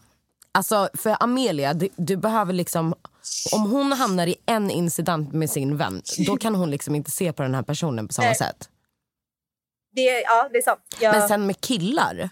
Alltså 0.52 0.90
för 0.94 1.18
Amelia, 1.20 1.74
du, 1.74 1.90
du 1.96 2.18
behöver 2.18 2.54
liksom... 2.54 2.96
Om 3.52 3.72
hon 3.72 3.92
hamnar 3.92 4.28
i 4.28 4.36
en 4.46 4.72
incident 4.72 5.34
med 5.34 5.50
sin 5.50 5.78
vän, 5.78 6.02
då 6.28 6.38
kan 6.38 6.56
hon 6.56 6.72
liksom 6.72 6.96
inte 6.96 7.12
se 7.12 7.34
på 7.34 7.44
den 7.44 7.56
här 7.56 7.64
personen 7.64 8.08
på 8.08 8.14
samma 8.14 8.28
Nej. 8.28 8.36
sätt. 8.36 8.70
det, 9.96 10.22
ja, 10.22 10.50
det 10.52 10.58
är 10.58 10.62
sant. 10.62 10.80
Jag, 11.00 11.16
Men 11.20 11.28
sen 11.28 11.46
med 11.46 11.62
killar, 11.62 12.30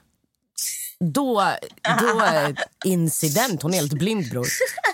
då, 0.99 1.51
då 2.01 2.20
är 2.20 2.56
incident. 2.86 3.62
Hon 3.62 3.74
är 3.74 3.78
helt 3.78 3.93
blind 3.93 4.30
bror. 4.30 4.47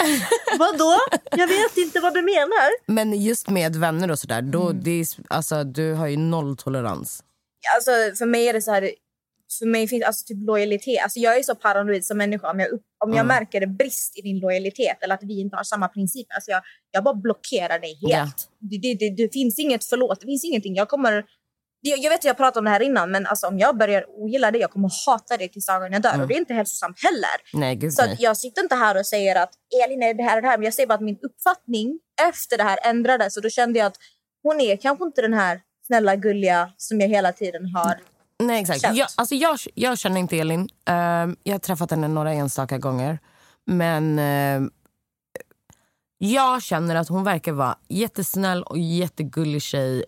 Vadå? 0.59 0.97
Jag 1.31 1.47
vet 1.47 1.77
inte 1.77 1.99
vad 1.99 2.13
du 2.13 2.21
menar. 2.21 2.69
Men 2.85 3.21
just 3.21 3.49
med 3.49 3.75
vänner 3.75 4.11
och 4.11 4.19
sådär, 4.19 4.41
då, 4.41 4.69
Mm. 4.69 4.83
det 4.83 4.91
är, 4.91 5.05
alltså, 5.27 5.63
du 5.63 5.93
har 5.93 6.07
ju 6.07 6.17
noll 6.17 6.57
tolerans. 6.57 7.23
Alltså, 7.75 7.91
för 8.17 8.25
mig 8.25 8.47
är 8.47 8.53
det 8.53 8.61
så 8.61 8.71
här... 8.71 8.91
För 9.59 9.65
mig 9.65 9.87
finns 9.87 10.03
alltså 10.03 10.25
typ 10.25 10.47
lojalitet. 10.47 11.03
Alltså, 11.03 11.19
jag 11.19 11.37
är 11.37 11.43
så 11.43 11.55
paranoid 11.55 12.05
som 12.05 12.17
människa. 12.17 12.51
Om 12.51 12.59
jag, 12.59 12.69
upp, 12.69 12.81
om 13.05 13.09
jag 13.09 13.25
Mm. 13.25 13.27
märker 13.27 13.61
en 13.61 13.75
brist 13.75 14.17
i 14.19 14.21
din 14.21 14.39
lojalitet 14.39 14.97
eller 15.03 15.15
att 15.15 15.23
vi 15.23 15.39
inte 15.41 15.55
har 15.55 15.63
samma 15.63 15.87
principer. 15.87 16.35
Alltså, 16.35 16.51
jag, 16.51 16.61
jag 16.91 17.03
bara 17.03 17.15
blockerar 17.15 17.79
dig 17.79 17.99
helt. 18.01 18.49
Ja. 18.59 18.67
Det, 18.69 18.77
det, 18.77 18.93
det, 18.93 19.23
det 19.23 19.33
finns 19.33 19.59
inget 19.59 19.85
förlåt. 19.85 20.19
Det 20.19 20.25
finns 20.25 20.45
ingenting. 20.45 20.75
Jag 20.75 20.89
kommer... 20.89 21.25
Jag, 21.83 22.09
vet 22.09 22.19
att 22.19 22.23
jag 22.25 22.37
pratade 22.37 22.59
om 22.59 22.65
det 22.65 22.71
här 22.71 22.81
innan, 22.81 23.11
men 23.11 23.27
alltså, 23.27 23.47
om 23.47 23.59
jag 23.59 23.77
börjar 23.77 24.05
ogilla 24.07 24.51
dig, 24.51 24.61
jag 24.61 24.71
kommer 24.71 24.89
hata 25.05 25.37
dig 25.37 25.49
tills 25.49 25.65
dagen 25.65 25.93
jag 25.93 26.01
dör. 26.01 26.09
Mm. 26.09 26.21
Och 26.21 26.27
det 26.27 26.33
är 26.33 26.37
inte 26.37 26.53
hälsosamt 26.53 26.97
heller. 27.03 27.59
Nej, 27.59 27.75
gud 27.75 27.93
Så 27.93 28.03
jag 28.19 28.37
sitter 28.37 28.61
inte 28.61 28.75
här 28.75 28.99
och 28.99 29.05
säger 29.05 29.35
att 29.35 29.53
Elin 29.85 30.03
är 30.03 30.13
det 30.13 30.23
här 30.23 30.35
och 30.35 30.41
det 30.41 30.47
här, 30.47 30.57
men 30.57 30.65
jag 30.65 30.73
säger 30.73 30.87
bara 30.87 30.93
att 30.93 31.01
min 31.01 31.19
uppfattning 31.21 31.99
efter 32.29 32.57
det 32.57 32.63
här 32.63 32.79
ändrades 32.83 33.37
och 33.37 33.43
då 33.43 33.49
kände 33.49 33.79
jag 33.79 33.85
att 33.85 33.97
hon 34.43 34.61
är 34.61 34.77
kanske 34.77 35.05
inte 35.05 35.21
den 35.21 35.33
här 35.33 35.61
snälla, 35.87 36.15
gulliga 36.15 36.71
som 36.77 37.01
jag 37.01 37.07
hela 37.07 37.31
tiden 37.31 37.65
har 37.65 37.99
Nej, 38.41 38.61
exakt. 38.61 38.81
känt. 38.81 38.97
Jag, 38.97 39.07
alltså 39.15 39.35
jag, 39.35 39.59
jag 39.73 39.97
känner 39.97 40.19
inte 40.19 40.37
Elin. 40.37 40.69
Ehm, 40.85 41.35
jag 41.43 41.53
har 41.53 41.59
träffat 41.59 41.91
henne 41.91 42.07
några 42.07 42.33
enstaka 42.33 42.77
gånger. 42.77 43.19
Men 43.65 44.19
ehm, 44.19 44.71
jag 46.17 46.63
känner 46.63 46.95
att 46.95 47.09
hon 47.09 47.23
verkar 47.23 47.51
vara 47.51 47.77
jättesnäll 47.87 48.63
och 48.63 48.77
jättegullig 48.77 49.61
tjej. 49.61 50.05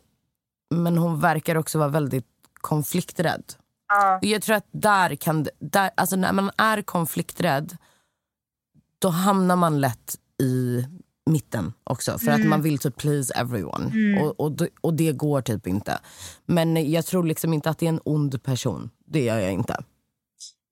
Men 0.70 0.98
hon 0.98 1.20
verkar 1.20 1.56
också 1.56 1.80
vara 1.80 1.90
väldigt 1.90 2.28
konflikträdd. 2.62 3.44
Och 4.18 4.26
Jag 4.26 4.42
tror 4.42 4.56
att 4.56 4.68
där 4.72 5.16
kan... 5.16 5.48
Där, 5.60 5.92
alltså 5.98 6.16
när 6.16 6.34
man 6.34 6.52
är 6.58 6.82
konflikträdd 6.82 7.78
då 9.00 9.10
hamnar 9.10 9.56
man 9.56 9.82
lätt 9.82 10.16
i 10.42 10.86
mitten 11.30 11.74
också. 11.84 12.18
För 12.20 12.32
att 12.32 12.46
man 12.46 12.62
vill 12.62 12.78
typ 12.80 12.98
please 12.98 13.34
everyone. 13.36 14.20
Och, 14.22 14.40
och, 14.40 14.52
det- 14.52 14.70
och 14.82 14.94
det 14.94 15.12
går 15.12 15.42
typ 15.42 15.68
inte. 15.68 16.00
Men 16.46 16.92
jag 16.92 17.06
tror 17.06 17.24
liksom 17.24 17.54
inte 17.54 17.70
att 17.70 17.80
det 17.80 17.86
är 17.86 17.90
en 17.90 18.02
ond 18.06 18.44
person. 18.44 18.90
Det 19.06 19.24
gör 19.24 19.40
jag 19.40 19.52
inte. 19.52 19.84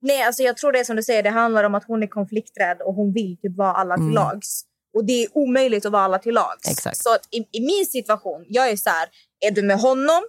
Nej, 0.02 0.24
alltså 0.24 0.44
jag 0.44 0.58
tror 0.58 0.72
det 0.72 0.86
som 0.86 0.96
du 0.96 1.04
säger, 1.04 1.24
det 1.24 1.30
handlar 1.30 1.64
om 1.64 1.76
att 1.76 1.84
hon 1.88 2.04
är 2.04 2.08
konflikträdd 2.08 2.78
och 2.82 2.94
hon 2.94 3.14
vill 3.14 3.38
typ 3.42 3.58
vara 3.58 3.74
alla 3.74 3.96
till 3.96 4.10
lags. 4.10 4.62
Och 4.94 5.06
det 5.06 5.24
är 5.24 5.28
omöjligt 5.38 5.86
att 5.86 5.92
vara 5.92 6.04
alla 6.04 6.20
till 6.20 6.34
lags. 6.34 6.70
Exakt. 6.72 6.98
Så 6.98 7.14
att 7.16 7.28
i, 7.32 7.38
i 7.58 7.66
min 7.66 7.86
situation, 7.86 8.46
jag 8.48 8.70
är 8.70 8.76
så 8.76 8.90
här, 8.90 9.10
är 9.48 9.52
du 9.52 9.62
med 9.62 9.80
honom 9.80 10.22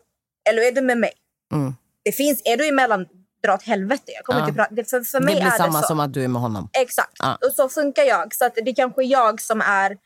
eller 0.48 0.62
är 0.62 0.72
du 0.72 0.80
med 0.80 0.98
mig? 0.98 1.12
Mm. 1.54 1.74
Det 2.04 2.12
finns, 2.12 2.42
är 2.44 2.56
du 2.56 2.68
emellan, 2.68 3.06
dra 3.42 3.54
åt 3.54 3.62
helvete. 3.62 4.02
Jag 4.06 4.24
kommer 4.24 4.40
Ja. 4.40 4.44
inte 4.48 4.56
prata, 4.56 4.74
det, 4.74 4.90
för, 4.90 5.00
för 5.00 5.20
Det 5.20 5.24
mig 5.26 5.34
blir 5.34 5.44
är 5.46 5.50
samma 5.50 5.76
det 5.78 5.82
så. 5.82 5.88
som 5.88 6.00
att 6.00 6.14
du 6.14 6.24
är 6.24 6.28
med 6.28 6.42
honom. 6.42 6.68
Exakt. 6.72 7.12
Ja. 7.18 7.38
Och 7.46 7.52
så 7.54 7.68
funkar 7.68 8.02
jag. 8.02 8.34
Så 8.34 8.44
att 8.44 8.54
det 8.54 8.70
är 8.70 8.74
kanske 8.74 9.02
jag 9.04 9.40
som 9.40 9.60
är 9.60 9.96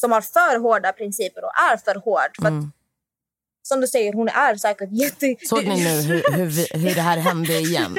som 0.00 0.12
har 0.12 0.20
för 0.20 0.58
hårda 0.60 0.92
principer 0.92 1.44
och 1.44 1.52
är 1.72 1.76
för 1.76 1.94
hård. 1.94 2.36
För 2.40 2.46
att 2.46 2.50
Mm. 2.52 2.72
som 3.62 3.80
du 3.80 3.86
säger, 3.86 4.12
hon 4.12 4.28
är 4.28 4.54
säkert 4.56 4.88
jätte... 4.92 5.36
Såg 5.46 5.64
ni 5.66 5.84
nu 5.84 6.00
hur, 6.00 6.22
hur, 6.32 6.78
hur 6.78 6.94
det 6.94 7.00
här 7.00 7.16
hände 7.18 7.52
igen? 7.58 7.96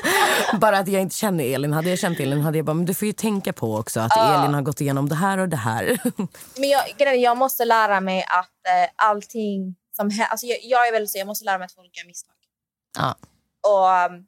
bara 0.60 0.78
att 0.78 0.88
jag 0.88 1.02
inte 1.02 1.16
känner 1.16 1.44
Elin. 1.44 1.72
Hade 1.72 1.90
jag 1.90 1.98
känt 1.98 2.20
Elin 2.20 2.40
hade 2.40 2.58
jag 2.58 2.64
bara, 2.64 2.74
men 2.74 2.84
du 2.84 2.94
får 2.94 3.06
ju 3.06 3.12
tänka 3.12 3.52
på 3.52 3.76
också 3.76 4.00
att 4.00 4.16
Elin 4.16 4.54
har 4.54 4.62
gått 4.62 4.80
igenom 4.80 5.08
det 5.08 5.14
här 5.14 5.38
och 5.38 5.48
det 5.48 5.56
här. 5.56 5.98
Men 6.58 6.68
jag, 6.68 6.82
grejen 6.98 7.20
jag 7.20 7.36
måste 7.36 7.64
lära 7.64 8.00
mig 8.00 8.22
att 8.28 8.66
eh, 8.68 8.90
allting 8.96 9.76
som 9.96 10.10
hä- 10.10 10.26
alltså 10.30 10.46
jag, 10.46 10.58
jag 10.62 10.88
är 10.88 10.92
väldigt 10.92 11.10
så, 11.10 11.18
jag 11.18 11.26
måste 11.26 11.44
lära 11.44 11.58
mig 11.58 11.64
att 11.64 11.72
folk 11.74 11.96
gör 11.96 12.06
misstag. 12.06 12.34
ja, 12.98 13.14
Och 13.70 14.10
um, 14.14 14.26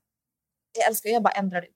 jag 0.78 0.86
älskar, 0.88 1.10
jag 1.10 1.22
bara 1.22 1.32
ändrar 1.34 1.60
det. 1.60 1.66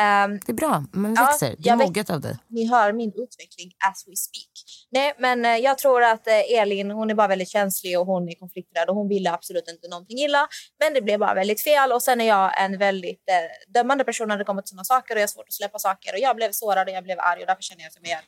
Um, 0.00 0.40
det 0.46 0.52
är 0.52 0.54
bra, 0.54 0.84
Ja, 0.92 1.00
växer. 1.26 1.46
Det 1.46 1.52
är 1.68 1.70
jag 1.70 1.76
väx- 1.76 1.88
moget 1.88 2.10
av 2.10 2.20
dig. 2.20 2.36
ni 2.48 2.66
hör 2.68 2.92
min 2.92 3.08
utveckling 3.08 3.72
as 3.90 4.04
we 4.06 4.16
speak. 4.16 4.50
Nej, 4.90 5.14
men 5.18 5.44
eh, 5.44 5.56
jag 5.56 5.78
tror 5.78 6.02
att 6.02 6.26
eh, 6.26 6.58
Elin 6.60 6.90
hon 6.90 7.10
är 7.10 7.14
bara 7.14 7.28
väldigt 7.28 7.48
känslig 7.48 7.98
och 8.00 8.06
hon 8.06 8.28
är 8.28 8.34
konflikträdd 8.34 8.88
och 8.88 8.94
hon 8.96 9.08
ville 9.08 9.32
absolut 9.32 9.68
inte 9.68 9.88
någonting 9.88 10.18
illa. 10.18 10.48
Men 10.80 10.94
det 10.94 11.02
blev 11.02 11.18
bara 11.18 11.34
väldigt 11.34 11.64
fel 11.64 11.92
och 11.92 12.02
sen 12.02 12.20
är 12.20 12.28
jag 12.28 12.62
en 12.64 12.78
väldigt 12.78 13.24
eh, 13.30 13.72
dömande 13.74 14.04
person 14.04 14.28
när 14.28 14.38
det 14.38 14.44
kommer 14.44 14.62
till 14.62 14.68
sådana 14.68 14.84
saker 14.84 15.14
och 15.14 15.18
jag 15.20 15.22
har 15.22 15.28
svårt 15.28 15.48
att 15.48 15.52
släppa 15.54 15.78
saker 15.78 16.12
och 16.12 16.18
jag 16.18 16.36
blev 16.36 16.52
sårad 16.52 16.88
och 16.88 16.94
jag 16.94 17.04
blev 17.04 17.20
arg 17.20 17.40
och 17.40 17.46
därför 17.46 17.62
känner 17.62 17.82
jag 17.82 17.92
som 17.92 18.02
jag. 18.04 18.18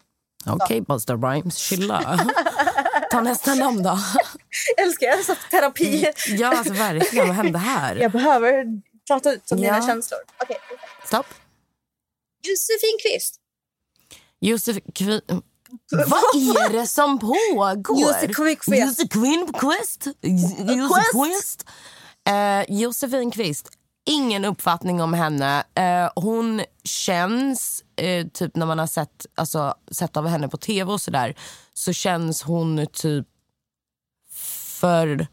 Okej, 0.55 0.81
Buster 0.81 1.17
Rhymes, 1.17 1.57
chilla. 1.57 2.21
Ta 3.11 3.21
nästa 3.21 3.55
namn 3.55 3.83
då. 3.83 3.99
Jag 4.77 4.87
älskar 4.87 5.07
jag 5.07 5.25
så 5.25 5.35
terapi. 5.51 6.13
ja, 6.29 6.49
alltså 6.57 6.73
verkligen. 6.73 7.27
Vad 7.27 7.37
hände 7.37 7.59
här? 7.59 7.97
Jag 7.97 8.13
behöver 8.13 8.65
prata 9.09 9.33
ut 9.33 9.53
om 9.53 9.59
Ja. 9.59 9.73
mina 9.73 9.87
känslor. 9.87 10.21
Okej. 10.43 10.57
Stopp. 11.05 11.27
Josefin 12.43 12.99
Kvist. 13.03 13.37
Josef 14.41 14.77
Kvin... 14.95 15.21
Vad 15.91 16.21
är 16.65 16.73
det 16.73 16.87
som 16.87 17.19
pågår? 17.19 18.01
Josefin 18.01 18.35
Kvist. 18.35 18.69
Josefin 18.69 19.53
Kvist. 19.53 20.07
Josefin 20.21 20.89
Kvist. 21.13 21.65
Eh, 22.29 22.77
Josefin 22.81 23.31
Kvist. 23.31 23.69
Ingen 24.07 24.45
uppfattning 24.45 25.03
om 25.03 25.15
henne. 25.15 25.65
Eh, 25.75 26.11
hon 26.15 26.63
känns, 26.85 27.85
eh, 27.97 28.27
typ 28.27 28.57
när 28.57 28.67
man 28.67 28.79
har 28.79 28.87
sett, 28.87 29.27
alltså, 29.35 29.75
sett 29.91 30.17
av 30.17 30.27
henne 30.27 30.49
på 30.49 30.57
tv 30.57 30.93
och 30.93 31.01
sådär, 31.01 31.35
så 31.75 31.93
känns 31.93 32.43
hon 32.43 32.87
typ 32.93 33.27
för 34.81 35.27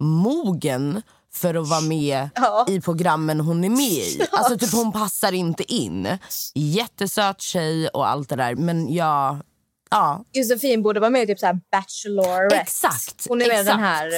mogen 0.00 1.02
för 1.36 1.54
att 1.54 1.68
vara 1.68 1.80
med 1.80 2.28
Ja. 2.34 2.66
i 2.68 2.80
programmen 2.80 3.40
hon 3.40 3.64
är 3.64 3.68
med 3.70 3.80
i. 3.80 4.26
Alltså 4.30 4.58
typ 4.58 4.72
hon 4.72 4.92
passar 4.92 5.32
inte 5.32 5.72
in. 5.74 6.18
Jättesöt 6.54 7.40
tjej 7.40 7.88
och 7.88 8.08
allt 8.08 8.28
det 8.28 8.36
där 8.36 8.54
men 8.54 8.94
jag, 8.94 9.36
ja. 9.90 10.24
Josefin 10.32 10.82
borde 10.82 11.00
vara 11.00 11.10
med 11.10 11.22
i 11.22 11.26
typ 11.26 11.38
så 11.38 11.46
här 11.46 11.60
Bachelorette. 11.72 12.56
Exakt, 12.56 13.26
Hon 13.28 13.42
är 13.42 13.48
med 13.48 13.60
exakt. 13.60 13.76
den 13.76 13.80
här 13.84 14.10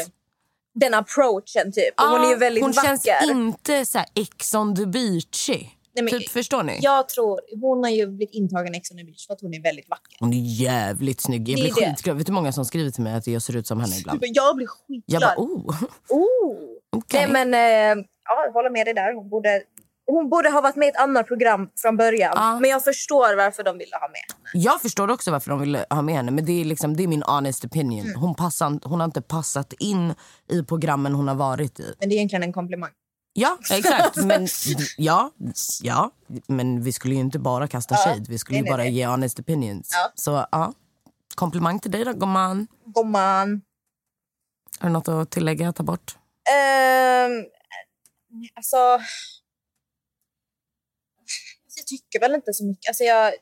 den 0.75 0.95
approachen 0.95 1.73
typ. 1.73 2.01
Och 2.01 2.07
hon 2.07 2.33
är 2.33 2.37
väldigt 2.37 2.65
hon 2.65 2.73
vacker. 2.73 2.89
känns 2.89 3.31
inte 3.31 3.87
så 3.87 3.99
här 3.99 4.07
ex 4.15 4.55
on 4.55 4.77
the 4.77 4.87
beachy. 4.87 5.67
Nej, 6.05 6.13
men- 6.13 6.21
typ, 6.21 6.31
förstår 6.31 6.63
ni? 6.63 6.79
Jag 6.83 7.09
tror, 7.09 7.41
hon 7.61 7.85
har 7.85 7.91
ju 7.91 8.07
blivit 8.07 8.35
intagen 8.35 8.75
i 8.75 8.79
Ex 8.79 8.91
on 8.91 8.97
the 8.97 9.05
beach 9.05 9.27
för 9.27 9.35
att 9.35 9.41
hon 9.41 9.55
är 9.55 9.63
väldigt 9.63 9.89
vacker. 9.89 10.17
Hon 10.21 10.33
är 10.33 10.61
jävligt 10.63 11.21
snygg. 11.21 11.49
Jag 11.49 11.59
Det 11.59 11.63
blir 11.63 11.83
är 11.83 11.87
det. 11.87 11.91
skitglad. 11.97 12.17
Vet 12.17 12.27
du 12.27 12.31
hur 12.33 12.35
många 12.35 12.53
som 12.53 12.65
skriver 12.65 12.91
till 12.91 13.03
mig 13.03 13.15
att 13.15 13.27
jag 13.27 13.43
ser 13.43 13.57
ut 13.57 13.67
som 13.67 13.81
henne 13.81 13.97
ibland? 13.99 14.21
Jag 14.27 14.57
blir 14.57 14.67
Jag 14.67 14.71
skitglad. 14.71 15.23
bara, 15.23 15.45
oh, 15.45 15.69
oh. 16.09 16.57
okej. 16.97 17.27
Nej 17.29 17.47
men, 17.47 17.55
eh, 17.99 18.05
ja, 18.25 18.45
jag 18.47 18.53
håller 18.53 18.71
med 18.71 18.87
dig 18.87 18.95
där. 18.95 19.15
Hon 19.15 19.29
borde, 19.29 19.63
hon 20.07 20.29
borde 20.29 20.51
ha 20.51 20.61
varit 20.61 20.77
med 20.77 20.87
i 20.87 20.89
ett 20.89 20.97
annat 20.97 21.27
program 21.27 21.69
från 21.83 21.97
början. 21.97 22.33
Ja. 22.37 22.59
Men 22.61 22.71
jag 22.71 22.85
förstår 22.85 23.37
varför 23.37 23.63
de 23.63 23.79
ville 23.79 23.97
ha 23.97 24.09
med 24.09 24.17
henne. 24.53 24.65
Jag 24.65 24.81
förstår 24.83 25.11
också 25.11 25.31
varför 25.31 25.51
de 25.51 25.61
vill 25.61 25.79
ha 25.91 26.03
med 26.03 26.15
henne, 26.15 26.31
men 26.31 26.45
det 26.45 26.61
är, 26.61 26.65
liksom, 26.65 26.97
det 26.97 27.03
är 27.03 27.09
min 27.09 27.23
honest 27.23 27.65
opinion. 27.65 28.01
Mm. 28.07 28.21
Hon, 28.21 28.35
passar, 28.35 28.81
hon 28.89 29.01
har 29.01 29.05
inte 29.05 29.23
passat 29.23 29.73
in 29.79 30.15
i 30.53 30.63
programmen 30.63 31.15
hon 31.15 31.29
har 31.29 31.35
varit 31.35 31.81
i. 31.81 31.95
Men 32.01 32.09
det 32.09 32.15
är 32.15 32.17
egentligen 32.17 32.43
en 32.43 32.53
komplimang. 32.53 32.91
Ja, 33.33 33.59
exakt. 33.71 34.17
Men, 34.17 34.49
ja, 34.97 35.31
ja, 35.83 36.11
men 36.47 36.83
vi 36.83 36.93
skulle 36.93 37.15
ju 37.15 37.21
inte 37.21 37.39
bara 37.39 37.69
kasta 37.69 37.95
Ja. 37.95 37.99
shade. 38.05 38.25
Vi 38.29 38.39
skulle 38.39 38.59
Nej, 38.59 38.67
ju 38.67 38.71
bara 38.73 38.83
nej. 38.83 38.93
ge 38.93 39.07
honest 39.07 39.41
opinions. 39.41 39.91
Ja. 39.93 40.13
Så 40.15 40.47
ja, 40.53 40.73
komplimang 41.35 41.81
till 41.81 41.91
dig 41.91 42.05
då, 42.05 42.13
gumman. 42.13 42.67
Gumman. 42.85 43.63
Har 44.81 44.89
du 44.89 44.93
något 44.93 45.09
att 45.09 45.31
tillägga, 45.31 45.73
ta 45.73 45.83
bort? 45.83 46.17
Ehm, 46.53 47.45
alltså... 48.55 48.77
Jag 51.77 51.87
tycker 51.87 52.21
väl 52.21 52.35
inte 52.35 52.53
så 52.53 52.65
mycket. 52.65 52.89
Alltså 52.89 53.05
jag, 53.05 53.35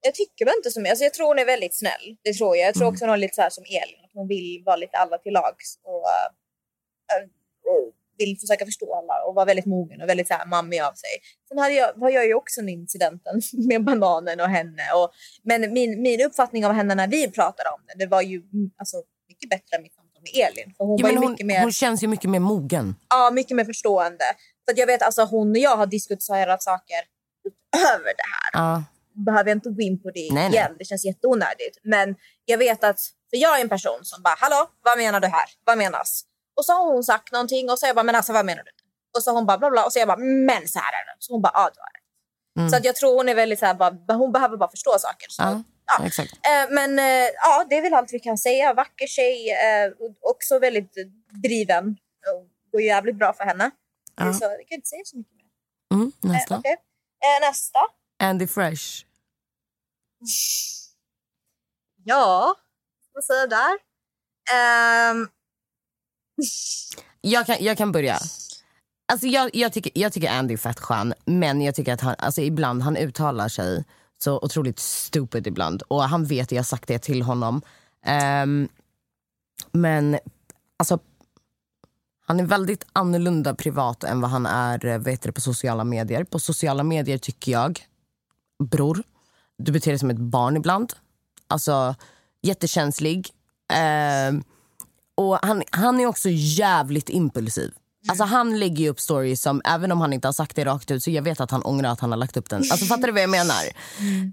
jag 0.00 0.14
tycker 0.14 0.44
väl 0.44 0.54
inte 0.56 0.70
så 0.70 0.80
mycket. 0.80 0.90
Alltså 0.92 1.04
jag 1.04 1.14
tror 1.14 1.26
hon 1.26 1.38
är 1.38 1.44
väldigt 1.44 1.78
snäll. 1.78 2.16
Det 2.22 2.32
tror 2.34 2.56
jag. 2.56 2.66
Jag 2.68 2.74
tror 2.74 2.88
också 2.88 3.04
hon 3.04 3.14
är 3.14 3.16
lite 3.16 3.34
så 3.34 3.42
här 3.42 3.50
som 3.50 3.64
Elin. 3.64 4.10
Hon 4.14 4.28
vill 4.28 4.62
vara 4.66 4.76
lite 4.76 4.96
alla 4.96 5.18
till 5.18 5.32
lags. 5.32 5.78
Och, 5.82 6.04
eh, 6.08 7.24
och 7.72 7.92
vill 8.24 8.38
försöka 8.40 8.64
förstå 8.64 8.94
alla 8.94 9.24
och 9.26 9.34
vara 9.34 9.44
väldigt 9.44 9.66
mogen 9.66 10.02
och 10.02 10.08
väldigt 10.08 10.28
så 10.28 10.34
här 10.34 10.46
mammig 10.46 10.80
av 10.80 10.92
sig. 10.92 11.10
Sen 11.48 11.58
hade 11.58 11.74
jag, 11.74 11.92
har 11.92 12.10
jag 12.10 12.26
ju 12.26 12.34
också 12.34 12.60
den 12.60 12.68
incidenten 12.68 13.40
med 13.68 13.84
bananen 13.84 14.40
och 14.40 14.48
henne. 14.48 14.82
Och, 14.94 15.10
men 15.42 15.72
min, 15.72 16.02
min 16.02 16.20
uppfattning 16.26 16.66
av 16.66 16.72
henne 16.72 16.94
när 16.94 17.08
vi 17.08 17.30
pratade 17.30 17.68
om 17.68 17.80
det, 17.86 18.04
det 18.04 18.06
var 18.06 18.22
ju 18.22 18.36
mm, 18.36 18.70
alltså, 18.78 18.96
mycket 19.28 19.50
bättre 19.50 19.76
än 19.76 19.82
mitt 19.82 19.94
samtal 19.94 20.22
med 20.22 20.46
Elin. 20.46 20.74
För 20.76 20.84
hon 20.84 20.98
Ja, 20.98 21.06
var 21.06 21.16
hon, 21.16 21.30
mycket 21.30 21.46
mer... 21.46 21.60
hon 21.60 21.72
känns 21.72 22.02
ju 22.02 22.08
mycket 22.08 22.30
mer 22.30 22.40
mogen. 22.40 22.94
Ja, 23.10 23.30
mycket 23.30 23.56
mer 23.56 23.64
förstående. 23.64 24.24
För 24.64 24.72
att 24.72 24.78
jag 24.78 24.86
vet 24.86 25.02
alltså 25.02 25.24
hon 25.24 25.50
och 25.50 25.58
jag 25.58 25.76
har 25.76 25.86
diskuterat 25.86 26.62
saker 26.62 27.00
utöver 27.44 28.04
det 28.04 28.28
här. 28.34 28.50
Ja. 28.52 28.84
Behöver 29.26 29.50
jag 29.50 29.56
inte 29.56 29.70
gå 29.70 29.82
in 29.82 30.02
på 30.02 30.10
det 30.10 30.28
Nej, 30.32 30.42
nej. 30.42 30.52
igen. 30.52 30.76
Det 30.78 30.84
känns 30.84 31.04
jätteonödigt. 31.04 31.78
Men 31.82 32.16
jag 32.44 32.58
vet 32.58 32.84
att, 32.84 33.00
för 33.30 33.36
jag 33.36 33.58
är 33.58 33.62
en 33.62 33.68
person 33.68 33.98
som 34.02 34.22
bara, 34.22 34.34
hallå, 34.38 34.70
vad 34.84 34.98
menar 34.98 35.20
du 35.20 35.26
här? 35.26 35.48
Vad 35.64 35.78
menas? 35.78 36.24
Och 36.60 36.64
så 36.64 36.72
har 36.72 36.92
hon 36.92 37.04
sagt 37.04 37.32
någonting 37.32 37.70
och 37.70 37.78
så 37.78 37.86
jag 37.86 37.96
bara, 37.96 38.02
men 38.02 38.14
alltså 38.14 38.32
vad 38.32 38.44
menar 38.46 38.62
du? 38.62 38.70
Och 39.16 39.22
så 39.22 39.30
hon 39.30 39.46
bara, 39.46 39.58
bla 39.58 39.70
bla. 39.70 39.84
Och 39.84 39.92
så 39.92 39.98
jag 39.98 40.08
bara, 40.08 40.16
men 40.46 40.68
så 40.68 40.78
här 40.78 40.92
är 40.92 41.04
det. 41.06 41.16
Så 41.18 41.32
hon 41.32 41.42
bara, 41.42 41.52
ja 41.54 41.70
du 41.74 41.80
har 41.80 41.90
rätt. 41.96 42.06
Mm. 42.58 42.70
Så 42.70 42.76
att 42.76 42.84
jag 42.84 42.96
tror 42.96 43.16
hon 43.16 43.28
är 43.28 43.34
väldigt 43.34 43.58
så 43.58 43.66
här, 43.66 43.74
bara, 43.74 44.14
hon 44.14 44.32
behöver 44.32 44.56
bara 44.56 44.70
förstå 44.70 44.96
saker. 44.98 45.26
Så, 45.28 45.42
Ja, 45.42 45.62
ja. 45.86 46.06
exakt. 46.06 46.32
Eh, 46.32 46.74
men 46.74 46.98
eh, 46.98 47.04
ja, 47.44 47.64
det 47.70 47.78
är 47.78 47.82
väl 47.82 47.94
allt 47.94 48.12
vi 48.12 48.20
kan 48.20 48.38
säga. 48.38 48.72
Vacker 48.74 49.06
tjej, 49.06 49.50
eh, 49.50 49.92
också 50.20 50.58
väldigt 50.58 50.94
driven. 51.42 51.96
Och 52.34 52.46
går 52.72 52.82
jävligt 52.82 53.16
bra 53.16 53.32
för 53.32 53.44
henne. 53.44 53.70
Ja. 54.16 54.32
Så 54.32 54.44
jag 54.44 54.68
kan 54.68 54.76
inte 54.76 54.88
säga 54.88 55.02
så 55.04 55.16
mycket 55.16 55.34
mer. 55.34 55.44
Mm, 55.94 56.12
nästa. 56.20 56.54
Eh, 56.54 57.48
nästa. 57.48 57.78
Andy 58.22 58.46
Fresh. 58.46 59.04
Ja, 62.04 62.54
vad 63.14 63.24
säger 63.24 63.40
jag 63.40 63.50
där? 63.50 63.78
Ehm, 64.52 65.28
jag 67.20 67.46
kan, 67.46 67.56
jag 67.60 67.78
kan 67.78 67.92
börja. 67.92 68.18
Alltså 69.12 69.26
jag, 69.26 69.50
jag, 69.54 69.72
tycker, 69.72 69.92
jag 69.94 70.12
tycker 70.12 70.30
Andy 70.30 70.54
är 70.54 70.58
fett 70.58 70.80
skön, 70.80 71.14
men 71.24 71.62
jag 71.62 71.74
tycker 71.74 71.92
att 71.92 72.00
han 72.00 72.14
alltså 72.18 72.40
ibland 72.40 72.82
han 72.82 72.96
uttalar 72.96 73.48
sig 73.48 73.84
så 74.18 74.38
otroligt 74.42 74.78
stupid 74.78 75.46
ibland. 75.46 75.82
Och 75.88 76.02
han 76.02 76.24
vet, 76.24 76.52
jag 76.52 76.58
har 76.58 76.64
sagt 76.64 76.88
det 76.88 76.98
till 76.98 77.22
honom. 77.22 77.62
Um, 78.42 78.68
men 79.72 80.18
alltså, 80.76 80.98
han 82.26 82.40
är 82.40 82.44
väldigt 82.44 82.86
annorlunda 82.92 83.54
privat 83.54 84.04
än 84.04 84.20
vad 84.20 84.30
han 84.30 84.46
är 84.46 84.86
eh, 84.86 84.98
vet 84.98 85.22
du, 85.22 85.32
på 85.32 85.40
sociala 85.40 85.84
medier. 85.84 86.24
På 86.24 86.38
sociala 86.38 86.82
medier 86.82 87.18
tycker 87.18 87.52
jag, 87.52 87.80
bror, 88.70 89.02
du 89.58 89.72
beter 89.72 89.90
dig 89.90 89.98
som 89.98 90.10
ett 90.10 90.18
barn 90.18 90.56
ibland. 90.56 90.92
Alltså 91.46 91.94
jättekänslig. 92.42 93.28
Um, 94.28 94.44
och 95.20 95.38
han, 95.42 95.62
han 95.70 96.00
är 96.00 96.06
också 96.06 96.28
jävligt 96.32 97.08
impulsiv. 97.08 97.72
Alltså 98.08 98.24
han 98.24 98.58
lägger 98.58 98.84
ju 98.84 98.88
upp 98.88 99.00
stories 99.00 99.42
som, 99.42 99.62
även 99.64 99.92
om 99.92 100.00
han 100.00 100.12
inte 100.12 100.28
har 100.28 100.32
sagt 100.32 100.56
det 100.56 100.64
rakt 100.64 100.90
ut, 100.90 101.02
så 101.02 101.10
jag 101.10 101.22
vet 101.22 101.40
att 101.40 101.50
han 101.50 101.62
ångrar 101.62 101.90
att 101.90 102.00
han 102.00 102.10
har 102.10 102.18
lagt 102.18 102.36
upp 102.36 102.50
den. 102.50 102.58
Alltså 102.58 102.86
fattar 102.86 103.06
du 103.06 103.12
vad 103.12 103.22
jag 103.22 103.30
menar? 103.30 103.64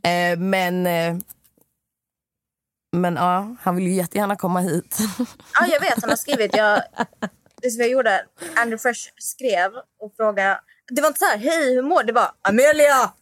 Eh, 0.03 0.39
men, 0.39 0.87
eh, 0.87 1.15
men 2.97 3.15
ja, 3.15 3.55
han 3.61 3.75
vill 3.75 3.87
ju 3.87 3.93
jättegärna 3.93 4.35
komma 4.35 4.59
hit. 4.59 4.97
ja, 5.59 5.67
jag 5.67 5.79
vet, 5.79 6.01
han 6.01 6.09
har 6.09 6.17
skrivit. 6.17 6.55
Jag, 6.55 6.81
det 7.61 7.69
som 7.69 7.81
jag 7.81 7.89
gjorde, 7.89 8.25
Andrew 8.55 8.77
Fresh 8.77 9.01
skrev 9.17 9.71
och 10.01 10.13
frågade. 10.17 10.59
Det 10.95 11.01
var 11.01 11.07
inte 11.07 11.19
så 11.19 11.25
här, 11.25 11.37
hej 11.37 11.75
hur 11.75 11.81
mår 11.81 11.99
du? 11.99 12.05
Det 12.05 12.13
var 12.13 12.31
Amelia, 12.41 13.11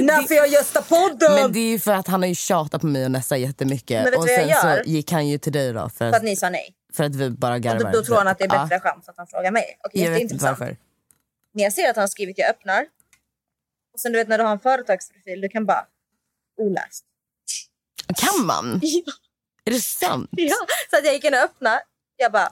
när 0.00 0.26
får 0.26 0.36
jag 0.36 0.48
gästa 0.48 0.82
podden? 0.82 1.34
men 1.34 1.52
det 1.52 1.58
är 1.58 1.70
ju 1.70 1.78
för 1.78 1.92
att 1.92 2.06
han 2.06 2.22
har 2.22 2.28
ju 2.28 2.34
tjatat 2.34 2.80
på 2.80 2.86
mig 2.86 3.04
och 3.04 3.10
Nessa 3.10 3.36
jättemycket. 3.36 4.02
Men 4.02 4.10
vet 4.10 4.18
och 4.18 4.26
vad 4.26 4.30
jag 4.30 4.40
sen 4.40 4.48
gör? 4.48 4.82
så 4.82 4.90
gick 4.90 5.12
han 5.12 5.28
ju 5.28 5.38
till 5.38 5.52
dig 5.52 5.72
då. 5.72 5.88
För, 5.88 6.10
För 6.10 6.16
att 6.16 6.22
ni 6.22 6.36
sa 6.36 6.50
nej. 6.50 6.74
För 6.96 7.04
att 7.04 7.14
vi 7.14 7.30
bara 7.30 7.54
Och 7.54 7.60
garvar. 7.60 7.92
då, 7.92 7.98
då 7.98 8.04
tror 8.04 8.16
han 8.16 8.28
att 8.28 8.38
det 8.38 8.44
är 8.44 8.54
Ja, 8.54 8.62
bättre 8.62 8.80
chans 8.80 9.08
att 9.08 9.16
han 9.16 9.26
frågar 9.26 9.50
mig. 9.50 9.78
Okej, 9.84 10.02
jag 10.02 10.10
vet 10.10 10.20
inte 10.20 10.44
varför. 10.44 10.76
Men 11.52 11.64
jag 11.64 11.72
ser 11.72 11.90
att 11.90 11.96
han 11.96 12.02
har 12.02 12.08
skrivit 12.08 12.38
jag 12.38 12.50
öppnar. 12.50 12.86
Och 13.94 14.00
sen 14.00 14.12
du 14.12 14.18
vet 14.18 14.28
när 14.28 14.38
du 14.38 14.44
har 14.44 14.52
en 14.52 14.60
företagsprofil, 14.60 15.40
du 15.40 15.48
kan 15.48 15.66
bara 15.66 15.86
oläst. 16.56 17.04
Kan 18.16 18.46
man? 18.46 18.74
Är 19.64 19.70
det 19.70 19.80
sant? 19.80 20.30
Ja, 20.36 20.54
så 20.90 20.96
att 20.96 21.04
jag 21.04 21.14
gick 21.14 21.24
in 21.24 21.34
och 21.34 21.40
öppnade. 21.40 21.82
Jag 22.16 22.32
bara 22.32 22.48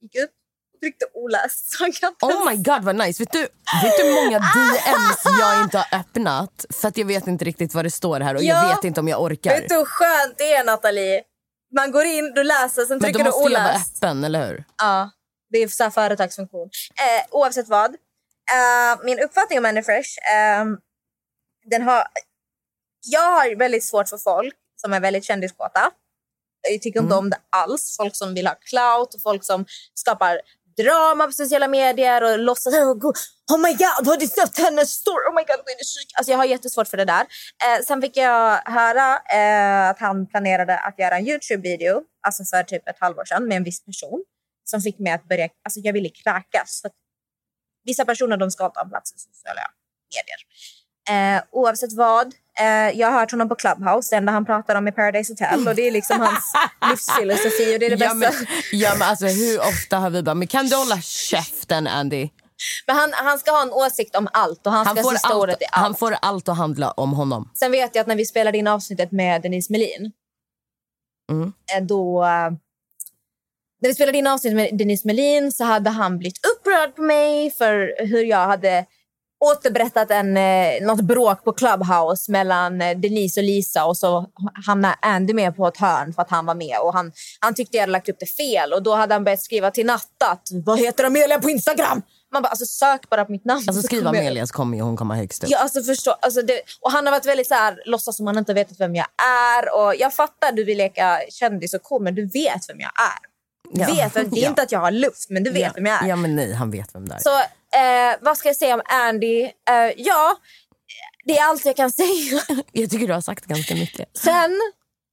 gick 0.00 0.14
ut 0.16 0.30
och 0.74 0.80
tryckte 0.80 1.06
oläst. 1.14 1.76
Oh 2.22 2.50
my 2.50 2.56
god 2.56 2.82
vad 2.84 2.96
nice. 2.96 3.22
Vet 3.22 3.32
du, 3.32 3.40
vet 3.40 3.96
du 3.98 4.04
hur 4.04 4.24
många 4.24 4.38
DMs 4.38 5.22
jag 5.40 5.62
inte 5.62 5.78
har 5.78 5.98
öppnat? 6.00 6.66
För 6.70 6.88
att 6.88 6.96
jag 6.96 7.04
vet 7.06 7.26
inte 7.26 7.44
riktigt 7.44 7.74
vad 7.74 7.84
det 7.84 7.90
står 7.90 8.20
här 8.20 8.34
och 8.34 8.42
Ja. 8.42 8.68
jag 8.68 8.76
vet 8.76 8.84
inte 8.84 9.00
om 9.00 9.08
jag 9.08 9.22
orkar. 9.22 9.50
Vet 9.60 9.68
du 9.68 9.74
hur 9.74 9.84
skönt 9.84 10.38
det 10.38 10.52
är 10.52 10.64
Nathalie? 10.64 11.22
Man 11.76 11.90
går 11.90 12.04
in, 12.04 12.32
du 12.34 12.44
läser, 12.44 12.82
sen 12.84 12.88
Men 12.88 13.00
trycker 13.00 13.18
då 13.18 13.24
du 13.24 13.30
måste 13.30 13.52
jag 13.52 13.60
vara 13.60 13.70
oläst. 13.72 14.04
öppen, 14.04 14.24
eller 14.24 14.46
hur? 14.48 14.64
Ja, 14.78 15.10
det 15.50 15.58
är 15.58 15.68
så 15.68 15.82
här 15.82 15.90
företagsfunktion. 15.90 16.70
Eh, 17.00 17.26
oavsett 17.30 17.68
vad. 17.68 17.94
Eh, 17.94 19.04
min 19.04 19.18
uppfattning 19.20 19.58
om 19.58 19.64
Annie 19.64 19.82
Fresh, 19.82 20.10
eh, 20.34 20.64
den 21.70 21.82
har... 21.82 22.04
Jag 23.06 23.20
har 23.32 23.56
väldigt 23.56 23.84
svårt 23.84 24.08
för 24.08 24.18
folk 24.18 24.54
som 24.80 24.92
är 24.92 25.00
väldigt 25.00 25.24
kändiskåta. 25.24 25.90
Jag 26.70 26.82
tycker 26.82 27.00
inte 27.00 27.14
om 27.14 27.30
det 27.30 27.38
alls. 27.50 27.96
Folk 27.96 28.16
som 28.16 28.34
vill 28.34 28.46
ha 28.46 28.54
clout 28.54 29.14
och 29.14 29.22
folk 29.22 29.44
som 29.44 29.66
skapar 29.94 30.40
drama 30.82 31.26
på 31.26 31.32
sociala 31.32 31.68
medier 31.68 32.22
och 32.22 32.38
låtsas 32.38 32.74
oh, 32.74 32.94
go- 32.94 33.12
oh 33.52 33.58
my 33.58 33.72
god, 33.72 34.06
har 34.08 34.16
du 34.16 34.26
sett 34.26 34.58
hennes 34.58 34.90
story? 34.90 35.24
Oh 35.30 35.34
my 35.34 35.42
god, 35.48 35.56
hon 35.56 35.76
är 35.82 35.88
sjuk. 35.94 36.10
Alltså 36.18 36.30
jag 36.32 36.38
har 36.38 36.44
jättesvårt 36.44 36.88
för 36.88 36.96
det 36.96 37.04
där. 37.04 37.20
Eh, 37.64 37.84
sen 37.86 38.02
fick 38.02 38.16
jag 38.16 38.60
höra 38.64 39.06
eh, 39.38 39.90
att 39.90 39.98
han 39.98 40.26
planerade 40.26 40.78
att 40.78 40.98
göra 40.98 41.16
en 41.18 41.26
Youtube-video, 41.26 42.02
alltså 42.26 42.44
för 42.44 42.62
typ 42.62 42.88
ett 42.88 43.00
halvår 43.00 43.24
sedan 43.24 43.48
med 43.48 43.56
en 43.56 43.64
viss 43.64 43.84
person 43.84 44.24
som 44.64 44.80
fick 44.80 44.98
mig 44.98 45.12
att 45.12 45.28
börja, 45.28 45.48
alltså 45.64 45.80
jag 45.80 45.92
ville 45.92 46.08
kräkas. 46.08 46.80
För 46.82 46.90
vissa 47.84 48.04
personer 48.04 48.36
de 48.36 48.50
ska 48.50 48.66
inte 48.66 48.80
ha 48.80 48.88
plats 48.88 49.12
i 49.14 49.18
sociala 49.18 49.62
medier. 50.14 50.40
Eh, 51.10 51.42
oavsett 51.50 51.92
vad, 51.92 52.26
eh, 52.60 52.66
jag 52.98 53.10
har 53.10 53.20
hört 53.20 53.30
honom 53.30 53.48
på 53.48 53.54
Clubhouse, 53.54 54.10
det 54.14 54.16
enda 54.16 54.32
han 54.32 54.44
pratar 54.44 54.74
om 54.76 54.86
är 54.86 54.90
Paradise 54.92 55.32
Hotel 55.32 55.68
och 55.68 55.74
det 55.74 55.86
är 55.88 55.90
liksom 55.90 56.20
hans 56.20 56.52
livsfilosofi 56.90 57.76
och 57.76 57.80
det 57.80 57.86
är 57.86 57.96
det 57.96 58.04
Ja 58.04 58.14
bästa. 58.14 58.34
men, 58.38 58.46
ja, 58.72 58.90
men 58.98 59.08
alltså, 59.08 59.26
hur 59.26 59.58
ofta 59.60 59.98
har 59.98 60.10
vi 60.10 60.22
bara, 60.22 60.34
men 60.34 60.48
kan 60.48 60.66
du 60.66 60.76
hålla 60.76 61.00
käften 61.00 61.86
Andy? 61.86 62.28
Men 62.86 62.96
han, 62.96 63.12
han 63.14 63.38
ska 63.38 63.50
ha 63.50 63.62
en 63.62 63.72
åsikt 63.72 64.16
om 64.16 64.28
allt 64.32 64.66
och 64.66 64.72
han 64.72 64.84
ska 64.84 64.94
Han 64.94 65.02
får, 65.04 65.10
sista 65.10 65.34
ordet 65.36 65.54
allt, 65.54 65.62
i 65.62 65.64
allt. 65.72 65.82
han 65.82 65.94
får 65.94 66.16
allt 66.22 66.48
att 66.48 66.56
handla 66.56 66.90
om 66.90 67.12
honom. 67.12 67.50
Sen 67.54 67.70
vet 67.72 67.94
jag 67.94 68.00
att 68.02 68.06
när 68.08 68.16
vi 68.16 68.26
spelade 68.26 68.58
in 68.58 68.66
avsnittet 68.66 69.12
med 69.12 69.42
Denise 69.42 69.72
Melin, 69.72 70.12
Mm. 71.30 71.52
eh, 71.76 71.82
då... 71.84 72.24
eh, 72.24 72.50
När 73.80 73.88
vi 73.88 73.94
spelade 73.94 74.18
in 74.18 74.26
avsnittet 74.26 74.56
med 74.56 74.78
Denise 74.78 75.06
Melin 75.06 75.52
så 75.52 75.64
hade 75.64 75.90
han 75.90 76.18
blivit 76.18 76.38
upprörd 76.46 76.96
på 76.96 77.02
mig 77.02 77.50
för 77.50 78.06
hur 78.06 78.24
jag 78.24 78.46
hade 78.46 78.86
återberättat 79.40 80.10
en, 80.10 80.36
eh, 80.36 80.82
något 80.82 81.00
bråk 81.00 81.44
på 81.44 81.52
Clubhouse 81.52 82.32
mellan 82.32 82.80
eh, 82.80 82.98
Denise 82.98 83.40
och 83.40 83.44
Lisa 83.44 83.84
och 83.84 83.96
så 83.96 84.26
hamnade 84.66 84.94
Andy 85.02 85.34
med 85.34 85.56
på 85.56 85.68
ett 85.68 85.76
hörn 85.76 86.12
för 86.12 86.22
att 86.22 86.30
han 86.30 86.46
var 86.46 86.54
med 86.54 86.78
och 86.82 86.92
han, 86.92 87.12
han 87.40 87.54
tyckte 87.54 87.76
jag 87.76 87.82
hade 87.82 87.92
lagt 87.92 88.08
upp 88.08 88.16
det 88.20 88.26
fel 88.26 88.72
och 88.72 88.82
då 88.82 88.94
hade 88.94 89.14
han 89.14 89.24
börjat 89.24 89.42
skriva 89.42 89.70
till 89.70 89.86
Natta 89.86 90.26
att 90.30 90.48
vad 90.64 90.78
heter 90.78 91.04
Amelia 91.04 91.38
på 91.38 91.50
Instagram? 91.50 92.02
Man 92.32 92.42
bara 92.42 92.48
alltså 92.48 92.66
sök 92.66 93.10
bara 93.10 93.24
på 93.24 93.32
mitt 93.32 93.44
namn. 93.44 93.64
Alltså 93.66 93.82
så 93.82 93.86
skriv 93.86 94.06
Amelia 94.06 94.46
så 94.46 94.54
kommer 94.54 94.80
hon 94.80 94.96
komma 94.96 95.14
högst 95.14 95.44
upp. 95.44 95.50
Ja, 95.50 95.58
alltså 95.58 95.82
förstå, 95.82 96.10
alltså 96.10 96.42
det, 96.42 96.60
och 96.80 96.92
han 96.92 97.06
har 97.06 97.12
varit 97.12 97.26
väldigt 97.26 97.48
så 97.48 97.54
här, 97.54 97.82
låtsas 97.84 98.16
som 98.16 98.26
han 98.26 98.38
inte 98.38 98.54
vet 98.54 98.80
vem 98.80 98.94
jag 98.94 99.06
är. 99.56 99.74
Och 99.74 99.94
jag 99.98 100.14
fattar, 100.14 100.52
du 100.52 100.64
vill 100.64 100.78
leka 100.78 101.20
kändis 101.30 101.74
och 101.74 101.82
cool, 101.82 102.02
men 102.02 102.14
du 102.14 102.26
vet 102.26 102.68
vem 102.68 102.80
jag 102.80 102.90
är. 102.90 103.28
Ja. 103.70 103.86
vet, 103.86 104.14
det 104.14 104.20
är 104.20 104.42
Ja. 104.42 104.48
inte 104.48 104.62
att 104.62 104.72
jag 104.72 104.80
har 104.80 104.90
luft, 104.90 105.30
men 105.30 105.44
du 105.44 105.50
vet 105.50 105.62
ja. 105.62 105.72
vem 105.74 105.86
jag 105.86 106.02
är. 106.02 106.08
Ja 106.08 106.16
men 106.16 106.36
nej, 106.36 106.52
han 106.52 106.70
vet 106.70 106.94
vem 106.94 107.08
det 107.08 107.14
är. 107.14 107.18
Så 107.18 107.30
eh, 107.76 108.18
vad 108.20 108.36
ska 108.38 108.48
jag 108.48 108.56
säga 108.56 108.74
om 108.74 108.82
Andy? 108.84 109.42
Eh, 109.44 109.92
ja, 109.96 110.36
det 111.24 111.38
är 111.38 111.44
allt 111.48 111.64
jag 111.64 111.76
kan 111.76 111.92
säga. 111.92 112.40
Jag 112.72 112.90
tycker 112.90 113.06
du 113.06 113.12
har 113.12 113.20
sagt 113.20 113.44
ganska 113.46 113.74
mycket. 113.74 114.16
Sen, 114.18 114.60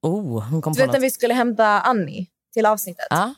Oh, 0.02 0.44
hon 0.50 0.62
kom 0.62 0.74
du 0.74 0.82
vet 0.82 0.92
när 0.92 1.00
vi 1.00 1.12
skulle 1.12 1.34
hämta 1.34 1.66
Annie 1.82 2.28
till 2.54 2.66
avsnittet. 2.66 3.08
Ja. 3.10 3.34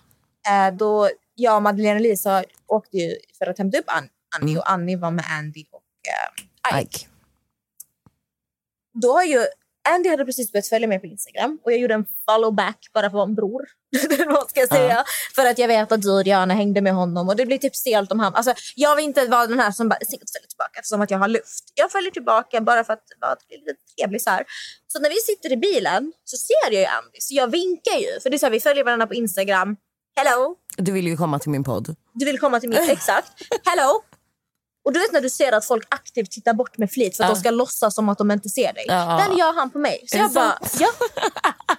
Eh, 0.49 0.73
då 0.75 1.09
jag 1.35 1.55
och 1.55 1.61
Madeleine 1.61 1.95
och 1.95 2.01
Lisa 2.01 2.43
åkte 2.67 2.97
ju 2.97 3.15
för 3.37 3.45
att 3.47 3.57
hämta 3.57 3.77
upp 3.77 3.89
An- 3.89 4.09
Annie 4.39 4.51
Mm. 4.51 4.57
och 4.59 4.71
Annie 4.71 4.95
var 4.95 5.11
med 5.11 5.25
Andy 5.39 5.65
och 5.71 5.83
eh, 6.73 6.79
Ike. 6.81 6.97
Ike. 6.97 7.07
då 9.01 9.11
har 9.13 9.23
ju 9.23 9.45
Andy 9.95 10.09
hade 10.09 10.25
precis 10.25 10.51
börjat 10.51 10.67
följa 10.67 10.87
mig 10.87 10.99
på 10.99 11.05
Instagram 11.05 11.59
och 11.65 11.71
jag 11.71 11.79
gjorde 11.79 11.93
en 11.93 12.05
follow 12.25 12.55
back 12.55 12.79
bara 12.93 13.01
för 13.01 13.07
att 13.07 13.13
vara 13.13 13.23
en 13.23 13.35
bror. 13.35 13.61
Vad 14.27 14.49
ska 14.49 14.59
jag 14.59 14.69
säga? 14.69 15.03
För 15.35 15.45
att 15.45 15.57
jag 15.57 15.67
vet 15.67 15.91
att 15.91 16.01
du 16.01 16.11
och 16.11 16.23
Diana 16.23 16.53
hängde 16.53 16.81
med 16.81 16.93
honom 16.93 17.29
och 17.29 17.35
det 17.35 17.45
blir 17.45 17.57
typ 17.57 17.75
stelt 17.75 18.11
om 18.11 18.19
han... 18.19 18.35
Alltså, 18.35 18.53
jag 18.75 18.95
vill 18.95 19.05
inte 19.05 19.25
vara 19.25 19.47
den 19.47 19.59
här 19.59 19.71
som 19.71 19.89
bara 19.89 19.99
följer 19.99 20.47
tillbaka 20.47 20.79
som 20.83 21.01
att 21.01 21.11
jag 21.11 21.19
har 21.19 21.27
luft. 21.27 21.63
Jag 21.75 21.91
följer 21.91 22.11
tillbaka 22.11 22.61
bara 22.61 22.83
för 22.83 22.93
att 22.93 23.03
vara 23.21 23.35
lite 23.49 23.73
trevlig 23.97 24.21
så 24.21 24.29
här. 24.29 24.43
Så 24.87 24.99
när 24.99 25.09
vi 25.09 25.15
sitter 25.15 25.51
i 25.51 25.57
bilen 25.57 26.13
så 26.23 26.37
ser 26.37 26.71
jag 26.71 26.81
ju 26.81 26.85
Andy 26.85 27.17
så 27.19 27.35
jag 27.35 27.47
vinkar 27.47 27.97
ju. 27.97 28.19
För 28.21 28.29
det 28.29 28.35
är 28.35 28.39
så 28.39 28.45
här, 28.45 28.51
vi 28.51 28.59
följer 28.59 28.83
varandra 28.83 29.07
på 29.07 29.13
Instagram. 29.13 29.77
Hello! 30.15 30.55
Du 30.77 30.91
vill 30.91 31.07
ju 31.07 31.17
komma 31.17 31.39
till 31.39 31.51
min 31.51 31.63
podd. 31.63 31.95
Du 32.13 32.25
vill 32.25 32.39
komma 32.39 32.59
till 32.59 32.69
mitt, 32.69 32.79
exakt. 32.89 33.31
Hello! 33.65 34.01
Och 34.87 34.93
du 34.93 34.99
vet 34.99 35.11
när 35.13 35.21
du 35.21 35.29
ser 35.29 35.51
att 35.51 35.65
folk 35.65 35.85
aktivt 35.89 36.31
tittar 36.31 36.53
bort 36.53 36.77
med 36.77 36.91
flit 36.91 37.17
för 37.17 37.23
att 37.23 37.29
Ja. 37.29 37.33
de 37.33 37.39
ska 37.39 37.51
låtsas 37.51 37.95
som 37.95 38.09
att 38.09 38.17
de 38.17 38.31
inte 38.31 38.49
ser 38.49 38.73
dig. 38.73 38.85
Ja. 38.87 39.25
Den 39.27 39.37
gör 39.37 39.53
han 39.53 39.69
på 39.69 39.79
mig. 39.79 40.03
Så 40.07 40.17
jag 40.17 40.31
bara, 40.31 40.57
ja. 40.79 40.87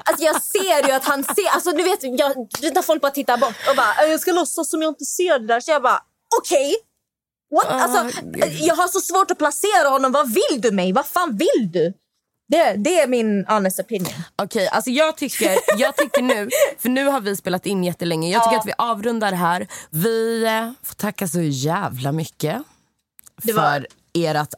Alltså 0.05 0.25
jag 0.25 0.43
ser 0.43 0.87
ju 0.89 0.93
att 0.93 1.05
han 1.05 1.25
ser, 1.25 1.49
alltså 1.55 1.71
du 1.73 1.83
vet, 1.83 1.99
jag, 2.03 2.37
när 2.75 2.83
folk 2.83 3.03
bara 3.03 3.13
tittar 3.13 3.37
bort 3.39 3.55
och 3.71 3.77
bara, 3.77 4.07
jag 4.07 4.21
ska 4.21 4.33
låtsas 4.33 4.71
som 4.71 4.83
jag 4.83 4.91
inte 4.91 5.05
ser 5.05 5.39
det 5.39 5.47
där. 5.47 5.61
Så 5.61 5.71
jag 5.71 5.83
bara, 5.83 6.03
okej. 6.41 6.75
What? 7.55 7.67
Ah, 7.69 7.83
Alltså, 7.83 8.21
jag 8.61 8.75
har 8.75 8.89
så 8.89 9.01
svårt 9.01 9.31
att 9.31 9.39
placera 9.39 9.89
honom. 9.89 10.13
Vad 10.13 10.29
vill 10.35 10.61
du 10.61 10.71
mig? 10.71 10.93
Vad 10.93 11.07
fan 11.07 11.37
vill 11.37 11.71
du? 11.73 11.93
Det, 12.49 12.73
det 12.77 13.01
är 13.01 13.07
min 13.09 13.45
honest 13.49 13.81
opinion. 13.81 14.13
Okej, 14.43 14.69
alltså 14.69 14.91
jag 14.91 15.17
tycker, 15.17 15.59
jag 15.79 15.97
tycker 15.97 16.23
nu, 16.23 16.49
för 16.79 16.89
nu 16.89 17.05
har 17.07 17.21
vi 17.21 17.37
spelat 17.37 17.67
in 17.67 17.85
jättelänge. 17.85 18.31
Jag 18.33 18.43
tycker 18.43 18.55
Ja. 18.55 18.61
att 18.61 18.67
vi 18.67 18.73
avrundar 18.79 19.33
här. 19.33 19.67
Vi 19.91 20.45
eh, 20.45 20.71
får 20.83 20.95
tacka 20.95 21.29
så 21.29 21.41
jävla 21.41 22.13
mycket 22.13 22.63
var- 23.45 23.63
för 23.81 23.87
ert 24.15 24.55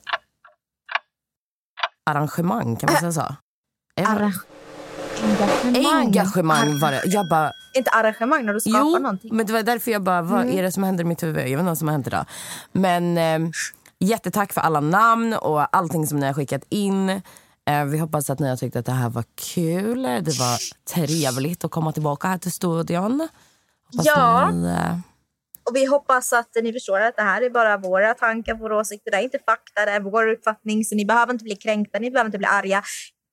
arrangemang, 2.11 2.77
kan 2.77 2.93
man 2.93 3.01
säga 3.01 3.13
så? 3.13 3.35
Engagemang. 3.97 4.33
Engagemang 5.97 6.79
var 6.79 6.91
det. 6.93 7.03
Jag 7.07 7.29
bara, 7.29 7.53
Inte 7.75 7.91
arrangemang 7.91 8.47
när 8.47 8.55
du 8.55 8.61
skapar 8.61 8.79
jo, 8.79 8.99
någonting. 8.99 9.37
men 9.37 9.47
det 9.47 9.53
var 9.53 9.63
därför 9.63 9.91
jag 9.91 10.03
bara, 10.03 10.23
vad 10.23 10.47
är 10.49 10.63
det 10.63 10.73
som 10.73 10.83
händer 10.83 11.05
i 11.05 11.07
mitt 11.07 11.23
huvud? 11.23 11.37
Jag 11.39 11.45
vet 11.45 11.53
inte 11.53 11.63
vad 11.65 11.79
som 11.79 11.89
har 11.89 11.93
hänt 11.93 12.07
idag. 12.07 12.25
Men 12.73 13.19
eh, 13.19 13.39
jättetack 13.99 14.53
för 14.53 14.61
alla 14.61 14.81
namn 14.81 15.33
och 15.35 15.77
allting 15.77 16.07
som 16.07 16.21
ni 16.21 16.27
har 16.27 16.35
skickat 16.35 16.63
in. 16.69 17.11
Eh, 17.69 17.85
vi 17.87 17.99
hoppas 17.99 18.31
att 18.31 18.39
ni 18.39 18.49
har 18.49 18.57
tyckt 18.57 18.77
att 18.77 18.87
det 18.87 18.93
här 18.93 19.09
var 19.09 19.25
kul. 19.55 20.03
Det 20.03 20.39
var 20.39 20.59
trevligt 20.95 21.65
att 21.65 21.71
komma 21.71 21.93
tillbaka 21.93 22.29
här 22.29 22.39
till 22.39 22.53
studion. 22.53 23.29
Hoppas 23.93 24.07
Ja. 24.07 24.51
Ni, 24.51 24.69
eh, 24.69 24.97
Och 25.71 25.77
vi 25.77 25.85
hoppas 25.85 26.33
att 26.33 26.51
ni 26.63 26.73
förstår 26.73 27.01
att 27.01 27.17
det 27.17 27.23
här 27.23 27.43
är 27.43 27.51
bara 27.51 27.77
våra 27.77 28.15
tankar, 28.15 28.55
våra 28.55 28.77
åsikter. 28.77 29.11
Det 29.11 29.17
är 29.17 29.23
inte 29.23 29.39
fakta, 29.39 29.85
det 29.85 29.91
är 29.91 30.01
vår 30.01 30.29
uppfattning. 30.29 30.85
Så 30.85 30.95
ni 30.95 31.05
behöver 31.05 31.33
inte 31.33 31.45
bli 31.45 31.57
kränkta, 31.57 31.99
ni 31.99 32.11
behöver 32.11 32.29
inte 32.29 32.39
bli 32.39 32.47
arga. 32.47 32.83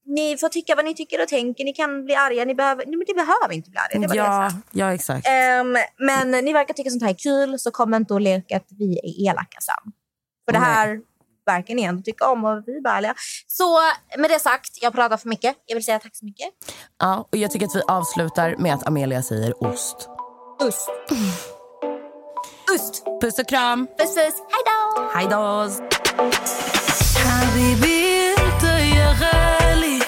Ni 0.06 0.38
får 0.38 0.50
tycka 0.50 0.76
vad 0.76 0.86
ni 0.86 0.94
tycker 0.94 1.22
och 1.22 1.28
tänker. 1.28 1.64
Ni 1.64 1.74
kan 1.74 2.06
bli 2.06 2.16
arga, 2.16 2.46
ni 2.46 2.56
behöver, 2.56 2.86
nej, 2.86 2.96
men 2.98 3.06
ni 3.08 3.14
behöver 3.14 3.54
inte 3.54 3.70
bli 3.70 3.80
arga. 3.80 4.16
Ja, 4.16 4.52
ja, 4.72 4.94
exakt. 4.94 5.28
Ehm, 5.28 5.78
men 5.98 6.32
ni 6.46 6.54
verkar 6.54 6.74
tycka 6.74 6.90
sånt 6.90 7.04
här 7.04 7.10
är 7.10 7.14
kul, 7.14 7.60
så 7.60 7.72
kom 7.72 7.94
inte 7.94 8.14
och 8.14 8.22
lek 8.22 8.52
att 8.52 8.68
vi 8.70 9.00
är 9.00 9.30
elaka 9.30 9.58
sen. 9.62 9.92
För 10.46 10.54
det 10.54 10.60
Nej. 10.60 10.70
här 10.70 11.00
verkar 11.46 11.76
ni 11.76 11.82
ändå 11.84 12.02
tycka 12.02 12.28
om 12.28 12.46
och 12.46 12.64
vi 12.66 12.78
är 12.78 12.90
ärliga. 12.90 13.16
Så 13.48 13.80
med 14.18 14.30
det 14.30 14.40
sagt, 14.40 14.72
jag 14.82 14.94
pratar 14.94 15.18
för 15.18 15.30
mycket. 15.30 15.56
Jag 15.66 15.76
vill 15.76 15.86
säga 15.86 16.00
tack 16.00 16.16
så 16.16 16.26
mycket. 16.26 16.48
Ja, 17.00 17.28
och 17.32 17.38
jag 17.38 17.52
tycker 17.52 17.66
att 17.66 17.76
vi 17.76 17.82
avslutar 17.88 18.56
med 18.58 18.74
att 18.74 18.88
Amelia 18.88 19.22
säger 19.22 19.64
ost. 19.64 20.10
Ost. 20.60 20.90
Ost. 22.78 23.04
Puss 23.22 23.40
och 23.40 23.48
kram. 23.48 23.88
Puss 23.98 24.16
puss. 24.16 24.36
Hej 24.54 24.64
då! 24.66 25.10
Hej 25.14 25.28
då. 25.30 25.70
حبيبي 27.28 28.34
انت 28.38 28.64
يا 28.64 29.16
غالي 29.22 30.00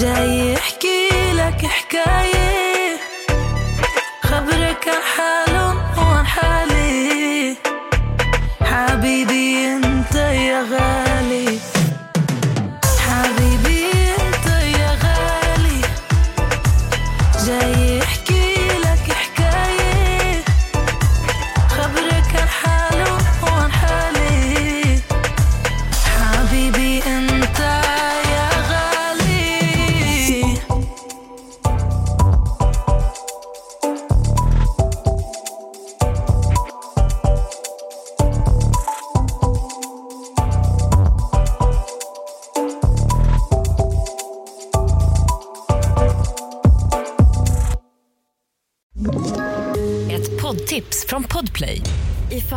جاي 0.00 0.52
يحكي 0.52 1.08
لك 1.32 1.66
حكاية 1.66 2.63